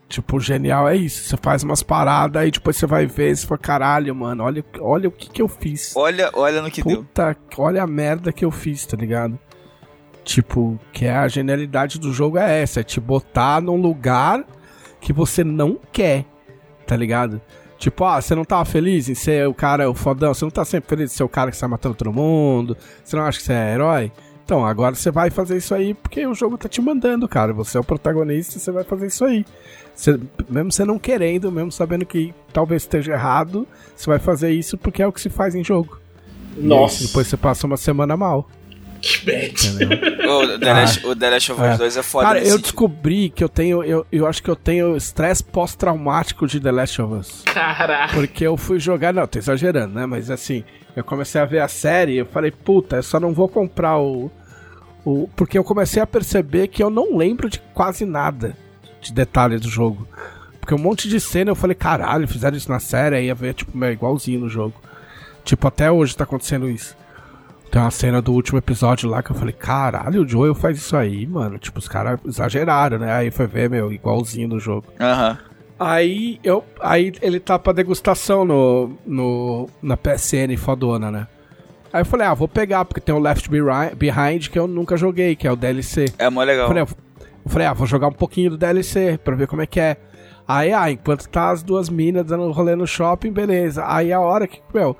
[0.07, 1.23] tipo, genial é isso.
[1.23, 4.63] Você faz umas paradas aí depois você vai ver e você fala, caralho, mano, olha,
[4.79, 5.93] olha o que, que eu fiz.
[5.95, 6.97] Olha, olha no que deu.
[6.97, 9.37] Puta, olha a merda que eu fiz, tá ligado?
[10.23, 14.45] Tipo, que a genialidade do jogo é essa, é te botar num lugar
[14.99, 16.25] que você não quer,
[16.85, 17.41] tá ligado?
[17.81, 20.63] Tipo, ah, você não tava feliz em ser o cara, o fodão, você não tá
[20.63, 23.43] sempre feliz em ser o cara que sai matando todo mundo, você não acha que
[23.45, 24.11] você é herói?
[24.45, 27.51] Então, agora você vai fazer isso aí porque o jogo tá te mandando, cara.
[27.53, 29.43] Você é o protagonista, você vai fazer isso aí.
[29.95, 34.77] Você- mesmo você não querendo, mesmo sabendo que talvez esteja errado, você vai fazer isso
[34.77, 35.97] porque é o que se faz em jogo.
[36.55, 38.47] Nossa, E depois você passa uma semana mal.
[39.01, 39.67] Que bad.
[39.67, 40.31] Entendeu?
[40.31, 41.77] O The Last, o The Last of Us É.
[41.77, 42.61] 2 é foda Cara, eu sentido.
[42.61, 43.83] descobri que eu tenho.
[43.83, 47.41] Eu, eu acho que eu tenho estresse pós-traumático de The Last of Us.
[47.45, 48.13] Caraca.
[48.13, 49.13] Porque eu fui jogar.
[49.13, 50.05] Não, tô exagerando, né?
[50.05, 50.63] Mas assim,
[50.95, 53.97] eu comecei a ver a série e eu falei, puta, eu só não vou comprar
[53.97, 54.31] o.
[55.05, 58.55] o porque eu comecei a perceber que eu não lembro de quase nada
[59.01, 60.07] de detalhe do jogo.
[60.59, 63.55] Porque um monte de cena eu falei, caralho, fizeram isso na série, aí ia ver,
[63.55, 64.75] tipo, meu, igualzinho no jogo.
[65.43, 66.95] Tipo, até hoje tá acontecendo isso.
[67.71, 70.97] Tem uma cena do último episódio lá que eu falei, caralho, o Joel faz isso
[70.97, 71.57] aí, mano.
[71.57, 73.13] Tipo, os caras exageraram, né?
[73.13, 74.87] Aí foi ver, meu, igualzinho no jogo.
[74.99, 75.37] Aham.
[75.79, 76.65] Aí eu.
[76.81, 81.27] Aí ele tá pra degustação no, no, na PSN fodona, né?
[81.93, 84.97] Aí eu falei, ah, vou pegar, porque tem o Left Behind, Behind que eu nunca
[84.97, 86.05] joguei, que é o DLC.
[86.17, 86.65] É mó legal.
[86.65, 86.87] Eu falei, ah,
[87.45, 89.95] eu falei, ah, vou jogar um pouquinho do DLC pra ver como é que é.
[90.45, 93.85] Aí, ah, enquanto tá as duas minas dando rolê no shopping, beleza.
[93.87, 94.97] Aí a hora que, meu,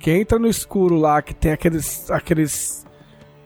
[0.00, 2.10] que entra no escuro lá, que tem aqueles.
[2.10, 2.80] aqueles.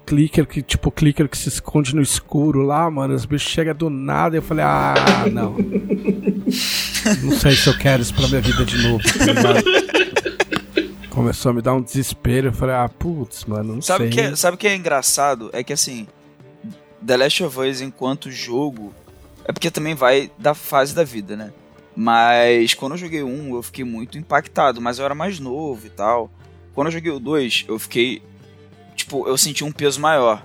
[0.06, 3.14] Clicker que, tipo, clicker que se esconde no escuro lá, mano.
[3.14, 4.94] Os bichos chegam do nada e eu falei, ah,
[5.32, 5.56] não.
[7.22, 9.64] Não sei se eu quero isso pra minha vida de novo, tá ligado?
[11.10, 12.48] Começou a me dar um desespero.
[12.48, 14.08] Eu falei, ah, putz, mano, não Sabe sei.
[14.08, 15.48] o que, é- sabe o que é engraçado?
[15.52, 16.06] É que assim,
[17.06, 18.92] The Last of Us enquanto jogo,
[19.46, 21.52] é porque também vai da fase da vida, né?
[21.96, 25.90] Mas quando eu joguei um, eu fiquei muito impactado, mas eu era mais novo e
[25.90, 26.30] tal.
[26.74, 28.22] Quando eu joguei o 2, eu fiquei.
[28.96, 30.44] Tipo, eu senti um peso maior.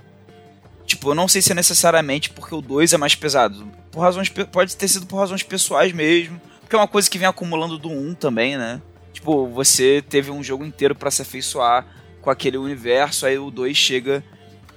[0.86, 3.66] Tipo, eu não sei se é necessariamente porque o 2 é mais pesado.
[3.90, 4.28] Por razões.
[4.28, 6.40] Pode ter sido por razões pessoais mesmo.
[6.60, 8.80] Porque é uma coisa que vem acumulando do 1 também, né?
[9.12, 11.86] Tipo, você teve um jogo inteiro pra se afeiçoar
[12.22, 14.22] com aquele universo, aí o 2 chega.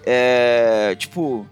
[0.05, 0.95] É.
[0.97, 1.47] Tipo.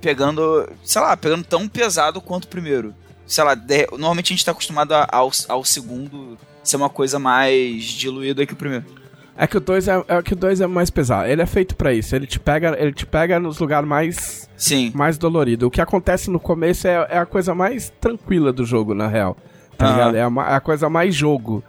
[0.00, 0.68] Pegando.
[0.84, 2.94] Sei lá, pegando tão pesado quanto o primeiro.
[3.26, 7.84] Sei lá, de- normalmente a gente tá acostumado ao, ao segundo ser uma coisa mais
[7.84, 8.84] diluída que o primeiro.
[9.40, 11.28] É que o 2 é, é que o 2 é mais pesado.
[11.28, 12.14] Ele é feito pra isso.
[12.16, 14.90] Ele te pega, ele te pega nos lugares mais Sim.
[14.92, 15.68] mais dolorido.
[15.68, 19.36] O que acontece no começo é, é a coisa mais tranquila do jogo, na real.
[19.76, 20.10] Tá?
[20.12, 21.62] É a, é a coisa mais jogo.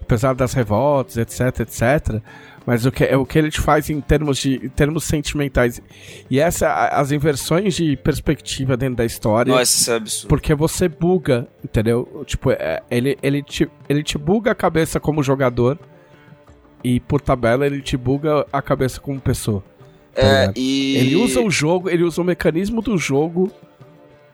[0.00, 2.22] Apesar das revoltas, etc, etc.
[2.64, 5.82] Mas o que, é o que ele te faz em termos, de, em termos sentimentais.
[6.30, 9.52] E essa, as inversões de perspectiva dentro da história.
[9.52, 10.28] Nossa, isso é absurdo.
[10.28, 12.24] Porque você buga, entendeu?
[12.24, 15.76] Tipo, é, ele, ele, te, ele te buga a cabeça como jogador.
[16.88, 19.60] E por tabela ele te buga a cabeça como pessoa.
[20.14, 20.96] tá É, e.
[20.98, 23.50] Ele usa o jogo, ele usa o mecanismo do jogo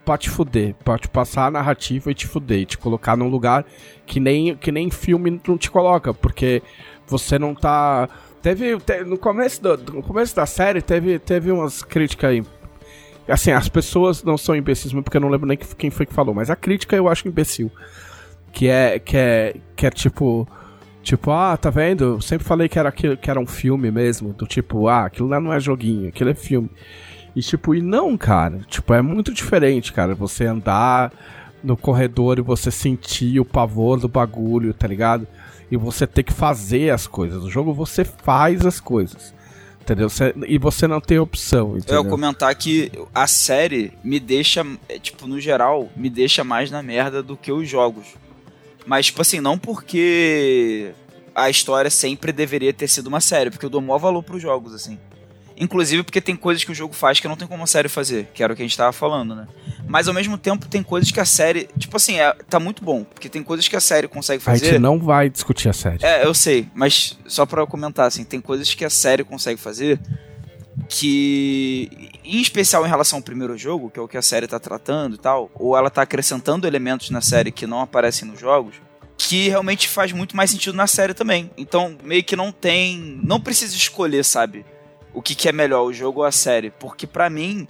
[0.04, 3.28] pra te fuder, pra te passar a narrativa e te fuder, e te colocar num
[3.28, 3.64] lugar
[4.04, 6.62] que nem, que nem filme não te coloca, porque
[7.06, 8.06] você não tá.
[8.42, 8.78] Teve.
[8.80, 12.42] te- no, começo do, no começo da série teve, teve umas críticas aí.
[13.26, 16.12] Assim, as pessoas não são imbecis, porque eu não lembro nem que- quem foi que
[16.12, 17.70] falou, mas a crítica eu acho imbecil.
[18.52, 18.98] Que é.
[18.98, 20.46] Que é, que é tipo.
[21.02, 22.04] Tipo, ah, tá vendo?
[22.04, 24.32] Eu sempre falei que era, aquilo, que era um filme mesmo.
[24.32, 26.70] Do tipo, ah, aquilo lá não é joguinho, aquilo é filme.
[27.34, 28.60] E tipo, e não, cara.
[28.68, 30.14] Tipo, é muito diferente, cara.
[30.14, 31.12] Você andar
[31.62, 35.26] no corredor e você sentir o pavor do bagulho, tá ligado?
[35.70, 37.42] E você ter que fazer as coisas.
[37.42, 39.34] No jogo você faz as coisas.
[39.80, 40.06] Entendeu?
[40.46, 42.04] E você não tem opção, Eu entendeu?
[42.04, 46.80] ia comentar que a série me deixa, é, tipo, no geral, me deixa mais na
[46.84, 48.14] merda do que os jogos.
[48.86, 50.92] Mas, tipo assim, não porque
[51.34, 54.74] a história sempre deveria ter sido uma série, porque eu dou maior valor pros jogos,
[54.74, 54.98] assim.
[55.56, 58.28] Inclusive porque tem coisas que o jogo faz que não tem como a série fazer,
[58.34, 59.46] que era o que a gente tava falando, né?
[59.86, 61.68] Mas ao mesmo tempo tem coisas que a série.
[61.78, 64.64] Tipo assim, é, tá muito bom, porque tem coisas que a série consegue A gente
[64.66, 64.78] fazer.
[64.80, 66.04] não vai discutir a série.
[66.04, 69.60] É, eu sei, mas só pra eu comentar, assim, tem coisas que a série consegue
[69.60, 70.00] fazer
[70.88, 74.58] que, em especial em relação ao primeiro jogo, que é o que a série tá
[74.58, 78.76] tratando e tal, ou ela tá acrescentando elementos na série que não aparecem nos jogos,
[79.16, 81.50] que realmente faz muito mais sentido na série também.
[81.56, 83.20] Então, meio que não tem.
[83.22, 84.64] Não precisa escolher, sabe?
[85.14, 86.70] O que, que é melhor, o jogo ou a série.
[86.70, 87.66] Porque pra mim,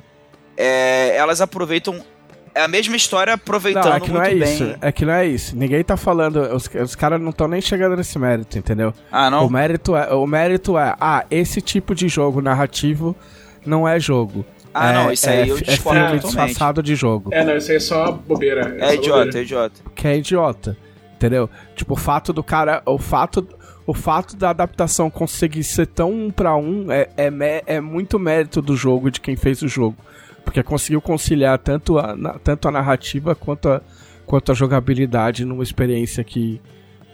[0.57, 2.05] é, elas aproveitam.
[2.55, 4.55] É a mesma história aproveitando Não, é que não muito é bem.
[4.55, 4.77] isso.
[4.81, 5.57] É que não é isso.
[5.57, 6.37] Ninguém tá falando.
[6.55, 8.93] Os, os caras não estão nem chegando nesse mérito, entendeu?
[9.11, 9.47] Ah, não?
[9.47, 13.17] O mérito é, o mérito é, ah, esse tipo de jogo narrativo
[13.65, 14.45] não é jogo.
[14.75, 16.23] Ah, é, não, isso aí é, eu é filme totalmente.
[16.23, 17.31] disfarçado de jogo.
[17.33, 18.77] É, não, isso aí é só bobeira.
[18.79, 19.39] É só idiota, bobeira.
[19.39, 19.81] é idiota.
[19.95, 20.77] que é idiota.
[21.15, 21.49] Entendeu?
[21.75, 22.83] Tipo, o fato do cara.
[22.85, 23.47] O fato,
[23.87, 28.61] o fato da adaptação conseguir ser tão um pra um é, é, é muito mérito
[28.61, 29.97] do jogo de quem fez o jogo.
[30.45, 33.81] Porque conseguiu conciliar tanto a, na- tanto a narrativa quanto a,
[34.27, 36.61] quanto a jogabilidade numa experiência que,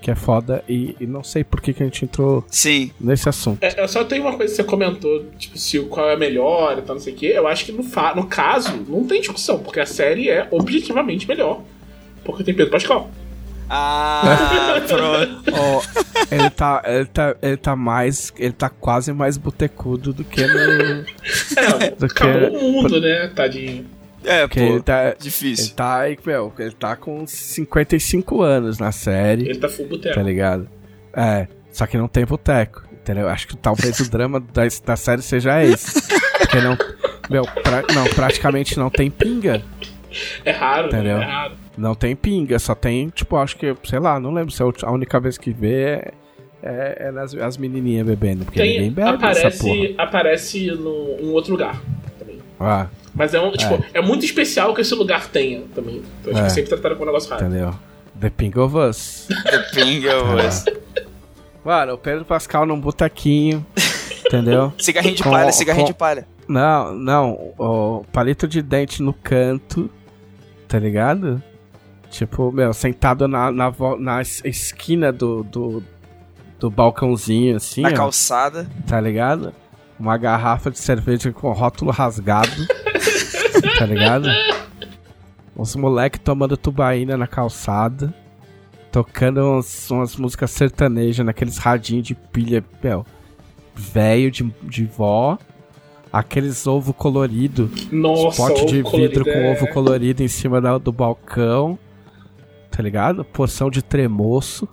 [0.01, 0.65] que é foda.
[0.69, 3.63] E, e não sei por que, que a gente entrou Sim, nesse assunto.
[3.63, 6.79] É, eu só tenho uma coisa que você comentou, tipo, se o qual é melhor
[6.79, 7.33] e tal, não sei o quê.
[7.35, 11.29] Eu acho que no, fa no caso, não tem discussão, porque a série é objetivamente
[11.29, 11.63] melhor.
[12.25, 13.11] Porque tem Pedro Pascal.
[13.71, 15.53] Ah, pronto.
[15.55, 15.83] Ó,
[16.31, 18.33] ele, tá, ele, tá, ele tá mais.
[18.39, 21.05] Ele tá quase mais botecudo do que no.
[21.57, 23.87] É, Do acabou que- o mundo, né, tadinho.
[24.25, 25.07] É, Porque pô, ele tá.
[25.09, 25.75] Ele difícil.
[25.75, 30.15] tá, aí, meu, ele tá com 55 anos na série, Ele tá full boteco.
[30.15, 30.69] tá ligado?
[31.15, 33.29] É, só que não tem boteco, entendeu?
[33.29, 36.03] Acho que talvez o drama da, da série seja esse.
[36.39, 36.77] Porque não.
[37.31, 39.63] Meu, pra- não, praticamente não tem pinga.
[40.45, 40.99] É raro, né?
[40.99, 41.19] Entendeu?
[41.19, 41.53] É raro.
[41.79, 44.85] Não tem pinga, só tem, tipo, acho que, sei lá, não lembro se a ulti-
[44.85, 46.13] a única vez que vê é,
[46.63, 49.73] é, é nas, as menininhas bebendo, porque ninguém Tem, bebe essa porra.
[49.75, 51.81] aparece, aparece no, em outro lugar
[52.19, 52.39] também.
[52.59, 54.01] Ah, Mas é, um, tipo, é.
[54.03, 56.03] muito especial que esse lugar tenha também.
[56.21, 56.45] Então, acho É.
[56.47, 57.47] que sempre trataram com um negócio raro.
[57.47, 57.73] entendeu?
[58.21, 59.29] The Ping of Us.
[59.45, 60.65] The Pinga, voz.
[61.65, 63.65] Mano, o Pedro Pascal num botequinho,
[64.27, 64.73] entendeu?
[64.79, 66.27] Cigarrinho de Com- palha, cigarrinho com- de palha.
[66.49, 69.89] Não, não, o palito de dente no canto,
[70.67, 71.41] tá ligado?
[72.11, 75.83] Tipo, meu, sentado na, na, na es- esquina do, do,
[76.59, 78.67] do balcãozinho, assim, Na ó, calçada.
[78.87, 79.53] tá ligado?
[79.99, 82.51] Uma garrafa de cerveja com rótulo rasgado,
[83.79, 84.29] tá ligado?
[85.57, 88.15] Os moleque tomando tubaína na calçada,
[88.93, 93.05] tocando uns- umas músicas sertanejas naqueles radinhos de pilha, meu,
[93.75, 95.37] velho de, de vó,
[96.13, 99.53] aqueles ovo colorido, Nossa, pote de vidro colorido, com é.
[99.53, 101.77] ovo colorido em cima da- do balcão,
[102.79, 103.25] tá ligado?
[103.25, 104.69] Porção de tremoço.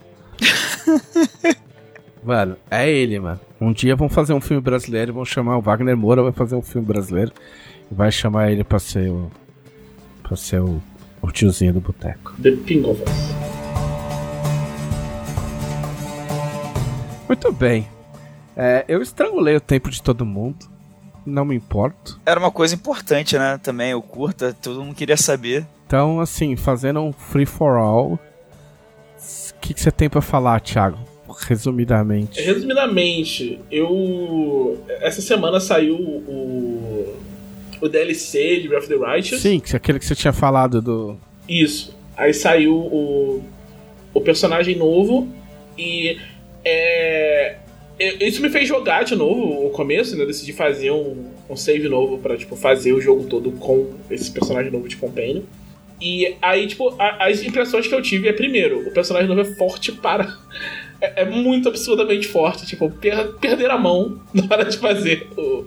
[2.23, 3.39] mano, é ele, mano.
[3.59, 6.61] Um dia vão fazer um filme brasileiro, vão chamar o Wagner Moura, vai fazer um
[6.61, 7.31] filme brasileiro
[7.91, 9.31] e vai chamar ele pra ser o.
[10.21, 10.79] pra ser o,
[11.19, 12.35] o tiozinho do boteco.
[12.39, 13.09] The Ping of Us.
[17.27, 17.87] Muito bem.
[18.55, 20.67] É, eu estrangulei o tempo de todo mundo.
[21.25, 22.21] Não me importo.
[22.23, 23.57] Era uma coisa importante, né?
[23.57, 25.65] Também, o curta, todo mundo queria saber.
[25.85, 28.13] Então, assim, fazendo um free for all.
[29.17, 30.97] O que que você tem pra falar, Thiago?
[31.47, 32.41] Resumidamente.
[32.41, 34.79] Resumidamente, eu.
[35.01, 37.15] Essa semana saiu o.
[37.81, 39.41] O DLC de Breath of the Righteous.
[39.41, 41.17] Sim, que aquele que você tinha falado do.
[41.47, 41.95] Isso.
[42.15, 43.43] Aí saiu o,
[44.13, 45.27] o personagem novo
[45.77, 46.17] e
[46.63, 47.57] é,
[47.99, 50.23] é- isso me fez jogar de novo o começo, né?
[50.23, 54.31] Eu decidi fazer um, um save novo pra tipo, fazer o jogo todo com esse
[54.31, 55.41] personagem novo de Companion.
[56.01, 59.45] E aí, tipo, a- as impressões que eu tive é, primeiro, o personagem novo é
[59.45, 60.27] forte para.
[61.01, 62.65] É, é muito absurdamente forte.
[62.65, 65.65] Tipo, per, perder a mão na hora de fazer o.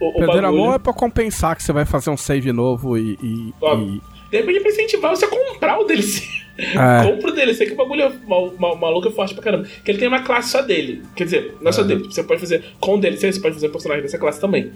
[0.00, 2.96] O, o Perder a mão é pra compensar que você vai fazer um save novo
[2.96, 3.18] e.
[3.20, 4.00] e, Óbvio.
[4.30, 6.22] De repente, pra incentivar você a comprar o DLC.
[6.56, 9.42] e- é, Compra o DLC, que o bagulho é mal, mal, maluco é forte pra
[9.42, 9.66] caramba.
[9.84, 11.02] Que ele tem uma classe só dele.
[11.16, 11.88] Quer dizer, não é só Aham.
[11.88, 12.04] dele.
[12.04, 14.70] Você pode fazer com o DLC, você pode fazer personagem dessa classe também.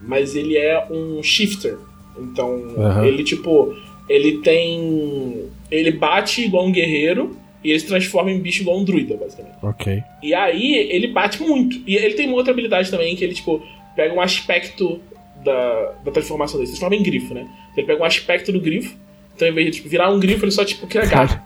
[0.00, 1.76] Mas ele é um shifter.
[2.18, 3.04] Então, Aham.
[3.04, 3.76] ele, tipo,
[4.08, 5.44] ele tem.
[5.70, 9.56] Ele bate igual um guerreiro e ele se transforma em bicho igual um druida, basicamente.
[9.62, 10.02] ok.
[10.22, 11.80] E aí ele bate muito.
[11.86, 13.62] E ele tem uma outra habilidade também, que ele, tipo,
[13.96, 15.00] pega um aspecto
[15.44, 16.66] da, da transformação dele.
[16.66, 17.46] Se transforma em grifo, né?
[17.76, 18.94] Ele pega um aspecto do grifo.
[19.34, 21.44] Então, em vez de tipo, virar um grifo, ele só, tipo, cria garra.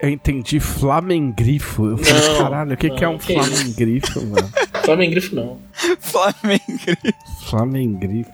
[0.00, 1.84] Eu entendi flamengrifo.
[1.86, 4.48] Eu falei, Não, caralho, o que, que é não, um que flamengrifo, mano?
[4.86, 5.58] Flamengrifo não.
[5.98, 6.62] Flamengo.
[7.48, 8.30] Flamengrifo.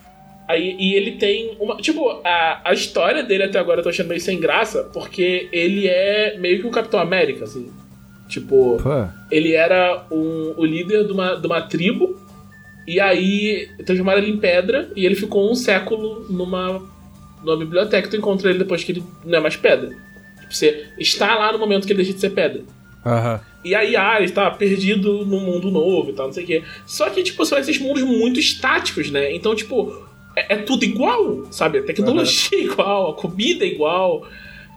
[0.48, 1.76] Aí, e ele tem uma.
[1.76, 5.86] Tipo, a, a história dele até agora eu tô achando meio sem graça, porque ele
[5.86, 7.70] é meio que um Capitão América, assim.
[8.28, 9.08] Tipo, Pô.
[9.30, 12.18] ele era um, o líder de uma, de uma tribo,
[12.86, 16.82] e aí transformaram ele em pedra, e ele ficou um século numa,
[17.42, 18.08] numa biblioteca.
[18.08, 19.90] Tu encontra ele depois que ele não é mais pedra.
[20.40, 22.62] Tipo, você está lá no momento que ele deixa de ser pedra.
[23.04, 23.40] Aham.
[23.64, 26.64] E aí, ah, ele tá perdido num mundo novo e tal, não sei o quê.
[26.84, 29.32] Só que, tipo, são esses mundos muito estáticos, né?
[29.32, 30.01] Então, tipo,
[30.36, 31.78] é, é tudo igual, sabe?
[31.78, 34.26] A tecnologia é igual, a comida é igual.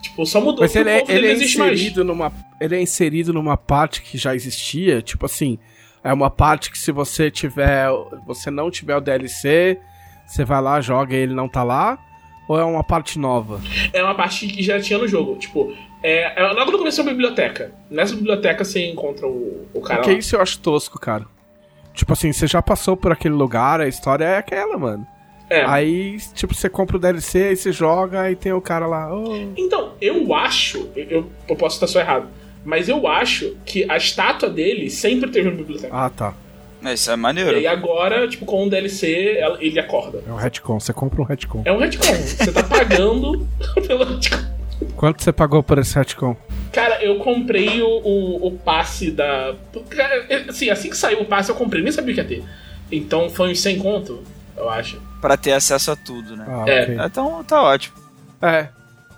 [0.01, 1.41] Tipo, só mudou Mas ele é, ele é mais.
[1.41, 2.31] inserido numa.
[2.59, 5.57] Ele é inserido numa parte que já existia, tipo assim.
[6.03, 7.87] É uma parte que se você tiver.
[8.27, 9.79] Você não tiver o DLC,
[10.25, 11.97] você vai lá, joga e ele não tá lá.
[12.47, 13.59] Ou é uma parte nova?
[13.91, 15.35] É uma parte que já tinha no jogo.
[15.37, 15.73] Tipo,
[16.03, 17.73] é, é logo no começo é uma biblioteca.
[17.89, 20.19] Nessa biblioteca você encontra o, o cara Porque lá.
[20.19, 21.25] isso eu acho tosco, cara.
[21.95, 25.07] Tipo assim, você já passou por aquele lugar, a história é aquela, mano.
[25.57, 25.65] É.
[25.65, 29.13] Aí, tipo, você compra o DLC, aí você joga e tem o cara lá.
[29.13, 32.27] "Oh, Então, eu acho, eu, eu- posso estar só errado,
[32.63, 35.89] mas eu acho que a estátua dele sempre teve na biblioteca.
[35.95, 36.33] Ah, tá.
[36.93, 37.57] Isso é E maneiro.
[37.57, 40.21] aí agora, tipo, com o DLC, ele acorda.
[40.27, 40.79] É um retcon.
[40.79, 41.63] Você compra um retcon.
[41.65, 42.13] É um retcon.
[42.13, 43.47] Você tá pagando
[43.87, 44.37] pelo retcon.
[44.95, 46.35] Quanto você pagou por esse retcon?
[46.71, 49.55] Cara, eu comprei o, o, o passe da.
[50.47, 52.43] Assim, assim que saiu o passe, eu comprei, nem sabia que ia ter.
[52.91, 54.21] Então foi uns 100 conto,
[54.55, 54.99] eu acho.
[55.21, 56.45] Pra ter acesso a tudo, né?
[56.47, 56.83] Ah, É.
[56.83, 56.97] ok.
[57.05, 57.95] Então tá ótimo.
[58.41, 58.69] É.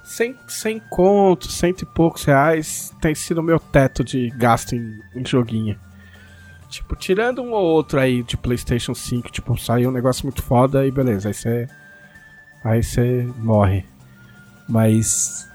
[0.03, 5.01] 100, 100 contos, cento e poucos reais tem sido o meu teto de gasto em,
[5.14, 5.77] em joguinho.
[6.69, 10.85] Tipo, tirando um ou outro aí de PlayStation 5, tipo, saiu um negócio muito foda
[10.85, 11.68] e beleza, aí você.
[12.64, 13.85] Aí você morre.
[14.68, 15.49] Mas.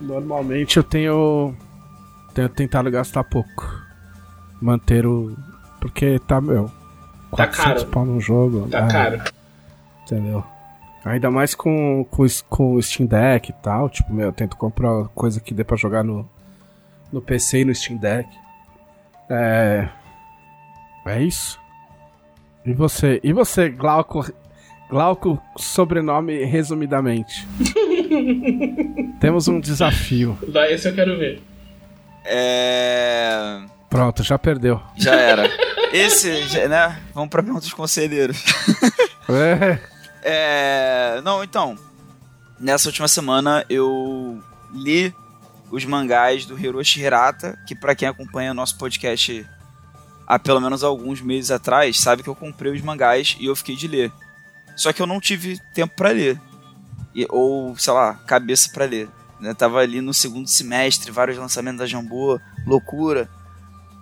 [0.00, 1.54] Normalmente eu tenho.
[2.34, 3.82] Tenho tentado gastar pouco.
[4.60, 5.36] Manter o.
[5.80, 6.70] Porque tá, meu.
[7.30, 7.86] Tá 400 caro.
[7.86, 8.68] pau no jogo.
[8.68, 9.22] Tá ah, caro.
[10.04, 10.44] Entendeu?
[11.04, 13.88] Ainda mais com, com, com o Steam Deck e tal.
[13.88, 16.28] Tipo, meu, eu tento comprar coisa que dê pra jogar no,
[17.12, 18.28] no PC e no Steam Deck.
[19.28, 19.88] É.
[21.06, 21.58] É isso.
[22.64, 23.20] E você?
[23.22, 24.24] E você, Glauco?
[24.90, 27.46] Glauco, sobrenome resumidamente.
[29.20, 30.38] Temos um desafio.
[30.48, 31.42] Vai, esse eu quero ver.
[32.24, 33.60] É.
[33.90, 34.80] Pronto, já perdeu.
[34.96, 35.44] Já era.
[35.92, 37.00] Esse, já- né?
[37.14, 38.42] Vamos pra pergunta dos conselheiros.
[39.28, 39.78] É.
[40.22, 41.20] É.
[41.22, 41.76] Não, então.
[42.60, 44.42] Nessa última semana eu
[44.72, 45.14] li
[45.70, 49.46] os mangás do Hiroshi Hirata, que pra quem acompanha nosso podcast
[50.26, 53.76] há pelo menos alguns meses atrás, sabe que eu comprei os mangás e eu fiquei
[53.76, 54.12] de ler.
[54.76, 56.38] Só que eu não tive tempo pra ler.
[57.14, 59.08] E- ou, sei lá, cabeça pra ler.
[59.40, 59.54] né?
[59.54, 63.28] Tava ali no segundo semestre, vários lançamentos da Jambô, loucura.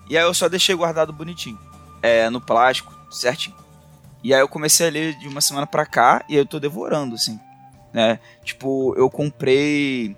[0.09, 1.59] E aí eu só deixei guardado bonitinho.
[2.03, 3.57] É, no plástico, certinho.
[4.23, 6.59] E aí eu comecei a ler de uma semana pra cá e aí eu tô
[6.59, 7.39] devorando, assim.
[7.93, 8.19] Né?
[8.45, 10.17] Tipo, eu comprei.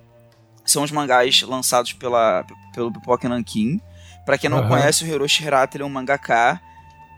[0.64, 2.44] São os mangás lançados pela,
[2.74, 3.80] pelo Pipoca Nankin.
[4.26, 4.68] Pra quem não Aham.
[4.68, 6.60] conhece, o Hiroshi Hirata ele é um mangaká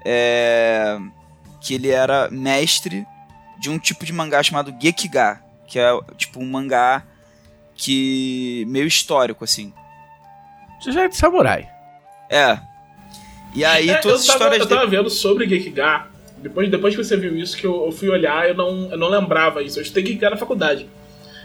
[0.05, 0.99] é,
[1.61, 3.07] que ele era mestre
[3.59, 7.03] de um tipo de mangá chamado Gekiga, que é tipo um mangá
[7.75, 9.73] que meio histórico assim.
[10.81, 11.69] De jeito samurai.
[12.31, 12.59] É.
[13.55, 16.07] E aí É, todas as histórias eu tava vendo sobre Gekiga.
[16.39, 19.09] Depois, depois que você viu isso, que eu, eu fui olhar, eu não, eu não
[19.09, 19.79] lembrava isso.
[19.79, 20.87] Eu estudei Gekiga na faculdade.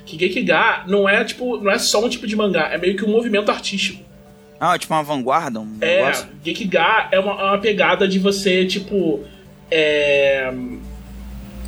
[0.06, 3.03] Que Gekiga não é tipo, não é só um tipo de mangá, é meio que
[3.03, 4.03] um movimento artístico.
[4.60, 6.28] Ah, tipo uma vanguarda, um É, negócio.
[6.45, 9.22] Gekiga é uma, é uma pegada de você, tipo.
[9.70, 10.53] É.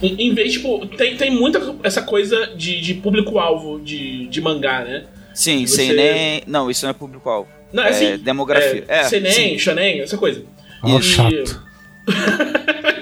[0.01, 4.83] Em, em vez, tipo, tem, tem muita essa coisa de, de público-alvo de, de mangá,
[4.83, 5.05] né?
[5.33, 6.43] Sim, Você- sem nem.
[6.45, 7.49] Não, isso não é público-alvo.
[7.73, 8.17] Não, é, É assim.
[8.17, 8.83] demografia.
[8.87, 9.59] É, Seinen, sim.
[9.59, 10.43] shonen, essa coisa.
[10.83, 11.61] Ó, E- chato.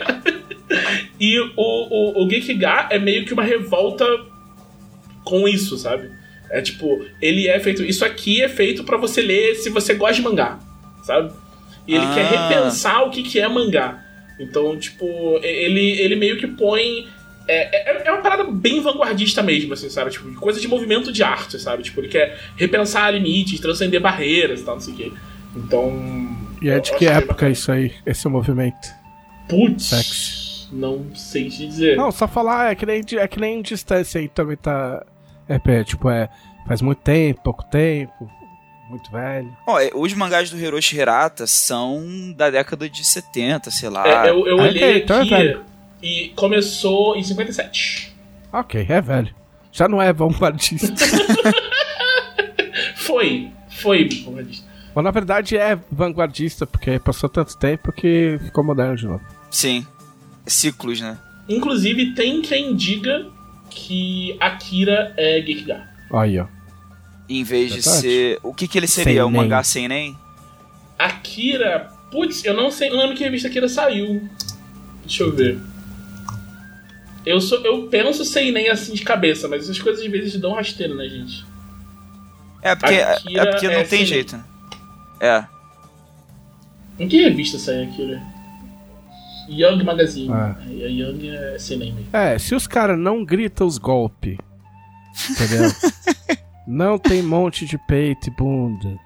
[1.19, 4.05] E o, o, o Gekiga é meio que uma revolta
[5.23, 6.09] com isso, sabe?
[6.51, 7.83] É tipo, ele é feito.
[7.83, 10.59] Isso aqui é feito pra você ler se você gosta de mangá,
[11.03, 11.31] sabe?
[11.87, 12.13] E ele Ah.
[12.13, 14.03] quer repensar o que, que é mangá.
[14.39, 17.07] Então, tipo, ele, ele meio que põe.
[17.47, 20.11] É, é, é uma parada bem vanguardista mesmo, assim, sabe?
[20.11, 21.84] Tipo, coisa de movimento de arte, sabe?
[21.84, 25.11] Tipo, ele quer repensar limites, transcender barreiras e tal, não sei o quê.
[25.55, 25.91] Então.
[26.61, 28.88] E é de que época isso aí, esse movimento?
[29.47, 29.85] Putz.
[29.85, 30.45] Sexy.
[30.72, 31.95] Não sei te dizer.
[31.95, 35.05] Não, só falar, é que nem, é que nem distância aí também tá.
[35.47, 36.27] É, é, tipo, é.
[36.67, 38.27] Faz muito tempo, pouco tempo,
[38.89, 39.55] muito velho.
[39.67, 44.26] Ó, é, os mangás do Hiroshi Hirata são da década de 70, sei lá.
[44.26, 45.63] É, eu, eu Ah, olhei ok, então é aqui velho.
[46.06, 48.15] E começou em 57.
[48.53, 49.34] Ok, é velho.
[49.72, 50.94] Já não é vanguardista.
[52.95, 54.65] Foi, foi, vanguardista.
[54.94, 59.23] Ou na verdade é vanguardista, porque passou tanto tempo que ficou moderno de novo.
[59.49, 59.86] Sim.
[60.45, 61.18] Ciclos, né?
[61.48, 63.26] Inclusive, tem quem diga
[63.69, 65.88] que Akira é Gekiga.
[66.11, 66.48] Aí, ó.
[67.30, 68.40] Em vez de ser.
[68.44, 69.14] O que, que ele seria?
[69.14, 69.41] Sem Um nem.
[69.41, 70.18] mangá sem nem?
[70.98, 71.90] Akira.
[72.11, 72.90] Putz, eu não sei.
[72.90, 74.27] Não lembro que revista Akira saiu.
[75.06, 75.60] Deixa eu ver.
[77.26, 80.53] Eu, sou, eu penso sem nem assim de cabeça, mas essas coisas às vezes dão
[80.53, 81.45] rasteiro, né, gente?
[82.61, 84.43] É porque, Akira é porque não é tem sem- jeito, né?
[85.19, 85.45] É.
[86.99, 88.22] Em que revista saiu Akira?
[89.49, 90.31] Young Magazine.
[90.31, 90.56] Ah.
[90.60, 92.10] A Young é sem nem mesmo.
[92.14, 94.38] É, se os caras não gritam os golpes,
[95.30, 95.69] entendeu?
[96.68, 98.97] não tem monte de peito e bunda,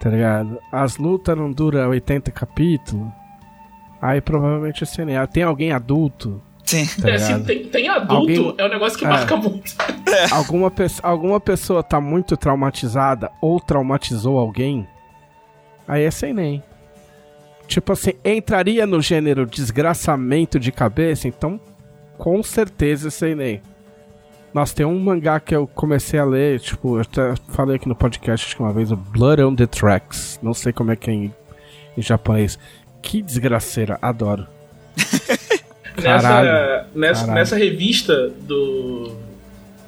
[0.00, 0.58] tá ligado?
[0.70, 3.08] As lutas não duram 80 capítulos,
[4.00, 5.26] aí provavelmente é CNA.
[5.26, 6.84] Tem alguém adulto, Sim.
[7.00, 7.44] tá é, ligado?
[7.44, 9.08] tem, tem adulto, Alguém- é um negócio que É.
[9.08, 9.72] marca muito.
[10.32, 14.86] alguma, pe alguma pessoa tá muito traumatizada ou traumatizou alguém,
[15.86, 16.62] aí é sem nem.
[17.68, 21.60] Tipo assim, entraria no gênero desgraçamento de cabeça, então
[22.18, 23.62] com certeza é sem nem.
[24.54, 27.94] Nossa, tem um mangá que eu comecei a ler, tipo, eu até falei aqui no
[27.94, 30.38] podcast acho que uma vez, o Blood on the Tracks.
[30.42, 31.34] Não sei como é que é em,
[31.96, 32.58] em japonês.
[33.02, 34.46] Que desgraceira, adoro.
[35.96, 36.86] Nessa, Caralho.
[36.94, 37.38] nessa, Caralho.
[37.38, 39.16] nessa revista do.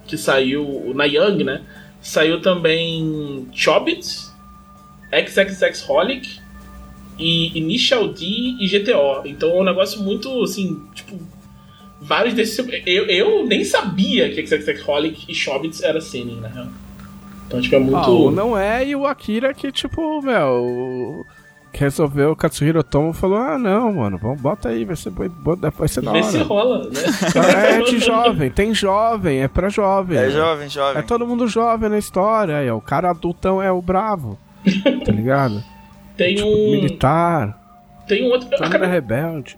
[0.06, 1.62] que saiu na Young, né?
[2.00, 4.32] Saiu também Chobits,
[5.12, 6.40] XXX Holic
[7.18, 8.24] e Initial D
[8.60, 9.26] e GTO.
[9.26, 11.18] Então é um negócio muito assim, tipo.
[12.00, 12.58] Vários desses.
[12.86, 16.68] Eu, eu nem sabia que XXX Holic e Chobits era Seinen, na real.
[17.46, 18.28] Então, tipo, é muito.
[18.28, 21.26] Ah, não é e o Akira que, tipo, meu.
[21.78, 25.88] Resolveu o Katsuhiro Tomo falou: Ah, não, mano, vamos, bota aí, vai ser, vai, vai
[25.88, 26.44] ser da Vê se hora.
[26.44, 27.78] rola, né?
[27.78, 30.18] É de jovem, tem jovem, é pra jovem.
[30.18, 30.30] É né?
[30.30, 30.98] jovem, jovem.
[30.98, 32.56] É todo mundo jovem na história.
[32.58, 34.36] Aí, ó, o cara adultão é o bravo.
[35.04, 35.62] Tá ligado?
[36.16, 36.70] Tem Tipo, um.
[36.72, 37.56] militar,
[38.08, 38.48] Tem um outro.
[38.48, 39.56] todo mundo é acabei- rebelde.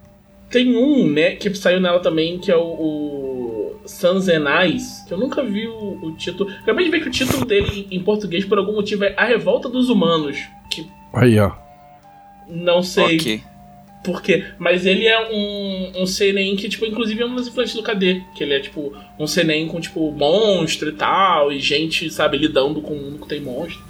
[0.51, 3.81] Tem um, né, que saiu nela também, que é o, o
[4.61, 6.51] Eyes, que eu nunca vi o, o título.
[6.61, 9.67] Acabei de ver que o título dele em português, por algum motivo, é A Revolta
[9.69, 10.37] dos Humanos.
[10.69, 11.51] Que Aí, ó.
[12.51, 13.43] Não sei Ok.
[14.03, 14.45] por quê.
[14.59, 18.21] Mas ele é um, um seinen que, tipo, inclusive é um dos influentes do KD.
[18.35, 22.81] Que ele é, tipo, um seinen com, tipo, monstro e tal, e gente, sabe, lidando
[22.81, 23.81] com um mundo que tem monstro.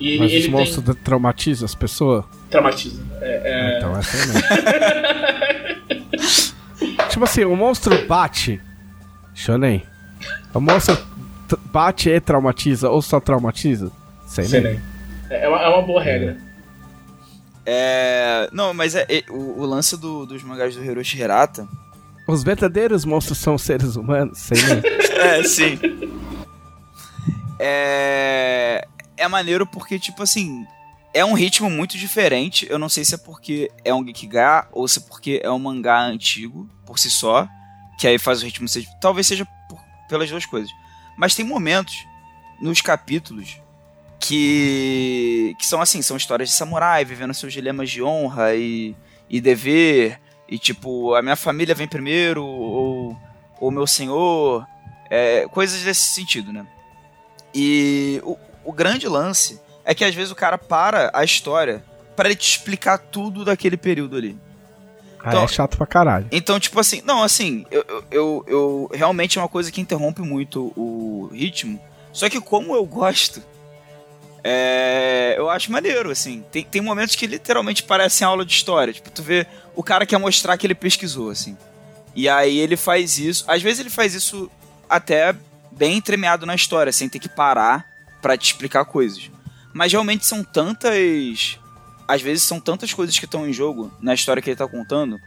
[0.00, 0.52] E Mas ele os tem...
[0.52, 2.24] monstros traumatizam as pessoas?
[2.50, 3.02] Traumatiza.
[3.20, 3.78] É, é...
[3.78, 4.42] Então essa aí mesmo.
[7.08, 8.60] tipo assim, o monstro bate.
[9.34, 9.82] Shonen.
[10.52, 10.98] O monstro
[11.66, 13.92] bate e traumatiza ou só traumatiza?
[14.26, 14.50] Sei nem.
[14.50, 14.80] seinen.
[15.30, 16.36] É uma, é uma boa regra.
[17.64, 18.48] É.
[18.52, 21.68] Não, mas é, é- o, o lance do- dos mangás do Hiroshi Hirata.
[22.28, 24.38] Os verdadeiros monstros são seres humanos?
[24.38, 24.82] Sei nem.
[25.22, 25.78] É, sim.
[27.58, 28.86] É.
[29.16, 30.66] É maneiro porque, tipo assim.
[31.14, 32.66] É um ritmo muito diferente.
[32.70, 35.58] Eu não sei se é porque é um Gekiga ou se é porque é um
[35.58, 37.46] mangá antigo, por si só.
[37.98, 38.86] Que aí faz o ritmo ser.
[39.00, 39.78] Talvez seja por-
[40.08, 40.70] pelas duas coisas.
[41.16, 41.94] Mas tem momentos
[42.60, 43.60] nos capítulos
[44.22, 45.54] que.
[45.58, 48.94] que são assim, são histórias de samurai vivendo seus dilemas de honra e,
[49.28, 50.18] e dever.
[50.48, 53.16] E tipo, a minha família vem primeiro, ou
[53.60, 54.66] o meu senhor.
[55.10, 56.66] é, coisas desse sentido, né?
[57.54, 61.84] E o, o grande lance é que às vezes o cara para a história
[62.16, 64.38] para ele te explicar tudo daquele período ali.
[65.20, 66.26] Ah, Então- é chato pra caralho.
[66.32, 70.20] Então, tipo assim, não, assim, eu, eu, eu, eu- realmente é uma coisa que interrompe
[70.22, 71.80] muito o ritmo.
[72.12, 73.42] Só que como eu gosto,
[74.44, 76.44] é, eu acho maneiro, assim.
[76.50, 78.92] Tem, tem momentos que literalmente parecem aula de história.
[78.92, 81.56] Tipo, tu vê, o cara quer mostrar que ele pesquisou, assim.
[82.14, 83.44] E aí ele faz isso.
[83.46, 84.50] Às vezes ele faz isso
[84.88, 85.34] até
[85.70, 87.86] bem entremeado na história, sem ter que parar
[88.20, 89.30] pra te explicar coisas.
[89.72, 91.58] Mas realmente são tantas.
[92.06, 95.18] Às vezes são tantas coisas que estão em jogo na história que ele tá contando.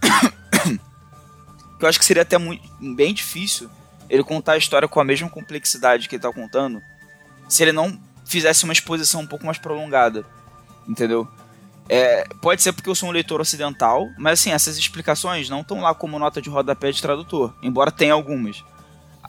[1.78, 2.62] que eu acho que seria até muito,
[2.94, 3.70] bem difícil
[4.08, 6.80] ele contar a história com a mesma complexidade que ele tá contando
[7.48, 10.24] se ele não fizesse uma exposição um pouco mais prolongada.
[10.86, 11.26] Entendeu?
[11.88, 15.80] É, pode ser porque eu sou um leitor ocidental, mas assim, essas explicações não estão
[15.80, 18.62] lá como nota de rodapé de tradutor, embora tenha algumas.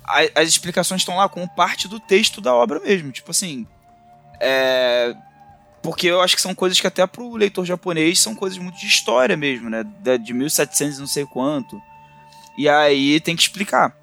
[0.03, 3.11] A- as explicações estão lá como parte do texto da obra mesmo.
[3.11, 3.67] Tipo assim.
[4.39, 5.15] É,
[5.81, 8.87] porque eu acho que são coisas que até pro leitor japonês são coisas muito de
[8.87, 9.83] história mesmo, né?
[9.99, 11.81] Da- De 1700 e não sei quanto.
[12.57, 13.95] E aí tem que explicar.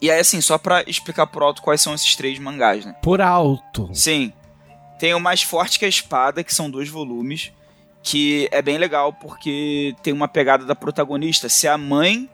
[0.00, 2.94] E aí, assim, só pra explicar por alto quais são esses três mangás, né?
[3.02, 3.90] Por alto.
[3.92, 4.32] Sim.
[4.98, 7.52] Tem o Mais Forte que a Espada, que são dois volumes,
[8.02, 12.28] que é bem legal porque tem uma pegada da protagonista ser a mãe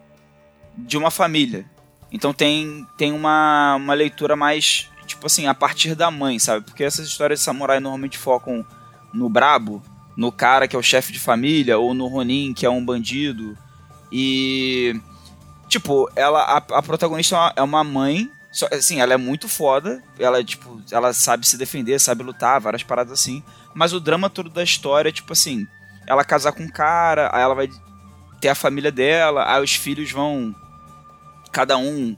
[0.76, 1.64] de uma família.
[2.10, 6.64] Então tem, tem uma, uma leitura mais, tipo assim, a partir da mãe, sabe?
[6.64, 8.64] Porque essas histórias de samurai normalmente focam
[9.12, 9.82] no brabo,
[10.16, 13.56] no cara que é o chefe de família, ou no Ronin, que é um bandido.
[14.10, 14.98] E.
[15.68, 18.30] Tipo, ela, a, a protagonista é uma mãe.
[18.52, 20.02] Só, assim, ela é muito foda.
[20.18, 23.42] Ela, tipo, ela sabe se defender, sabe lutar, várias paradas assim.
[23.74, 25.66] Mas o drama todo da história é, tipo assim,
[26.06, 27.68] ela casar com um cara, aí ela vai
[28.40, 30.54] ter a família dela, aí os filhos vão.
[31.52, 32.16] Cada um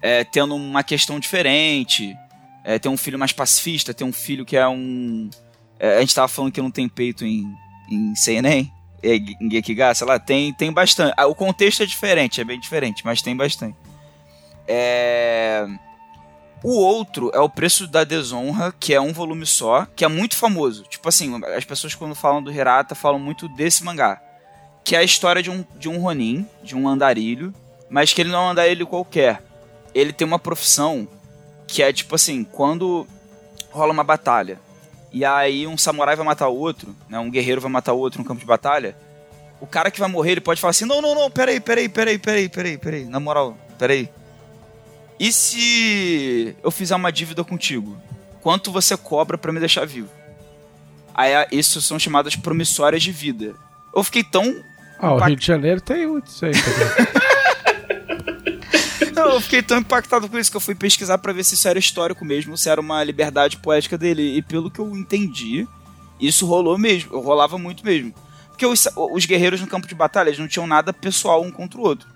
[0.00, 2.14] é, tendo uma questão diferente.
[2.64, 5.30] É, tem um filho mais pacifista, tem um filho que é um.
[5.78, 7.44] É, a gente tava falando que não tem peito em,
[7.90, 8.68] em CNN,
[9.02, 11.14] é, em Gekiga, sei lá, tem, tem bastante.
[11.16, 13.76] Ah, o contexto é diferente, é bem diferente, mas tem bastante.
[14.66, 15.66] É.
[16.62, 20.36] O outro é o Preço da Desonra, que é um volume só, que é muito
[20.36, 20.84] famoso.
[20.84, 24.22] Tipo assim, as pessoas quando falam do Hirata falam muito desse mangá.
[24.84, 27.52] Que é a história de um, de um Ronin, de um andarilho,
[27.90, 29.42] mas que ele não é um andarilho qualquer.
[29.92, 31.08] Ele tem uma profissão
[31.66, 33.06] que é tipo assim, quando
[33.72, 34.60] rola uma batalha
[35.12, 38.20] e aí um samurai vai matar o outro, né, um guerreiro vai matar o outro
[38.20, 38.96] no campo de batalha,
[39.60, 42.18] o cara que vai morrer, ele pode falar assim, não, não, não, peraí, peraí, peraí,
[42.18, 44.08] peraí, peraí, peraí, na moral, peraí.
[45.20, 47.96] E se eu fizer uma dívida contigo?
[48.40, 50.08] Quanto você cobra para me deixar vivo?
[51.14, 53.54] Aí isso são chamadas promissórias de vida.
[53.94, 54.44] Eu fiquei tão.
[54.98, 56.52] Ah, o Rio de Janeiro tem muito isso aí
[59.30, 61.78] eu fiquei tão impactado com isso que eu fui pesquisar para ver se isso era
[61.78, 64.36] histórico mesmo, se era uma liberdade poética dele.
[64.36, 65.66] E pelo que eu entendi,
[66.20, 68.14] isso rolou mesmo, rolava muito mesmo.
[68.48, 71.80] Porque os, os guerreiros no campo de batalha eles não tinham nada pessoal um contra
[71.80, 72.08] o outro.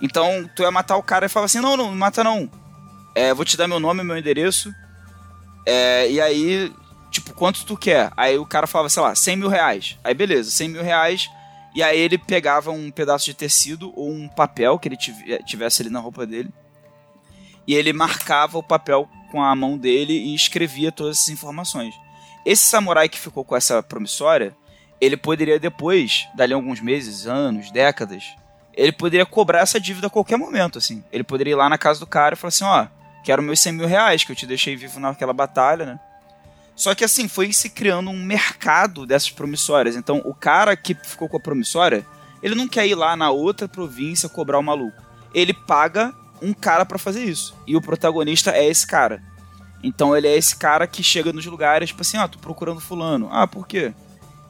[0.00, 2.50] Então, tu ia matar o cara e falava assim: não, não, não mata não.
[3.14, 4.72] É, vou te dar meu nome, meu endereço.
[5.66, 6.72] É, e aí,
[7.10, 8.10] tipo, quanto tu quer?
[8.16, 9.98] Aí o cara falava, sei lá, 100 mil reais.
[10.02, 11.28] Aí beleza, 100 mil reais
[11.74, 15.90] e aí ele pegava um pedaço de tecido ou um papel que ele tivesse ali
[15.90, 16.50] na roupa dele.
[17.66, 21.94] E ele marcava o papel com a mão dele e escrevia todas essas informações.
[22.44, 24.56] Esse samurai que ficou com essa promissória,
[25.00, 28.24] ele poderia depois, dali alguns meses, anos, décadas,
[28.74, 31.04] ele poderia cobrar essa dívida a qualquer momento, assim.
[31.12, 32.86] Ele poderia ir lá na casa do cara e falar assim, ó,
[33.22, 36.00] quero meus 100 mil reais que eu te deixei vivo naquela batalha, né?
[36.80, 39.96] Só que assim, foi se criando um mercado dessas promissórias.
[39.96, 42.06] Então, o cara que ficou com a promissória,
[42.42, 44.96] ele não quer ir lá na outra província cobrar o maluco.
[45.34, 47.54] Ele paga um cara para fazer isso.
[47.66, 49.22] E o protagonista é esse cara.
[49.82, 53.28] Então ele é esse cara que chega nos lugares, tipo assim, ah, tô procurando fulano.
[53.30, 53.92] Ah, por quê?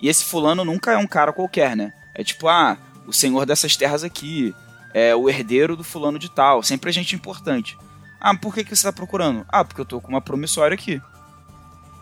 [0.01, 1.93] E esse fulano nunca é um cara qualquer, né?
[2.15, 2.79] É tipo, ah,
[3.09, 4.55] o senhor dessas terras aqui,
[4.95, 7.77] é o herdeiro do fulano de tal, sempre é gente importante.
[8.21, 9.45] Ah, por que, que você tá procurando?
[9.49, 11.03] Ah, porque eu tô com uma promissória aqui.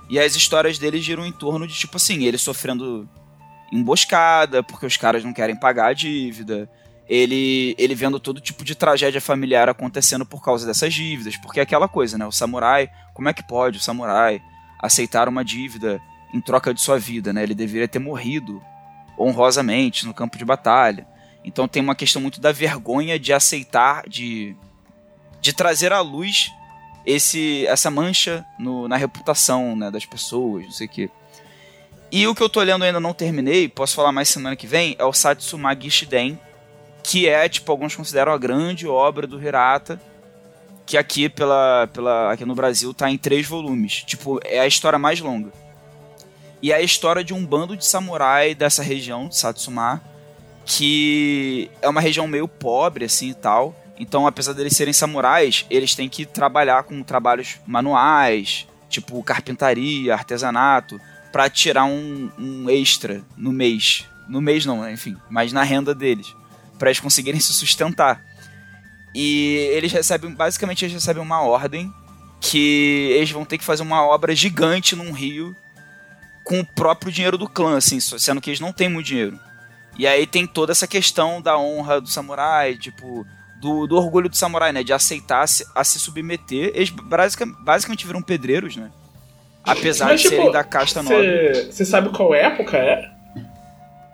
[0.08, 3.08] E as histórias dele giram em torno de, tipo assim, ele sofrendo
[3.70, 6.68] emboscada, porque os caras não querem pagar a dívida.
[7.08, 11.36] Ele, ele vendo todo tipo de tragédia familiar acontecendo por causa dessas dívidas.
[11.36, 12.26] Porque é aquela coisa, né?
[12.26, 14.42] O samurai, como é que pode o samurai
[14.80, 16.00] aceitar uma dívida
[16.32, 17.42] em troca de sua vida, né?
[17.42, 18.62] Ele deveria ter morrido
[19.18, 21.06] honrosamente no campo de batalha.
[21.44, 24.54] Então tem uma questão muito da vergonha de aceitar, de,
[25.40, 26.50] de trazer à luz
[27.04, 31.10] esse essa mancha no, na reputação né, das pessoas, não sei o quê.
[32.10, 34.96] E o que eu tô lendo ainda não terminei, posso falar mais semana que vem,
[34.98, 36.38] é o Satsumagi Shiden,
[37.02, 40.00] que é, tipo, alguns consideram a grande obra do Hirata,
[40.86, 44.02] que aqui pela, pela aqui no Brasil tá em três volumes.
[44.04, 45.52] Tipo, é a história mais longa.
[46.62, 50.02] E é a história de um bando de samurai dessa região, de Satsuma,
[50.64, 55.94] que é uma região meio pobre, assim, e tal, então, apesar deles serem samurais, eles
[55.94, 61.00] têm que trabalhar com trabalhos manuais, tipo carpintaria, artesanato,
[61.32, 64.06] para tirar um, um, extra no mês.
[64.28, 64.92] No mês não, né?
[64.92, 66.34] enfim, mas na renda deles,
[66.78, 68.22] para eles conseguirem se sustentar.
[69.14, 71.92] E eles recebem, basicamente, eles recebem uma ordem
[72.40, 75.56] que eles vão ter que fazer uma obra gigante num rio
[76.44, 79.38] com o próprio dinheiro do clã, assim, sendo que eles não têm muito dinheiro.
[79.98, 83.26] E aí tem toda essa questão da honra do samurai, tipo,
[83.60, 84.82] do, do orgulho do samurai, né?
[84.82, 86.72] De aceitar se, a se submeter.
[86.74, 88.90] Eles basicamente, basicamente viram pedreiros, né?
[89.64, 91.72] Apesar Mas, de tipo, serem da casta cê, nobre.
[91.72, 93.10] Você sabe qual época é?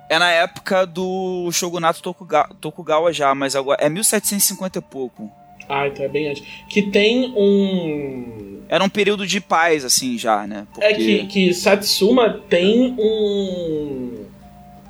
[0.08, 5.30] É na época do Shogunato Tokugawa, Tokugawa já, mas agora é 1750 e pouco.
[5.68, 6.44] Ah, então é bem antes.
[6.68, 8.62] Que tem um.
[8.68, 10.66] Era um período de paz, assim, já, né?
[10.72, 10.84] Porque...
[10.84, 14.23] É que, que Satsuma tem um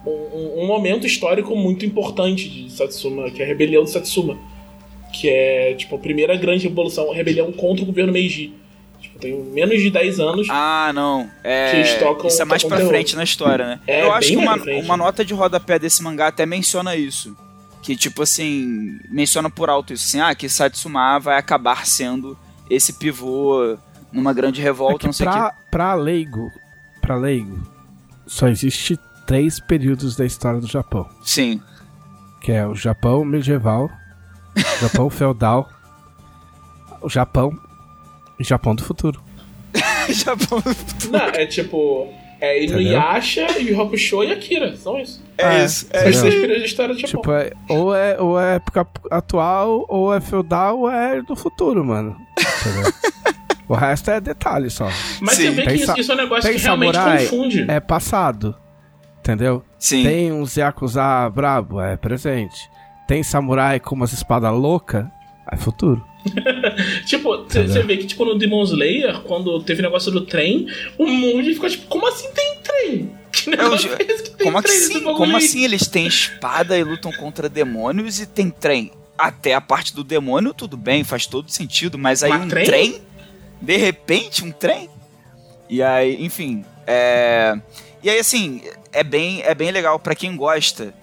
[0.07, 4.37] um, um, momento histórico muito importante de Satsuma, que é a rebelião de Satsuma.
[5.13, 8.53] Que é, tipo, a primeira grande revolução, rebelião contra o governo Meiji.
[9.01, 10.49] Tipo, tem menos de 10 anos.
[10.51, 11.31] Ah, não.
[11.43, 11.71] É...
[11.71, 13.81] Que eles tocam, isso é mais pra frente na história, né?
[13.87, 17.37] É, Eu acho que uma, uma nota de rodapé desse mangá até menciona isso.
[17.83, 22.37] Que, tipo assim, menciona por alto isso, assim, ah, que Satsuma vai acabar sendo
[22.71, 23.77] esse pivô
[24.11, 25.55] numa grande revolta, é não sei o que.
[25.71, 26.51] Pra leigo,
[27.01, 27.61] pra leigo,
[28.27, 31.09] só existe três períodos da história do Japão.
[31.23, 31.61] Sim.
[32.41, 33.89] Que é o Japão medieval,
[34.57, 35.69] o Japão feudal,
[37.01, 37.53] o Japão
[38.39, 39.23] e o Japão do futuro.
[40.09, 40.63] Japão.
[41.11, 42.09] Não, é tipo.
[42.41, 42.63] É?
[42.65, 44.77] Inuyasha, Yu Hakusho e Akira.
[44.77, 45.23] São isso.
[45.39, 45.87] É, É, isso.
[45.91, 46.21] São É isso.
[46.21, 47.21] três períodos de história do Japão.
[47.23, 51.85] Tipo, é, ou, é, ou é época atual, ou é feudal, ou é do futuro,
[51.85, 52.17] mano.
[53.67, 54.91] O resto é detalhe só.
[55.23, 55.45] Mas Sim.
[55.45, 57.65] você vê que isso, isso é um negócio tem que realmente samurai, confunde.
[57.67, 58.55] É passado.
[59.25, 59.65] Entendeu?
[59.79, 60.03] Sim.
[60.03, 62.69] Tem uns Yakuza brabo, é presente.
[63.09, 65.07] Tem samurai com umas espadas loucas,
[65.51, 66.05] é futuro.
[67.07, 70.67] Tipo, você vê que tipo, no Demon Slayer, quando teve o negócio do trem,
[70.99, 73.11] o mundo ficou tipo, como assim tem trem?
[73.33, 75.03] Que negócio ju- é esse que tem Como trem assim?
[75.03, 78.93] Como assim eles têm espada e lutam contra demônios e tem trem?
[79.19, 82.65] Até a parte do demônio, tudo bem, faz todo sentido, mas aí Mas um trem?
[82.67, 83.01] trem?
[83.61, 84.89] De repente, um trem?
[85.69, 87.59] E aí, enfim, é...
[88.03, 88.61] E aí, assim,
[88.95, 90.95] é bem, é bem legal pra quem gosta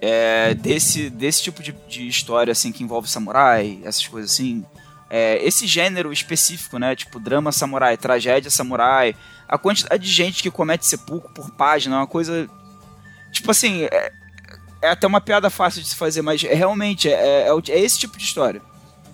[0.00, 4.64] é, desse, desse tipo de, de história, assim, que envolve samurai, essas coisas assim.
[5.08, 6.96] É, esse gênero específico, né?
[6.96, 9.14] Tipo, drama samurai, tragédia samurai,
[9.48, 12.48] a quantidade de gente que comete sepulcro por página é uma coisa.
[13.30, 14.12] Tipo assim, é,
[14.82, 17.78] é até uma piada fácil de se fazer, mas é, realmente é, é, o- é
[17.78, 18.60] esse tipo de história.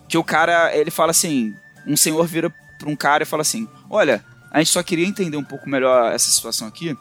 [0.09, 1.55] Que o cara, ele fala assim:
[1.86, 5.36] um senhor vira pra um cara e fala assim: Olha, a gente só queria entender
[5.36, 6.97] um pouco melhor essa situação aqui,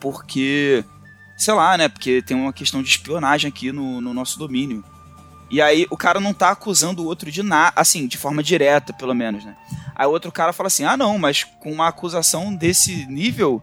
[0.00, 0.84] porque.
[1.36, 1.88] Sei lá, né?
[1.88, 4.82] Porque tem uma questão de espionagem aqui no, no nosso domínio.
[5.50, 8.92] E aí o cara não tá acusando o outro de nada, assim, de forma direta,
[8.92, 9.54] pelo menos, né?
[9.94, 13.62] Aí o outro cara fala assim: ah, não, mas com uma acusação desse nível,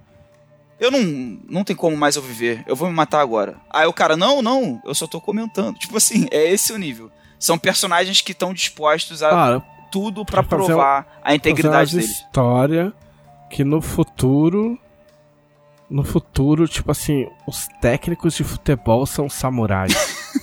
[0.80, 3.58] eu não, não tem como mais eu viver, eu vou me matar agora.
[3.70, 5.78] Aí o cara: não, não, eu só tô comentando.
[5.78, 7.12] Tipo assim, é esse o nível.
[7.38, 9.60] São personagens que estão dispostos a Cara,
[9.92, 12.10] tudo fazer provar a integridade deles.
[12.10, 12.94] história
[13.50, 14.80] que no futuro.
[15.94, 19.94] No futuro, tipo assim, os técnicos de futebol são samurais.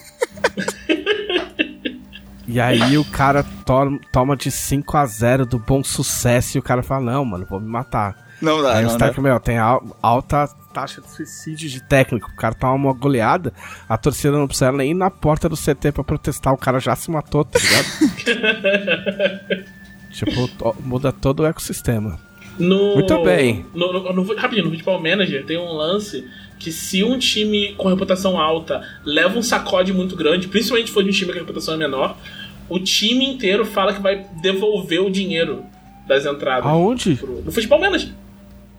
[2.46, 6.62] e aí o cara to- toma de 5 a 0 do bom sucesso e o
[6.62, 8.16] cara fala, não, mano, vou me matar.
[8.40, 12.30] Não dá, Aí não os técnicos, meu, tem al- alta taxa de suicídio de técnico.
[12.30, 13.52] O cara toma uma goleada,
[13.88, 16.94] a torcida não precisa nem ir na porta do CT pra protestar, o cara já
[16.94, 17.86] se matou, tá ligado?
[20.12, 20.48] tipo,
[20.80, 22.29] muda todo o ecossistema.
[22.60, 23.64] No, Muito bem.
[23.74, 26.26] No, no, no- rapidinho, no Futebol Manager tem um lance
[26.58, 31.02] que se um time com reputação alta leva um sacode muito grande, principalmente se for
[31.02, 32.16] de um time que a reputação é menor,
[32.68, 35.64] o time inteiro fala que vai devolver o dinheiro
[36.06, 36.66] das entradas.
[36.66, 37.14] Aonde?
[37.16, 38.10] pro- no Futebol Manager.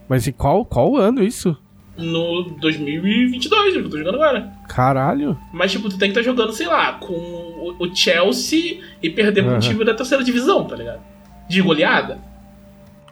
[0.07, 1.57] Mas em qual, qual ano isso?
[1.97, 4.51] No 2022, que eu tô jogando agora.
[4.67, 5.37] Caralho.
[5.53, 9.41] Mas, tipo, tu tem que estar jogando, sei lá, com o, o Chelsea e perder
[9.43, 9.59] pra um Aham.
[9.59, 11.01] time da terceira divisão, tá ligado?
[11.49, 12.19] De goleada.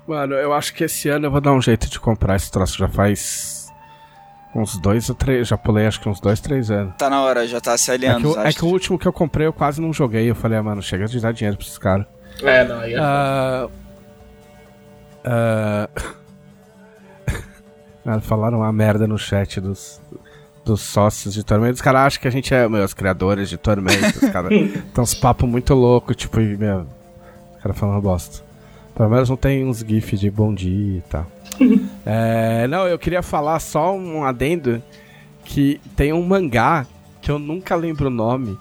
[0.09, 2.75] Mano, eu acho que esse ano eu vou dar um jeito de comprar esse troço.
[2.79, 3.71] Já faz
[4.55, 5.47] uns dois ou três.
[5.47, 6.95] Já pulei acho que uns dois, três anos.
[6.97, 8.33] Tá na hora, já tá se É aliando.
[8.33, 10.27] que, o- é que o último que eu comprei eu quase não joguei.
[10.27, 12.07] Eu falei, ah, mano, chega de dar dinheiro pra esses caras.
[12.41, 12.97] É, não, aí é.
[12.99, 13.67] Ah,
[15.23, 15.89] ah,
[18.21, 20.01] falaram uma merda no chat dos,
[20.65, 21.75] dos sócios de Tormento.
[21.75, 24.25] Os caras acham que a gente é, meu, os criadores de Tormento.
[24.25, 26.87] Os caras tem uns papos muito loucos, tipo, e, meu.
[27.57, 28.48] Os caras falando bosta.
[28.99, 31.25] Pelo menos não tem uns gifs de bom dia e tal.
[32.05, 34.81] É, não, eu queria falar só um adendo
[35.45, 36.85] que tem um mangá
[37.21, 38.57] que eu nunca lembro o nome.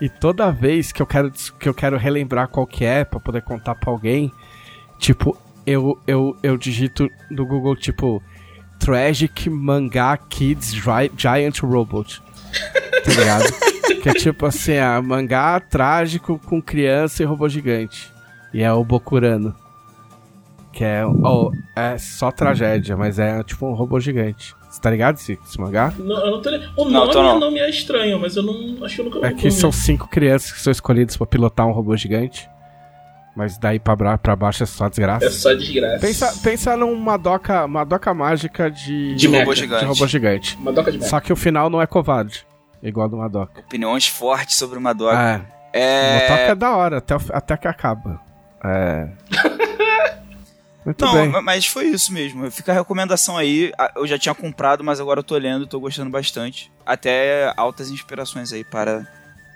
[0.00, 3.42] E toda vez que eu quero, que eu quero relembrar qual que é pra poder
[3.42, 4.30] contar pra alguém,
[4.98, 5.36] tipo,
[5.66, 8.22] eu, eu, eu digito no Google, tipo,
[8.78, 12.22] Tragic Manga Kids Gi- Giant Robot.
[13.04, 13.44] Tá ligado?
[14.02, 18.12] que é tipo assim, a mangá trágico com criança e robô gigante.
[18.52, 19.54] E é o Bokurano.
[20.72, 24.54] Que é, oh, é só tragédia, mas é tipo um robô gigante.
[24.70, 25.92] Você tá ligado esse, esse mangá?
[25.98, 27.40] Não, eu não tô, o Não, nome tô não.
[27.40, 28.84] não me é estranho, mas eu não.
[28.84, 31.72] Acho que eu nunca É que são cinco crianças que são escolhidas pra pilotar um
[31.72, 32.48] robô gigante.
[33.34, 35.24] Mas daí pra, pra baixo é só desgraça.
[35.26, 36.00] É só desgraça.
[36.00, 39.80] Pensa, pensa num Madoka, Madoka mágica de, De robô gigante.
[39.82, 40.56] de robô gigante.
[40.60, 41.08] Uma doca de merda.
[41.10, 42.46] Só que o final não é covarde.
[42.82, 43.60] Igual do Madoka.
[43.60, 45.16] Opiniões fortes sobre uma Madoka.
[45.72, 45.80] É.
[45.80, 46.10] É.
[46.10, 48.20] O Madoka é da hora, até, o- até que acaba.
[48.64, 49.08] É.
[50.84, 51.28] Muito Não, bem.
[51.28, 52.50] ma- mas foi isso mesmo.
[52.50, 53.72] Fica a recomendação aí.
[53.94, 56.72] Eu já tinha comprado, mas agora eu tô lendo, tô gostando bastante.
[56.86, 59.06] Até altas inspirações aí para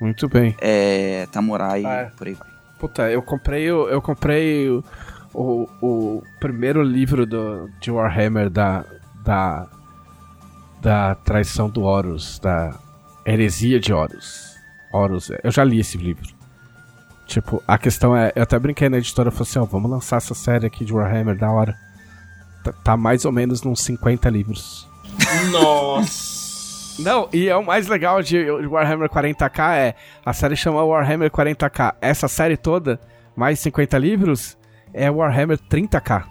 [0.01, 0.55] Muito bem.
[0.61, 2.05] é, Tamurai Ah, é.
[2.16, 2.49] por aí vai.
[2.79, 4.85] Puta, eu comprei o, eu comprei o,
[5.33, 8.85] o, o primeiro livro do, de Warhammer da,
[9.24, 9.69] da,
[10.83, 12.74] da traição do Horus, da
[13.24, 14.57] heresia de Horus.
[14.93, 16.29] Horus, eu já li esse livro.
[17.27, 20.35] Tipo, a questão é, eu até brinquei na editora, falei assim, ó, vamos lançar essa
[20.35, 21.74] série aqui de Warhammer, da hora.
[22.65, 24.89] tá, tá mais ou menos nos 50 livros.
[25.51, 27.03] Nossa.
[27.03, 29.94] Não, e é o mais legal de Warhammer 40k é
[30.24, 31.94] a série chama Warhammer 40k.
[32.01, 33.01] Essa série toda,
[33.35, 34.59] mais 50 livros,
[34.93, 36.24] é Warhammer 30k.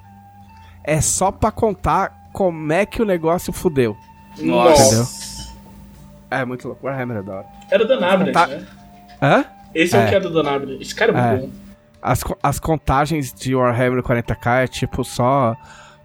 [0.84, 3.98] É só pra contar como é que o negócio fudeu.
[4.40, 4.84] Nossa.
[4.84, 5.08] Entendeu?
[6.30, 6.86] É muito louco.
[6.86, 7.46] Warhammer é da hora.
[7.70, 8.48] Era do Nabred, Tá.
[8.48, 8.66] né?
[9.22, 9.46] Hã?
[9.74, 10.10] Esse é, o É.
[10.10, 10.78] que é do Donabred.
[10.82, 11.32] Esse cara é É.
[11.38, 11.54] muito bom.
[12.02, 15.56] As, as contagens de Warhammer 40k é tipo só.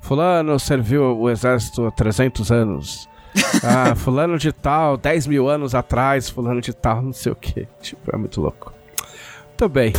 [0.01, 3.09] Fulano serviu o exército há 300 anos.
[3.63, 7.69] Ah, fulano de tal, 10 mil anos atrás, fulano de tal, não sei o que.
[7.83, 8.73] Tipo, é muito louco.
[9.49, 9.93] Muito bem.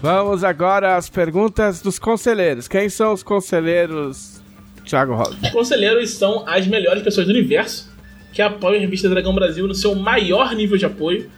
[0.00, 2.68] Vamos agora às perguntas dos conselheiros.
[2.68, 4.42] Quem são os conselheiros,
[4.84, 5.36] Thiago Rosa?
[5.42, 7.90] Os conselheiros são as melhores pessoas do universo
[8.34, 11.30] que apoiam a revista Dragão Brasil no seu maior nível de apoio,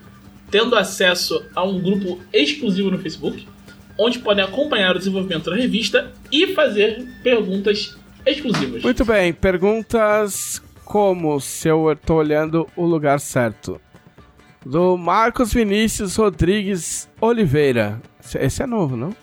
[0.51, 3.47] tendo acesso a um grupo exclusivo no Facebook,
[3.99, 8.83] onde podem acompanhar o desenvolvimento da revista e fazer perguntas exclusivas.
[8.83, 13.81] Muito bem, perguntas como se eu tô olhando o lugar certo.
[14.65, 18.01] Do Marcos Vinícius Rodrigues Oliveira.
[18.41, 19.15] Esse- é novo, não?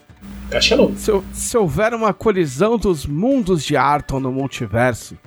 [0.50, 0.98] Caixa novo.
[0.98, 5.18] Se, se houver uma colisão dos mundos de Arton no multiverso,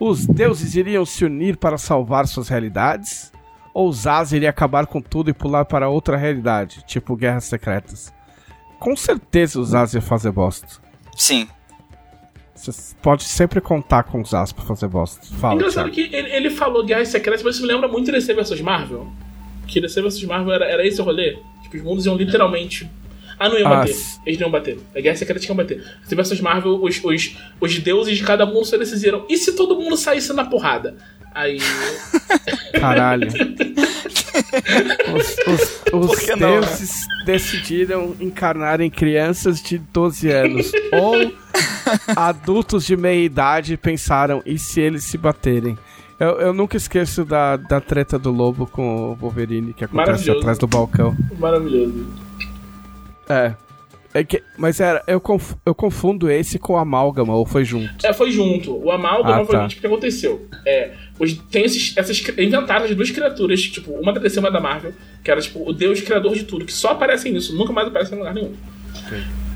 [0.00, 3.32] os deuses iriam se unir para salvar suas realidades?
[3.74, 8.12] Ou Zaz iria acabar com tudo e pular para outra realidade, tipo Guerras Secretas?
[8.78, 10.66] Com certeza o Zaz ia fazer bosta.
[11.16, 11.48] Sim.
[12.54, 15.24] Você pode sempre contar com o Zaz pra fazer bosta.
[15.36, 18.60] Fala, Engraçado que ele, ele falou Guerras Secretas, mas isso me lembra muito DC vs
[18.60, 19.06] Marvel.
[19.66, 21.38] Que DC vs Marvel era, era esse o rolê.
[21.62, 22.90] Tipo, os mundos iam literalmente.
[23.38, 23.90] Ah, não iam Ah, bater.
[23.92, 24.78] s- Eles não iam bater.
[24.96, 25.82] A Guerra Secreta que iam bater.
[26.02, 29.24] DC vs Marvel, os, os, os deuses de cada mundo só decidiram.
[29.28, 30.96] E se todo mundo saísse na porrada?
[31.34, 31.58] Aí.
[32.80, 33.28] Caralho.
[35.14, 36.60] Os, os- os que não, né?
[36.60, 40.70] deuses decidiram encarnar em crianças de 12 anos.
[40.92, 41.32] ou
[42.16, 45.76] adultos de meia idade pensaram, e se eles se baterem?
[46.18, 50.58] Eu, eu nunca esqueço da, da treta do lobo com o Wolverine que acontece atrás
[50.58, 51.16] do balcão.
[51.38, 52.06] Maravilhoso.
[53.28, 53.54] É.
[54.14, 58.06] É que, mas era, eu, conf- eu confundo esse com amálgama, ou foi junto?
[58.06, 58.74] É, foi junto.
[58.74, 59.62] O Amálgama Ah, foi tá.
[59.62, 59.72] junto.
[59.76, 60.48] O que aconteceu?
[60.66, 64.50] É, os, tem esses, essas inventaram as duas criaturas, tipo, uma da DC e uma
[64.50, 67.70] da Marvel, que era tipo o Deus criador de tudo, que só aparecem nisso, nunca
[67.70, 68.54] mais aparecem em lugar nenhum.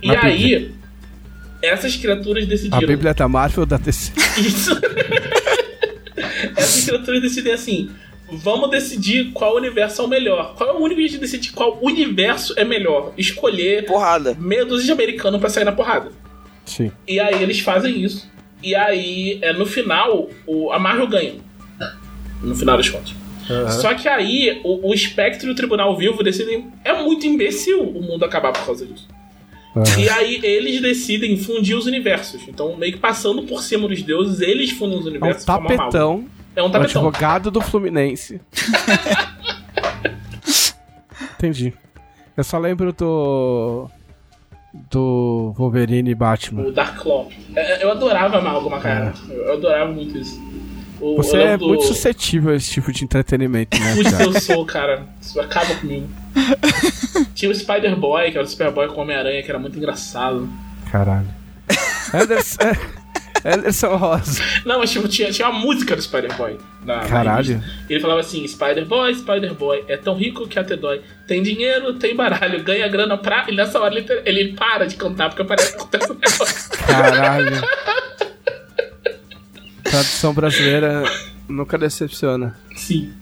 [0.02, 0.70] E Na aí,
[1.62, 2.86] essas criaturas A decidiram.
[2.86, 4.12] Bíblia da Marvel da DC.
[4.38, 4.70] Isso.
[6.56, 7.90] Essas criaturas decidem assim:
[8.32, 10.54] vamos decidir qual universo é o melhor.
[10.56, 13.12] Qual é o único jeito de decidir qual universo é melhor?
[13.16, 14.36] Escolher Porrada.
[14.38, 16.10] meia dúzia de americano pra sair na porrada.
[16.64, 16.90] Sim.
[17.06, 18.30] E aí eles fazem isso.
[18.62, 21.34] E aí, é, no final, o, a Marvel ganha.
[22.42, 23.12] No final das contas.
[23.80, 26.68] Só que aí, o, o Spectre e o Tribunal Vivo decidem.
[26.84, 29.06] É muito imbecil o mundo acabar por causa disso.
[29.76, 29.84] Aham.
[30.00, 32.40] E aí eles decidem fundir os universos.
[32.48, 35.48] Então, meio que passando por cima dos deuses, eles fundem os É um universos.
[35.48, 35.76] a Marvel.
[35.78, 36.24] tapetão.
[36.54, 37.02] É um O tapetão.
[37.06, 38.40] advogado do Fluminense.
[41.38, 41.72] Entendi.
[42.36, 43.88] Eu só lembro do.
[44.90, 46.62] Do Wolverine e Batman.
[46.62, 47.30] O Dark Claw.
[47.54, 49.12] É, Eu adorava a Amalgama, cara.
[49.28, 50.40] Eu adorava muito isso.
[50.98, 53.92] O, Você é do- muito suscetível a esse tipo de entretenimento, né?
[53.96, 55.04] Putz, eu sou, cara.
[55.20, 56.08] Isso acaba comigo.
[57.34, 60.48] Tinha o Spider-Boy, que era o Superboy com o Homem-Aranha, que era muito engraçado.
[60.90, 61.28] Caralho.
[62.14, 62.58] Anderson,
[63.56, 64.42] Anderson Rosa.
[64.64, 66.58] Não, mas tipo, tinha, tinha uma música do Spider-Boy.
[67.08, 67.62] Caralho.
[67.88, 71.00] Ele falava assim: Spider-Boy, Spider-Boy, é tão rico que até dói.
[71.26, 73.46] Tem dinheiro, tem baralho, ganha grana pra.
[73.48, 76.70] E nessa hora ele, ele para de cantar porque parece que acontece um negócio.
[76.86, 77.62] Caralho.
[79.82, 81.02] Tradução brasileira
[81.48, 82.56] nunca decepciona.
[82.76, 83.12] Sim.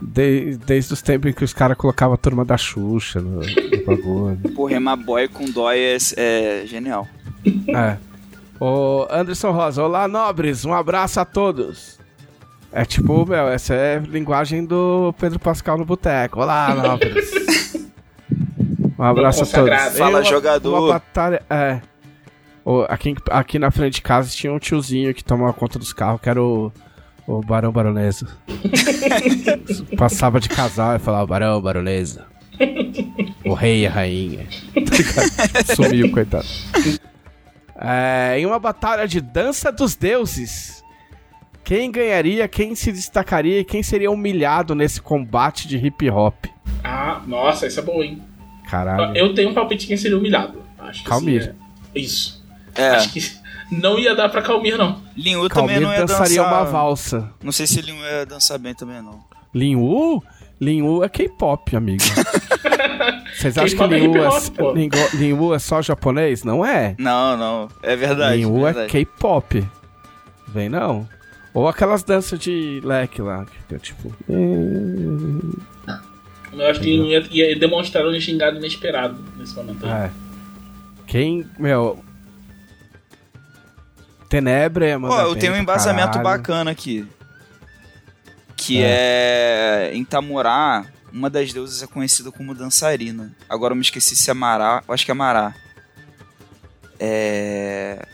[0.00, 3.84] De- desde os tempos em que os caras colocavam a turma da Xuxa no, no
[3.86, 4.38] bagulho.
[4.54, 7.08] Pô, remar boy com dói é, é genial.
[7.68, 7.96] É.
[8.60, 11.98] Ô, Anderson Rosa, olá, nobres, um abraço a todos.
[12.72, 16.40] É tipo, meu, essa é a linguagem do Pedro Pascal no boteco.
[16.40, 17.30] Olá, nobres.
[18.98, 19.98] Um abraço a todos.
[19.98, 20.78] Fala, uma- jogador.
[20.78, 21.42] Uma batalha.
[21.50, 21.80] É.
[22.88, 26.28] Aqui, aqui na frente de casa tinha um tiozinho que tomava conta dos carros, que
[26.30, 26.72] era o,
[27.26, 28.26] o Barão Baronesa.
[29.98, 32.24] Passava de casal e falava Barão Baronesa.
[33.44, 34.46] O rei e a rainha.
[35.76, 36.46] Sumiu, coitado.
[37.86, 40.82] É, em uma batalha de dança dos deuses,
[41.62, 46.46] quem ganharia, quem se destacaria e quem seria humilhado nesse combate de hip hop?
[46.82, 48.22] Ah, nossa, isso é bom, hein?
[48.70, 49.16] Caralho.
[49.16, 50.62] Eu tenho um palpite quem seria humilhado.
[50.78, 51.42] Acho que Calmir.
[51.42, 51.50] assim,
[51.94, 52.44] é- Isso.
[52.74, 53.20] É, Acho que
[53.70, 55.00] não ia dar pra Calmir, não.
[55.16, 56.52] Linhu também não ia dançaria dançar.
[56.52, 57.30] uma valsa.
[57.42, 59.20] Não sei se Linhu ia dançar bem também, não.
[59.54, 59.76] Lin
[60.60, 60.64] Wu?
[60.64, 62.02] Linhu é K-pop, amigo.
[63.34, 66.44] Vocês acham que é Linhu é, Linhu é só japonês?
[66.44, 66.94] Não é.
[66.98, 67.68] Não, não.
[67.82, 68.36] É verdade.
[68.36, 68.86] Linhu é.
[68.86, 69.66] K-pop.
[70.48, 71.08] Vem não.
[71.52, 74.14] Ou aquelas danças de leque lá, que é tipo...
[76.52, 79.84] Eu acho que ele ia, ia demonstrar um xingado inesperado nesse momento.
[79.84, 79.92] aí.
[79.92, 80.10] É.
[81.06, 82.02] Quem, meu...
[84.28, 85.14] Tenebra, mano.
[85.14, 87.06] Ó, eu tenho um embasamento bacana aqui.
[88.66, 89.90] Que é.
[89.94, 93.32] Em Tamurá, uma das deusas é conhecida como dançarina.
[93.48, 94.82] Agora eu me esqueci se é Mará.
[94.86, 95.54] Eu acho que é Mará.
[96.98, 98.06] É.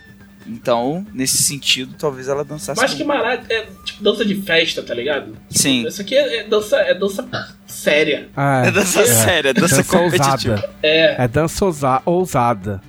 [0.47, 2.81] Então, nesse sentido, talvez ela dançasse.
[2.81, 5.37] Mas que Mará é tipo dança de festa, tá ligado?
[5.51, 5.87] Sim.
[5.87, 7.29] Isso aqui é, é dança, é dança
[7.67, 8.29] séria.
[8.37, 10.55] É, É dança séria, é dança, dança competitiva.
[10.55, 10.75] ousada.
[10.83, 11.25] É.
[11.25, 12.81] É dança ousa- ousada.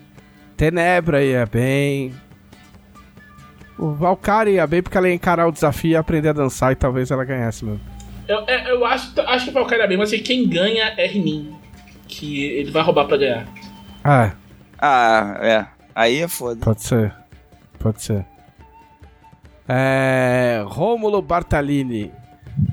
[0.58, 2.14] Tenebra ia bem.
[3.78, 6.76] O Valkyrie ia bem porque ela ia encarar o desafio e aprender a dançar e
[6.76, 7.82] talvez ela ganhasse mesmo.
[8.28, 11.54] Eu, é, eu acho, acho que vai cair bem, mas assim, quem ganha é Rinin.
[12.08, 13.48] Que ele vai roubar pra ganhar.
[14.04, 14.32] É,
[14.78, 15.66] Ah, é.
[15.96, 16.60] Aí é foda.
[16.64, 17.14] pode ser.
[17.80, 18.26] Pode ser.
[19.68, 20.64] É.
[20.68, 22.12] Rômulo Bartalini.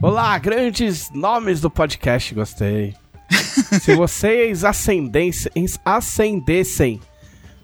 [0.02, 2.94] Olá, grandes nomes do podcast, gostei.
[3.80, 5.50] Se vocês ascendessem,
[5.84, 7.00] ascendessem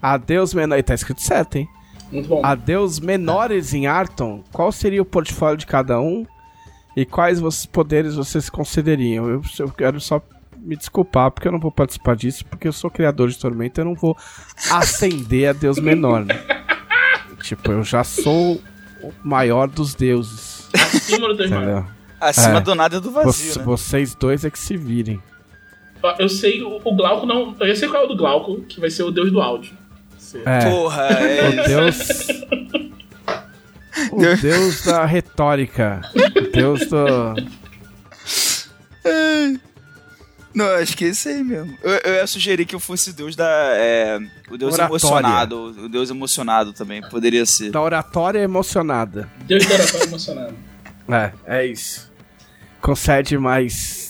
[0.01, 0.81] a Deus menor.
[0.83, 1.67] Tá escrito certo, hein?
[2.15, 2.41] Muito bom.
[2.43, 6.25] Adeus menores em Arton, qual seria o portfólio de cada um?
[6.95, 9.27] E quais poderes vocês concederiam?
[9.27, 10.21] Eu, eu quero só
[10.57, 13.85] me desculpar, porque eu não vou participar disso, porque eu sou criador de Tormenta, eu
[13.85, 14.17] não vou
[14.71, 16.41] ascender a Deus menor, né?
[17.43, 18.61] tipo, eu já sou
[19.03, 21.51] o maior dos deuses, Acima do Deus?
[22.19, 22.61] Acima É.
[22.61, 23.63] do nada do vazio, né?
[23.65, 25.21] Vocês dois é que se virem.
[26.19, 27.55] Eu sei, o, o Glauco não.
[27.59, 29.73] Eu sei qual é o do Glauco, que vai ser o deus do áudio.
[30.45, 31.49] É, Porra, é.
[31.49, 31.97] o deus...
[34.11, 36.01] O Deus- deus da retórica.
[36.35, 37.33] O deus do...
[40.53, 41.77] Não, acho que é esse aí mesmo.
[41.83, 43.45] Eu, eu ia sugerir que eu fosse o deus da.
[43.75, 44.17] é,
[44.49, 44.91] o deus Oratória.
[44.91, 45.57] emocionado.
[45.85, 47.01] O deus emocionado também.
[47.01, 47.71] Poderia ser.
[47.71, 49.29] da oratória emocionada.
[49.45, 50.55] Deus do oratório emocionado.
[51.09, 52.09] É, é isso.
[52.81, 54.04] Concede mais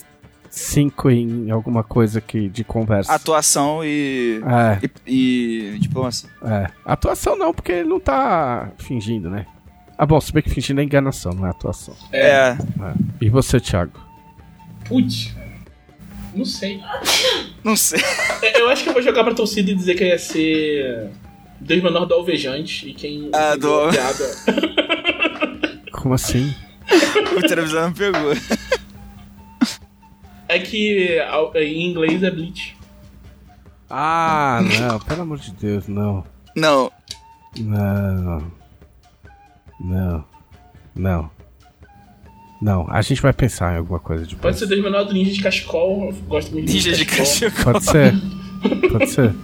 [0.58, 3.12] cinco em alguma coisa que de conversa.
[3.12, 4.40] Atuação e.
[4.82, 6.30] É, E, e diplomacia.
[6.42, 6.66] é.
[6.84, 9.46] Atuação não, porque ele não tá fingindo, né?
[9.98, 11.94] Ah, bom, se bem que fingindo é enganação, não é atuação.
[12.12, 12.20] É.
[12.26, 12.50] É.
[12.50, 12.56] É.
[13.20, 13.92] E você, Thiago?
[14.86, 15.34] Putz.
[16.34, 16.80] Não sei.
[17.64, 18.00] Não sei.
[18.56, 21.10] Eu acho que eu vou jogar pra torcida e dizer que ia ser.
[21.58, 23.30] Deus menor do alvejante e quem.
[23.32, 24.36] Ah, do- piada.
[25.92, 26.54] Como assim?
[27.36, 28.32] o televisão me pegou.
[30.48, 31.18] É que
[31.54, 32.76] em inglês é Bleach.
[33.90, 36.24] Ah, não, pelo amor de Deus, não.
[36.54, 36.90] Não.
[37.58, 38.52] Não.
[39.80, 40.24] Não.
[40.94, 41.30] Não.
[42.60, 44.40] Não, a gente vai pensar em alguma coisa depois.
[44.40, 46.06] Pode ser Deus menor do ninja de cachecol.
[46.06, 47.72] Eu gosto muito de Ninja de cachecol.
[47.72, 48.14] Pode ser.
[48.90, 49.34] Pode ser.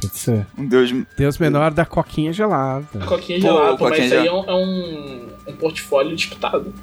[0.00, 0.46] Pode ser.
[0.58, 0.92] Um deus.
[1.16, 2.98] Deus menor da coquinha gelada.
[3.06, 6.74] Coquinha Pô, gelada, coquinha mas isso aí é um, é um, um portfólio disputado.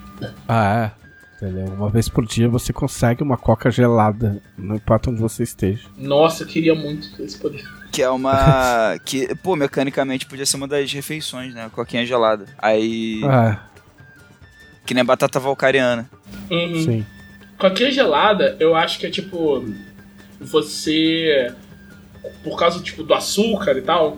[0.47, 1.02] Ah, é.
[1.35, 1.65] Entendeu?
[1.65, 4.41] Uma vez por dia você consegue uma coca gelada.
[4.57, 5.81] Não importa onde você esteja.
[5.97, 7.63] Nossa, eu queria muito esse poder.
[7.91, 8.97] Que é uma.
[9.05, 11.69] que, pô, mecanicamente podia ser uma das refeições, né?
[11.73, 12.45] Coquinha gelada.
[12.57, 13.21] Aí.
[13.25, 13.59] Ah,
[14.85, 16.09] Que nem batata valcariana.
[16.49, 16.83] Uhum.
[16.83, 17.05] sim.
[17.57, 19.65] Coquinha gelada, eu acho que é tipo.
[20.39, 21.53] Você.
[22.43, 24.17] Por causa tipo, do açúcar e tal.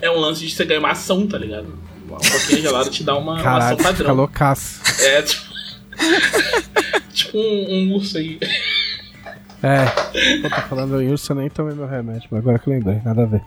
[0.00, 1.78] É um lance de você ganhar uma ação, tá ligado?
[2.06, 4.14] Uma coquinha gelada te dá uma, uma ação Caralho, fica padrão.
[4.14, 4.80] loucaço.
[5.02, 5.53] É tipo.
[7.12, 8.38] tipo um, um urso aí.
[9.62, 9.86] É.
[10.42, 13.00] Pô, tá falando em urso, eu nem tomei meu remédio, mas agora que eu lembrei,
[13.04, 13.42] nada a ver.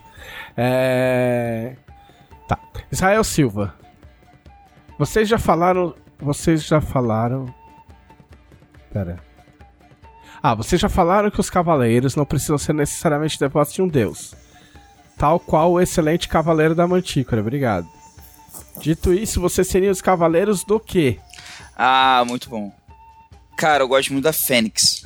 [0.56, 1.76] É.
[2.48, 2.58] Tá.
[2.92, 3.76] Israel Silva.
[4.98, 5.94] Vocês já falaram.
[6.20, 7.54] Vocês já falaram.
[8.92, 9.20] Pera.
[10.42, 14.36] Ah, vocês já falaram que os cavaleiros não precisam ser necessariamente devotos de um deus.
[15.18, 17.88] Tal qual o excelente cavaleiro da Mantícora, obrigado.
[18.80, 21.20] Dito isso, vocês seriam os cavaleiros do quê?
[21.78, 22.72] Ah, muito bom.
[23.58, 25.06] Cara, eu gosto muito da Fênix.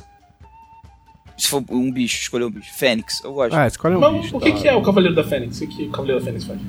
[1.36, 2.72] Se for um bicho, escolher um bicho.
[2.74, 3.54] Fênix, eu gosto.
[3.54, 4.36] Ah, escolhe um Mas bicho.
[4.36, 5.60] o que, da que é o Cavaleiro da Fênix?
[5.60, 6.60] O que o Cavaleiro da Fênix faz?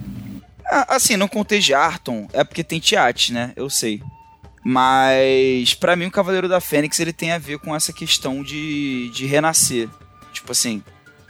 [0.66, 3.54] Ah, assim, não contei de Arton, é porque tem Tiate, né?
[3.56, 4.02] Eu sei.
[4.66, 9.10] Mas, pra mim, o Cavaleiro da Fênix, ele tem a ver com essa questão de,
[9.10, 9.90] de renascer.
[10.32, 10.82] Tipo assim,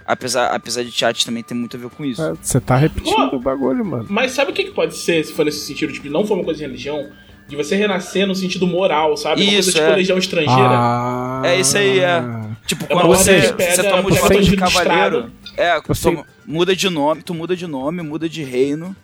[0.06, 2.22] apesar, apesar de Tiate também ter muito a ver com isso.
[2.22, 3.36] É, Você tá repetindo Pô.
[3.38, 4.06] o bagulho, mano.
[4.10, 6.44] Mas sabe o que, que pode ser, se for nesse sentido, tipo, não for uma
[6.44, 7.10] coisa de religião?
[7.56, 9.42] De você renascer no sentido moral, sabe?
[9.44, 9.96] Uma Isso, coisa tipo é.
[9.96, 10.70] legião estrangeira.
[10.70, 12.24] Ah, É isso aí, é.
[12.66, 16.26] Tipo, É quando você, que você toma o título de de cavaleiro, é, Você- toma-
[16.46, 18.96] muda de nome, tu muda de nome, muda de reino.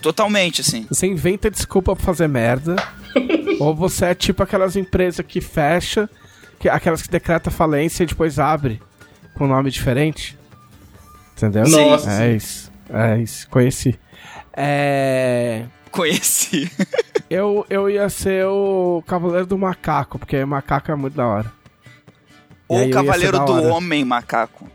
[0.00, 0.86] Totalmente, assim.
[0.88, 2.76] Você inventa desculpa pra fazer merda.
[3.60, 6.08] Ou você é tipo aquelas empresas que fecha,
[6.58, 8.80] que, aquelas que decreta falência e depois abre
[9.34, 10.36] com nome diferente.
[11.36, 11.64] Entendeu?
[11.68, 12.22] Nossa.
[12.22, 12.70] É isso.
[12.92, 13.48] É isso.
[13.48, 13.98] Conheci.
[14.56, 15.64] É.
[15.92, 16.70] Conheci.
[17.30, 21.50] Eu, eu ia ser o Cavaleiro do Macaco, porque macaco é muito da hora.
[22.68, 23.72] Ou eu ser Cavaleiro do hora.
[23.72, 24.68] Homem Macaco.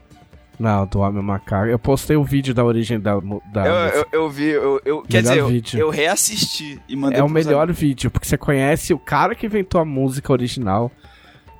[0.59, 1.67] Não, do Homem Macaco.
[1.67, 3.19] Eu postei o vídeo da origem da.
[3.53, 5.79] da Eu, eu, eu vi, eu, eu- quer dizer, eu, vídeo.
[5.79, 9.79] eu reassisti e mandei É o melhor vídeo, porque você conhece o cara que inventou
[9.79, 10.91] a música original,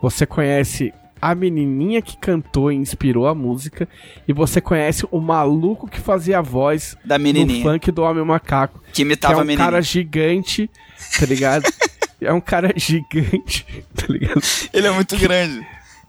[0.02, 0.92] você conhece
[1.32, 3.88] a menininha que cantou e inspirou a música,
[4.28, 7.64] e você conhece o maluco que fazia a voz Da menininha.
[7.64, 9.66] funk do Homem Macaco, Que que é imitava um a menininha.
[9.66, 10.70] cara gigante,
[11.20, 11.64] tá ligado?
[12.22, 14.42] é um cara gigante, tá ligado?
[14.74, 15.66] Ele é muito grande.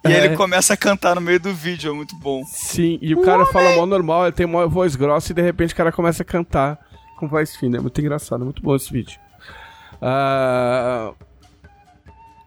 [0.07, 0.25] E É.
[0.27, 2.43] ele começa a cantar no meio do vídeo, é muito bom.
[2.47, 5.75] Sim, e o cara fala mó normal, ele tem uma voz grossa e de repente
[5.75, 6.79] o cara começa a cantar
[7.19, 7.79] com voz fina.
[7.79, 9.19] É muito engraçado, é muito bom esse vídeo.
[10.01, 11.13] Ah,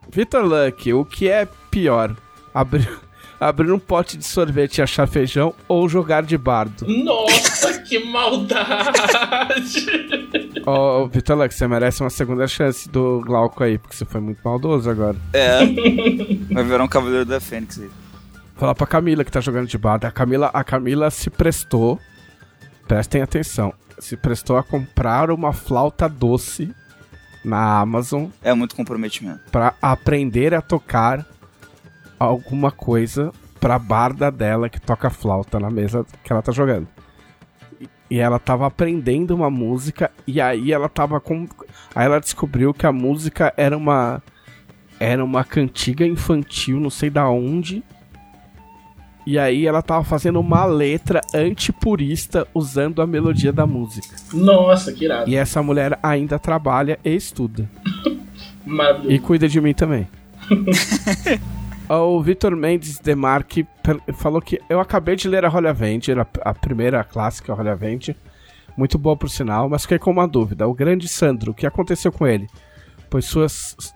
[0.09, 2.15] Vitor Luck, o que é pior?
[2.53, 2.89] Abrir,
[3.39, 6.85] abrir um pote de sorvete e achar feijão ou jogar de bardo?
[6.87, 9.85] Nossa, que maldade!
[10.65, 14.39] Ó, Vitor Luck, você merece uma segunda chance do Glauco aí, porque você foi muito
[14.43, 15.17] maldoso agora.
[15.33, 15.59] É.
[16.53, 17.89] Vai virar um Cavaleiro da Fênix aí.
[18.55, 20.05] Falar pra Camila que tá jogando de bardo.
[20.05, 21.99] A Camila, a Camila se prestou,
[22.87, 26.71] prestem atenção, se prestou a comprar uma flauta doce
[27.43, 29.39] na Amazon É muito comprometimento.
[29.51, 31.25] pra aprender a tocar
[32.25, 36.87] alguma coisa pra barda dela que toca flauta na mesa que ela tá jogando.
[38.09, 41.47] E- ela tava aprendendo uma música e aí ela tava com
[41.95, 44.21] aí ela descobriu que a música era uma
[44.99, 47.83] era uma cantiga infantil, não sei da onde.
[49.25, 54.15] E aí ela tava fazendo uma letra antipurista usando a melodia da música.
[54.33, 55.29] Nossa, que irado.
[55.29, 57.69] E essa mulher ainda trabalha e estuda.
[58.65, 59.11] Maravilhoso.
[59.11, 60.07] E cuida de mim também.
[61.97, 66.27] o Vitor Mendes Demarque per- falou que eu acabei de ler a Rolha Avenger, a,
[66.41, 68.15] a primeira clássica Rolha Avenger.
[68.77, 70.67] Muito boa por sinal, mas fiquei com uma dúvida.
[70.67, 72.47] O grande Sandro, o que aconteceu com ele?
[73.09, 73.45] Pois sua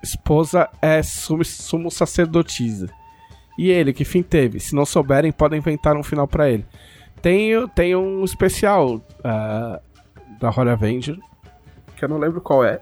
[0.04, 2.90] esposa é sumo, sumo sacerdotisa.
[3.58, 4.60] E ele, que fim teve?
[4.60, 6.66] Se não souberem, podem inventar um final pra ele.
[7.22, 9.80] Tem, tem um especial ah,
[10.40, 11.18] da Rolha Avenger,
[11.96, 12.82] que eu não lembro qual é,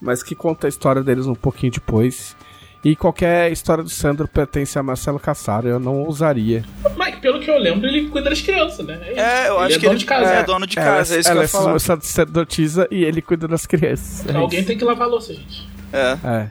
[0.00, 2.36] mas que conta a história deles um pouquinho depois.
[2.84, 6.64] E qualquer história do Sandro pertence a Marcelo Cassaro, eu não ousaria.
[6.96, 9.00] Mas pelo que eu lembro, ele cuida das crianças, né?
[9.16, 10.30] É, eu ele acho é que dono ele de casa.
[10.30, 13.66] é dono de casa, é isso que eu ela é sacerdotisa e ele cuida das
[13.66, 14.24] crianças.
[14.28, 14.68] É Alguém isso.
[14.68, 15.68] tem que lavar a louça, gente.
[15.92, 16.18] É.
[16.24, 16.50] É.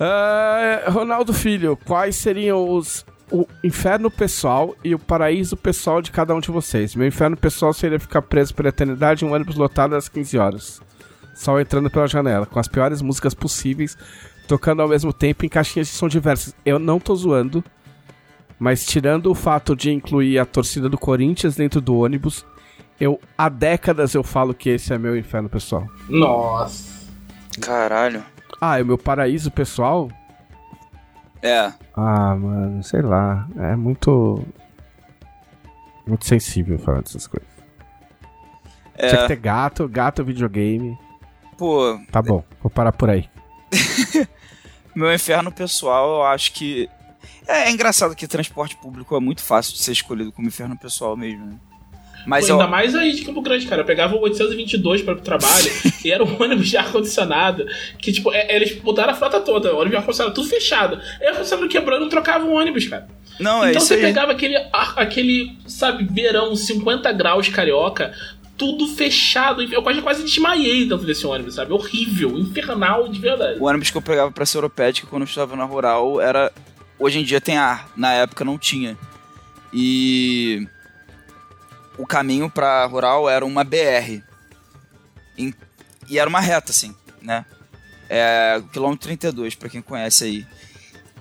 [0.00, 6.34] Ah, Ronaldo Filho, quais seriam os o inferno pessoal e o paraíso pessoal de cada
[6.34, 6.94] um de vocês?
[6.94, 10.82] Meu inferno pessoal seria ficar preso pela eternidade em um ônibus lotado às 15 horas.
[11.34, 13.96] Sol entrando pela janela, com as piores músicas possíveis,
[14.46, 16.54] tocando ao mesmo tempo em caixinhas de som diversas.
[16.64, 17.62] Eu não tô zoando,
[18.58, 22.44] mas tirando o fato de incluir a torcida do Corinthians dentro do ônibus,
[23.00, 25.86] eu há décadas eu falo que esse é meu inferno pessoal.
[26.08, 26.92] Nossa.
[27.60, 28.22] Caralho.
[28.60, 30.08] Ah, e o meu paraíso pessoal?
[31.42, 31.72] É.
[31.94, 33.46] Ah, mano, sei lá.
[33.56, 34.42] É muito.
[36.06, 37.48] Muito sensível falar dessas coisas.
[38.98, 39.26] Tinha que É.
[39.28, 40.96] ter gato, gato, videogame.
[41.58, 43.28] Pô, Tá bom, vou parar por aí.
[44.94, 46.88] meu inferno pessoal, eu acho que.
[47.46, 51.16] É, é engraçado que transporte público é muito fácil de ser escolhido como inferno pessoal
[51.16, 51.56] mesmo, né?
[52.26, 52.60] Mas Pô, eu.
[52.60, 53.82] Ainda mais aí de Campo Grande, cara.
[53.82, 55.70] Eu pegava o 822 para o trabalho
[56.04, 57.66] e era um ônibus de ar-condicionado.
[57.98, 59.72] Que, tipo, é- eles mudaram a frota toda.
[59.74, 61.00] O ônibus de ar-condicionado tudo fechado.
[61.20, 63.06] Aí o ar-condicionado quebrou e não trocava o ônibus, cara.
[63.38, 64.00] Não, é então isso você aí.
[64.00, 68.14] pegava aquele, aquele, sabe, verão, 50 graus carioca,
[68.56, 69.62] tudo fechado.
[69.62, 71.72] Eu quase, quase desmaiei dentro desse ônibus, sabe?
[71.72, 73.58] Horrível, infernal de verdade.
[73.58, 76.52] O ônibus que eu pegava pra ser Europédica quando eu estava na rural era.
[76.98, 78.96] Hoje em dia tem ar, na época não tinha.
[79.72, 80.66] E.
[81.98, 84.22] O caminho pra rural era uma BR.
[86.08, 87.44] E era uma reta, assim, né?
[88.08, 88.62] É.
[88.72, 90.46] Quilômetro 32, pra quem conhece aí.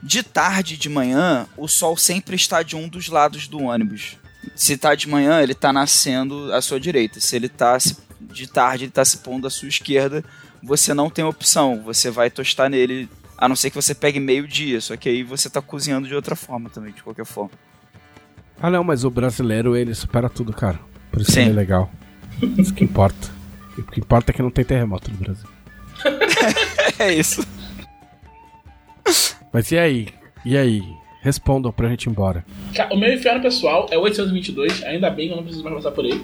[0.02, 4.18] De tarde e de manhã, o sol sempre está de um dos lados do ônibus.
[4.56, 7.20] Se tá de manhã, ele tá nascendo à sua direita.
[7.20, 10.24] Se ele tá se- de tarde, ele tá se pondo à sua esquerda
[10.66, 11.82] você não tem opção.
[11.84, 14.80] Você vai tostar nele, a não ser que você pegue meio dia.
[14.80, 17.52] Só que aí você tá cozinhando de outra forma também, de qualquer forma.
[18.62, 20.80] Ah, não, mas o brasileiro, ele supera tudo, cara.
[21.12, 21.50] Por isso Sim.
[21.50, 21.92] é legal.
[22.58, 23.30] Isso que importa.
[23.78, 25.48] O que importa é que não tem terremoto no Brasil.
[26.98, 27.46] É isso.
[29.52, 30.08] Mas e aí?
[30.46, 30.82] E aí?
[31.24, 32.44] Respondam pra gente ir embora.
[32.92, 35.92] O meu inferno pessoal é o 822, ainda bem que eu não preciso mais passar
[35.92, 36.22] por ele.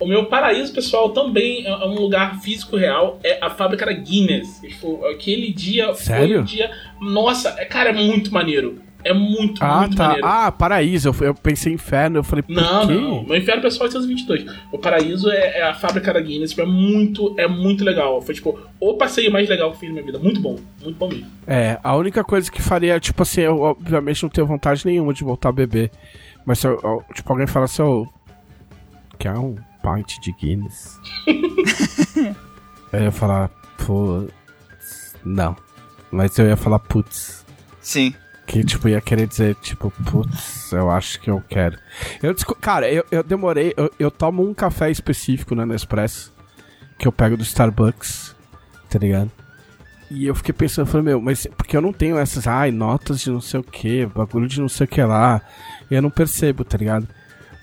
[0.00, 4.60] O meu paraíso pessoal também é um lugar físico real, é a fábrica da Guinness.
[4.60, 6.34] Tipo, aquele dia Sério?
[6.34, 6.72] foi um dia.
[7.00, 8.82] Nossa, é, cara, é muito maneiro.
[9.04, 10.04] É muito, Ah, muito tá.
[10.08, 10.26] maneiro.
[10.26, 11.08] Ah, paraíso.
[11.08, 12.18] Eu, eu pensei em inferno.
[12.18, 12.94] Eu falei, por Não, quê?
[12.94, 13.24] não.
[13.24, 14.44] Meu inferno pessoal é 822.
[14.70, 16.50] O paraíso é, é a fábrica da Guinness.
[16.50, 18.20] Tipo, é muito, é muito legal.
[18.22, 20.18] Foi tipo o passeio mais legal que eu fiz na minha vida.
[20.18, 20.56] Muito bom.
[20.82, 21.26] Muito bom mesmo.
[21.46, 25.24] É, a única coisa que faria, tipo assim, eu obviamente não tenho vontade nenhuma de
[25.24, 25.90] voltar a beber.
[26.46, 28.06] Mas se eu- eu- tipo, alguém fala assim, ô.
[29.18, 30.98] Quer um pint de Guinness?
[32.92, 33.48] Eu ia falar,
[33.86, 34.26] pô.
[35.24, 35.56] Não.
[36.10, 37.44] Mas eu ia falar, putz.
[37.80, 38.12] Sim.
[38.46, 41.78] Que, tipo, ia querer dizer, tipo, putz, eu acho que eu quero.
[42.22, 43.72] Eu, cara, eu, eu demorei.
[43.76, 46.32] Eu, eu tomo um café específico na Nespresso.
[46.98, 48.34] Que eu pego do Starbucks.
[48.90, 49.30] Tá ligado?
[50.10, 53.30] E eu fiquei pensando, falei, meu, mas porque eu não tenho essas, ai, notas de
[53.30, 55.40] não sei o que, bagulho de não sei o que lá.
[55.90, 57.08] Eu não percebo, tá ligado?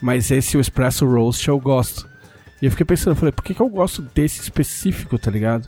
[0.01, 2.09] Mas esse, o Espresso Roast, eu gosto.
[2.59, 5.67] E eu fiquei pensando, falei, por que, que eu gosto desse específico, tá ligado?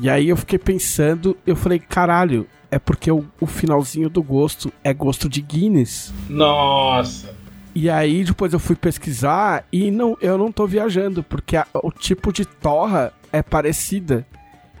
[0.00, 4.72] E aí eu fiquei pensando, eu falei, caralho, é porque o, o finalzinho do gosto
[4.82, 6.12] é gosto de Guinness.
[6.28, 7.32] Nossa.
[7.74, 11.90] E aí depois eu fui pesquisar e não, eu não tô viajando, porque a- o
[11.92, 14.26] tipo de torra é parecida.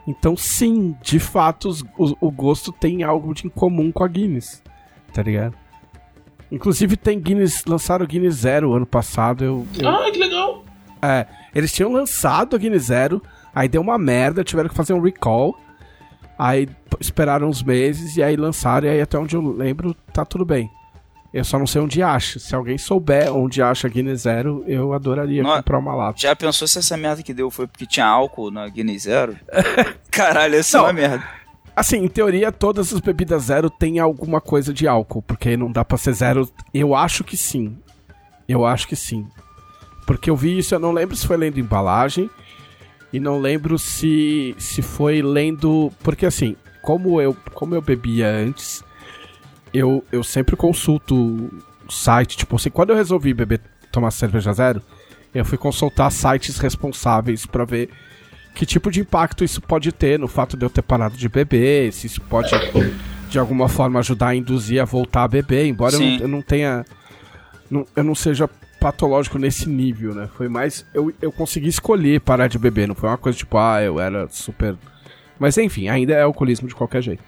[0.08, 4.08] Então sim, de fato os- o, o gosto tem algo de em comum com a
[4.08, 4.62] Guinness,
[5.12, 5.54] tá ligado?
[6.50, 10.64] Inclusive tem Guinness, lançaram o Guinness Zero ano passado, eu, eu Ah, que legal.
[11.00, 13.22] é, eles tinham lançado a Guinness Zero,
[13.54, 15.58] aí deu uma merda, tiveram que fazer um recall.
[16.38, 16.68] Aí
[17.00, 20.70] esperaram uns meses e aí lançaram, e aí até onde eu lembro, tá tudo bem.
[21.32, 22.38] Eu só não sei onde acha.
[22.38, 26.18] Se alguém souber onde acha a Guinness Zero, eu adoraria Não- comprar uma lata.
[26.20, 29.34] Já pensou se essa merda que deu foi porque tinha álcool na Guinness Zero?
[30.10, 30.86] Caralho, essa é Não.
[30.86, 31.24] uma merda.
[31.74, 35.82] Assim, em teoria, todas as bebidas zero têm alguma coisa de álcool, porque não dá
[35.82, 36.46] pra ser zero.
[36.74, 37.78] Eu acho que sim.
[38.46, 39.26] Eu acho que sim.
[40.06, 42.28] Porque eu vi isso, eu não lembro se foi lendo embalagem
[43.12, 48.82] e não lembro se se foi lendo, porque assim, como eu como eu bebia antes,
[49.72, 53.60] eu, eu sempre consulto o site, tipo assim, quando eu resolvi beber
[53.90, 54.82] tomar cerveja zero,
[55.34, 57.90] eu fui consultar sites responsáveis pra ver
[58.54, 61.92] que tipo de impacto isso pode ter no fato de eu ter parado de beber,
[61.92, 62.50] se isso pode
[63.30, 66.42] de alguma forma ajudar a induzir a voltar a beber, embora eu não, eu não
[66.42, 66.84] tenha.
[67.70, 68.48] não- eu não seja
[68.82, 70.28] patológico nesse nível, né?
[70.36, 70.84] Foi mais.
[70.92, 74.28] Eu, eu consegui escolher parar de beber, não foi uma coisa tipo, ah, eu era
[74.28, 74.76] super.
[75.38, 77.22] Mas enfim, ainda é alcoolismo de qualquer jeito.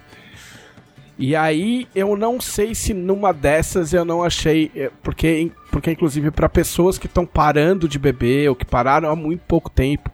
[1.17, 4.71] E aí eu não sei se numa dessas eu não achei.
[4.75, 9.15] é, Porque, porque inclusive, para pessoas que estão parando de beber ou que pararam há
[9.15, 10.11] muito pouco tempo,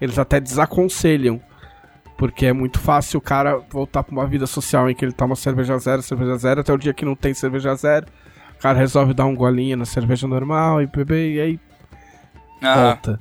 [0.00, 1.40] eles até desaconselham.
[2.18, 5.34] Porque é muito fácil o cara voltar pra uma vida social em que ele toma
[5.34, 8.06] cerveja zero, cerveja zero, até o dia que não tem cerveja zero.
[8.64, 11.60] O cara resolve dar um golinho na cerveja normal e beber, e aí
[12.62, 13.18] Ah, volta,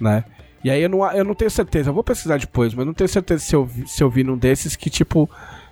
[0.00, 0.24] né?
[0.64, 2.94] E aí eu não, eu não tenho certeza, eu vou pesquisar depois, mas eu não
[2.94, 5.28] tenho certeza se eu, vi, se eu vi num desses que, tipo,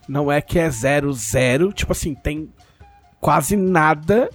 [0.06, 2.50] não é que é zero, zero, tipo assim, tem
[3.18, 4.28] quase nada,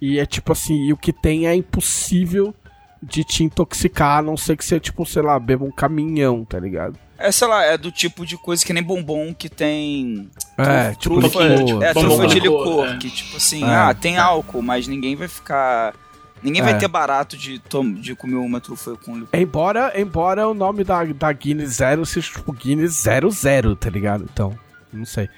[0.00, 2.52] e é tipo assim, e o que tem é impossível
[3.00, 6.58] de te intoxicar, a não ser que você, tipo, sei lá, beba um caminhão, tá
[6.58, 6.98] ligado?
[7.24, 10.28] É, sei lá, é do tipo de coisa que nem bombom que tem.
[10.58, 11.82] É, tipo, trufa, licor.
[11.82, 12.96] É, Bombom trufa de licor, é.
[12.98, 14.18] que tipo assim, É, ah, tem é.
[14.18, 15.94] álcool, mas ninguém vai ficar.
[16.42, 16.64] Ninguém É.
[16.64, 17.60] vai ter barato de,
[18.00, 19.40] de comer uma trufa com licor.
[19.40, 24.28] Embora, embora o nome da, da Guinness Zero seja tipo Guinness 00, tá ligado?
[24.30, 24.56] Então,
[24.92, 25.28] não sei.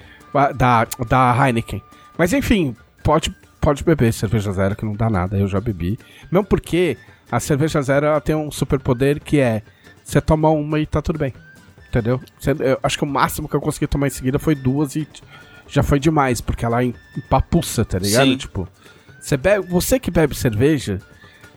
[0.55, 1.81] Da, da Heineken.
[2.17, 5.97] Mas enfim, pode, pode beber cerveja zero que não dá nada, eu já bebi.
[6.29, 6.97] Mesmo porque
[7.31, 9.61] a cerveja zero ela tem um superpoder que é
[10.03, 11.33] você toma uma e tá tudo bem.
[11.89, 12.19] Entendeu?
[12.59, 15.07] Eu acho que o máximo que eu consegui tomar em seguida foi duas e
[15.67, 18.25] já foi demais, porque ela em- empapuça, tá ligado?
[18.27, 18.37] Sim.
[18.37, 18.67] Tipo,
[19.19, 21.01] você, bebe, você que bebe cerveja,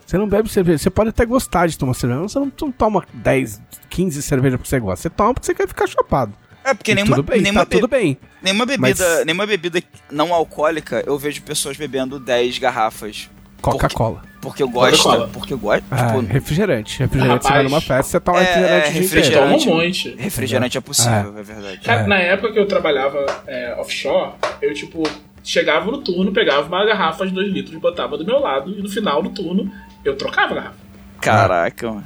[0.05, 0.77] você não bebe cerveja.
[0.79, 4.57] Você pode até gostar de tomar cerveja, mas você não, não toma 10, 15 cervejas
[4.57, 5.01] porque você gosta.
[5.03, 6.33] Você toma porque você quer ficar chapado.
[6.63, 8.17] É, porque E nenhuma, tudo bem, nenhuma, tá tudo bem.
[8.41, 8.81] nenhuma, bebida,
[9.15, 9.81] mas- nenhuma bebida
[10.11, 13.29] não alcoólica eu vejo pessoas bebendo 10 garrafas.
[13.61, 14.21] Coca-Cola.
[14.41, 15.27] Porque eu gosto.
[15.29, 15.83] Porque eu gosto.
[15.91, 16.97] Ah, tipo, refrigerante.
[16.99, 17.71] Refrigerante, você vai Rapaz.
[17.71, 19.65] numa festa, você toma É, refrigerante o dia refrigerante.
[19.65, 20.15] Toma um monte.
[20.17, 21.77] refrigerante é possível, é, verdade.
[21.81, 22.07] Cara, É.
[22.07, 25.03] na época que eu trabalhava é, offshore, eu, tipo,
[25.43, 28.89] chegava no turno, pegava uma garrafa de 2 litros, botava do meu lado, e no
[28.89, 29.71] final do turno,
[30.03, 30.75] eu trocava a garrafa.
[31.21, 32.05] Caraca, mano.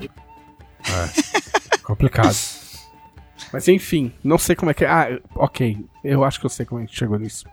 [1.84, 2.36] Complicado.
[3.54, 4.90] Mas enfim, não sei como é que é.
[4.90, 5.78] Ah, ok.
[6.04, 7.46] Eu acho que eu sei como a gente chegou nisso.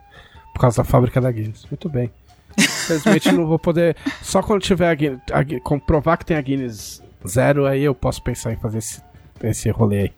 [0.53, 1.65] Por causa da fábrica da Guinness.
[1.71, 2.11] Muito bem.
[2.59, 3.97] Infelizmente não vou poder.
[4.23, 5.21] Só quando tiver a Guinness.
[5.33, 9.03] a Gui- comprovar que tem a Guinness zero, aí eu posso pensar em fazer esse,
[9.43, 10.13] esse rolê aí.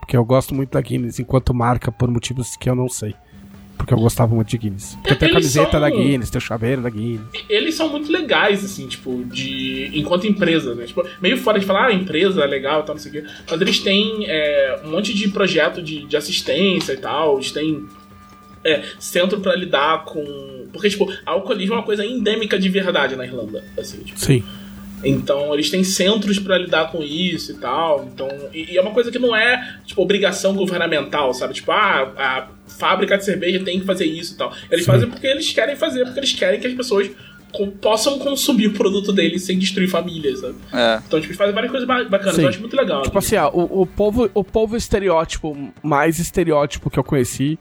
[0.00, 3.14] Porque eu gosto muito da Guinness enquanto marca por motivos que eu não sei.
[3.78, 4.94] porque eu gostava muito de Guinness.
[5.02, 7.26] Porque tem a Eles camiseta são- da Guinness, tem o chaveiro da Guinness.
[7.48, 9.90] Eles são muito legais, assim, tipo, de.
[9.92, 10.86] enquanto empresa, né?
[10.86, 13.30] Tipo, meio fora de falar, ah, empresa é legal e tal, não sei o quê.
[13.50, 17.34] Mas eles têm é, um monte de projeto de, de assistência e tal.
[17.34, 17.86] Eles têm
[18.66, 20.66] é, centro pra lidar com.
[20.72, 23.64] Porque, tipo, alcoolismo é uma coisa endêmica de verdade na Irlanda.
[23.78, 24.42] Assim, tipo, Sim.
[25.04, 28.04] Então, eles têm centros pra lidar com isso e tal.
[28.12, 31.54] Então, e, e é uma coisa que não é, tipo, obrigação governamental, sabe?
[31.54, 34.52] Tipo, ah, a fábrica de cerveja tem que fazer isso e tal.
[34.70, 34.90] Eles Sim.
[34.90, 37.10] fazem porque eles querem fazer, porque eles querem que as pessoas
[37.52, 40.54] com- possam consumir o produto deles sem destruir famílias, sabe?
[40.72, 41.00] É.
[41.06, 42.34] Então, tipo, eles fazem várias coisas ba- bacanas.
[42.34, 42.42] Sim.
[42.42, 43.02] Eu acho muito legal.
[43.02, 47.58] Tipo assim, ó, o, o povo, o povo estereótipo, mais estereótipo que eu conheci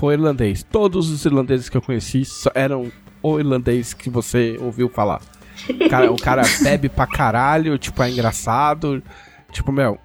[0.00, 0.62] foi irlandês.
[0.62, 2.90] Todos os irlandeses que eu conheci só eram
[3.22, 5.20] o irlandês que você ouviu falar.
[5.68, 9.02] O cara, o cara bebe pra caralho, tipo, é engraçado.
[9.52, 9.98] Tipo, meu,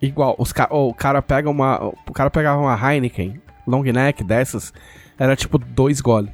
[0.00, 1.84] igual, os ca oh, o cara pega uma.
[2.08, 4.72] O cara pegava uma Heineken, long neck dessas,
[5.18, 6.30] era tipo dois gole.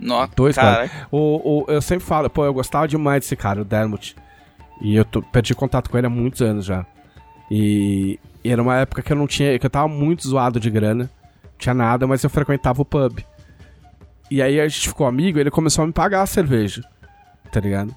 [0.00, 0.90] Nó, Dois, cara.
[1.10, 4.16] O, o, eu sempre falo, pô, eu gostava demais desse cara, o Dermot.
[4.80, 6.84] E eu tô- perdi contato com ele há muitos anos já.
[7.50, 9.58] E, e era uma época que eu não tinha.
[9.58, 11.08] que eu tava muito zoado de grana.
[11.64, 13.20] Tinha nada, mas eu frequentava o pub.
[14.30, 16.82] E aí a gente ficou amigo e ele começou a me pagar a cerveja.
[17.50, 17.96] Tá ligado?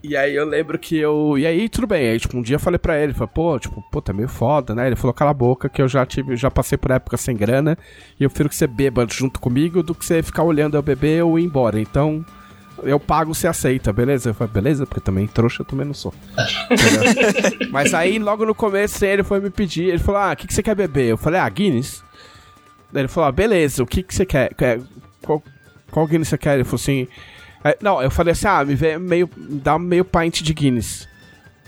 [0.00, 1.36] E aí eu lembro que eu.
[1.36, 2.10] E aí, tudo bem.
[2.10, 4.72] Aí, tipo, um dia eu falei pra ele, falei, pô, tipo, pô, tá meio foda,
[4.72, 4.86] né?
[4.86, 7.76] Ele falou, cala a boca, que eu já tive, já passei por época sem grana.
[8.20, 11.24] E eu prefiro que você beba junto comigo do que você ficar olhando eu beber
[11.24, 11.80] ou ir embora.
[11.80, 12.24] Então,
[12.84, 14.30] eu pago, você aceita, beleza?
[14.30, 16.14] Eu falei, beleza, porque também trouxa eu também não sou.
[17.72, 20.54] Mas aí, logo no começo, ele foi me pedir, ele falou, ah, o que, que
[20.54, 21.06] você quer beber?
[21.06, 22.04] Eu falei, ah, Guinness.
[22.94, 24.54] Ele falou, ah, beleza, o que, que você quer?
[24.54, 24.80] Quer-
[25.22, 25.42] Qual,
[25.90, 26.54] qual Guinness você quer?
[26.54, 27.06] Ele falou assim.
[27.62, 29.28] aí- não, eu falei assim, ah, me vê meio.
[29.36, 31.08] me dá meio pint de Guinness.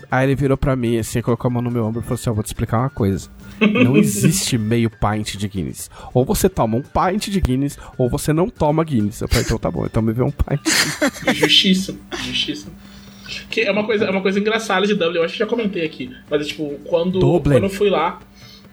[0.09, 2.29] Aí ele virou pra mim, assim, colocou a mão no meu ombro e falou assim:
[2.29, 3.29] Eu vou te explicar uma coisa.
[3.59, 5.89] Não existe meio pint de Guinness.
[6.13, 9.19] Ou você toma um pint de Guinness, ou você não toma Guinness.
[9.21, 10.61] Eu falei, então tá bom, então me vê um pint.
[11.35, 12.67] Justiça, justiça.
[13.49, 15.83] Que é uma coisa, é uma coisa engraçada de Dublin, eu acho que já comentei
[15.85, 16.09] aqui.
[16.29, 17.55] Mas é tipo, quando, Dublin.
[17.55, 18.19] quando eu fui lá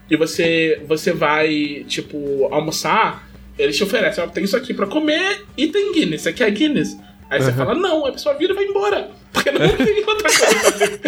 [0.09, 3.27] e você, você vai, tipo, almoçar,
[3.57, 6.21] eles te oferecem, ó, tem isso aqui pra comer e tem Guinness.
[6.21, 6.97] Você quer Guinness?
[7.29, 7.57] Aí você Uhum.
[7.57, 9.09] fala, não, a pessoa vira e vai embora.
[9.33, 10.99] Porque não tem outra coisa.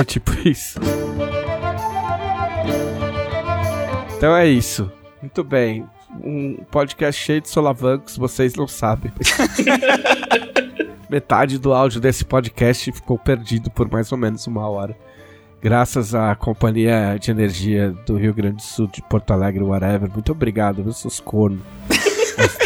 [0.00, 0.78] É tipo isso.
[4.16, 4.90] Então é isso.
[5.22, 5.86] Muito bem.
[6.22, 9.12] Um podcast cheio de solavancos, vocês não sabem.
[11.08, 14.96] Metade do áudio desse podcast ficou perdido por mais ou menos uma hora.
[15.60, 20.08] Graças à Companhia de Energia do Rio Grande do Sul, de Porto Alegre, whatever.
[20.10, 21.60] Muito obrigado, viu, seus cornos.
[22.38, 22.56] Mas,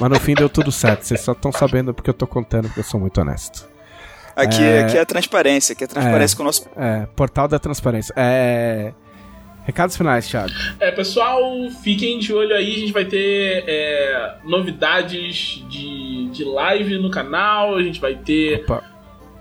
[0.00, 1.02] mas no fim deu tudo certo.
[1.02, 3.68] Vocês só estão sabendo porque eu tô contando, porque eu sou muito honesto.
[4.34, 4.76] Aqui É.
[4.76, 4.80] é...
[4.84, 6.66] aqui é transparência, aqui é transparência com o nosso.
[6.74, 8.14] É, Portal da Transparência.
[8.16, 8.94] É.
[9.64, 10.50] Recados finais, Thiago.
[10.80, 11.42] É, pessoal,
[11.82, 17.76] fiquem de olho aí, a gente vai ter é, novidades de, de live no canal,
[17.76, 18.82] a gente vai ter Opa.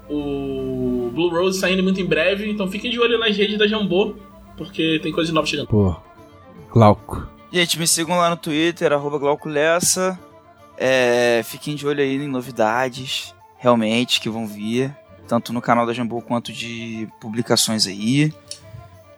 [0.10, 4.16] O Blue Rose saindo muito em breve, então fiquem de olho nas redes da Jambô,
[4.56, 5.68] porque tem coisa nova chegando.
[5.68, 5.96] Pô.
[6.72, 7.28] Glauco.
[7.52, 10.20] Gente, me sigam lá no Twitter, arroba Glauco Lessa.
[10.78, 14.96] É, fiquem de olho aí em novidades, realmente, que vão vir.
[15.28, 18.34] Tanto no canal da Jambô quanto de publicações aí.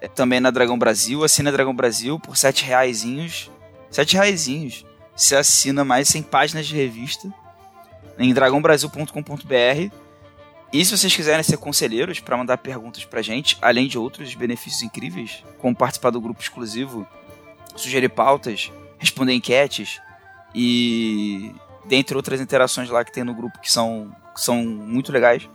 [0.02, 1.24] É, também na Dragão Brasil.
[1.24, 3.52] Assina Dragão Brasil por sete reaisinhos.
[3.92, 4.86] Sete reaisinhos.
[5.16, 7.28] Você assina mais 100 páginas de revista
[8.18, 9.94] em dragãobrasil.com.br.
[10.72, 14.84] E se vocês quiserem ser conselheiros para mandar perguntas pra gente, além de outros benefícios
[14.84, 17.08] incríveis, como participar do grupo exclusivo
[17.76, 20.00] sugerir pautas, responder enquetes
[20.54, 21.54] e
[21.86, 25.50] dentre outras interações lá que tem no grupo que são, que são muito legais,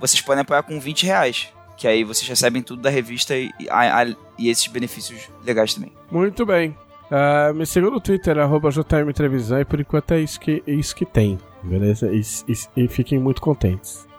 [0.00, 1.48] vocês podem apoiar com 20 reais.
[1.76, 5.92] Que aí vocês recebem tudo da revista e, a- a- e esses benefícios legais também.
[6.08, 6.76] Muito bem.
[7.10, 11.36] Ah, me siga no Twitter, arroba e por enquanto é isso que, isso que tem,
[11.64, 12.12] beleza?
[12.12, 14.06] E, e- e fiquem muito contentes.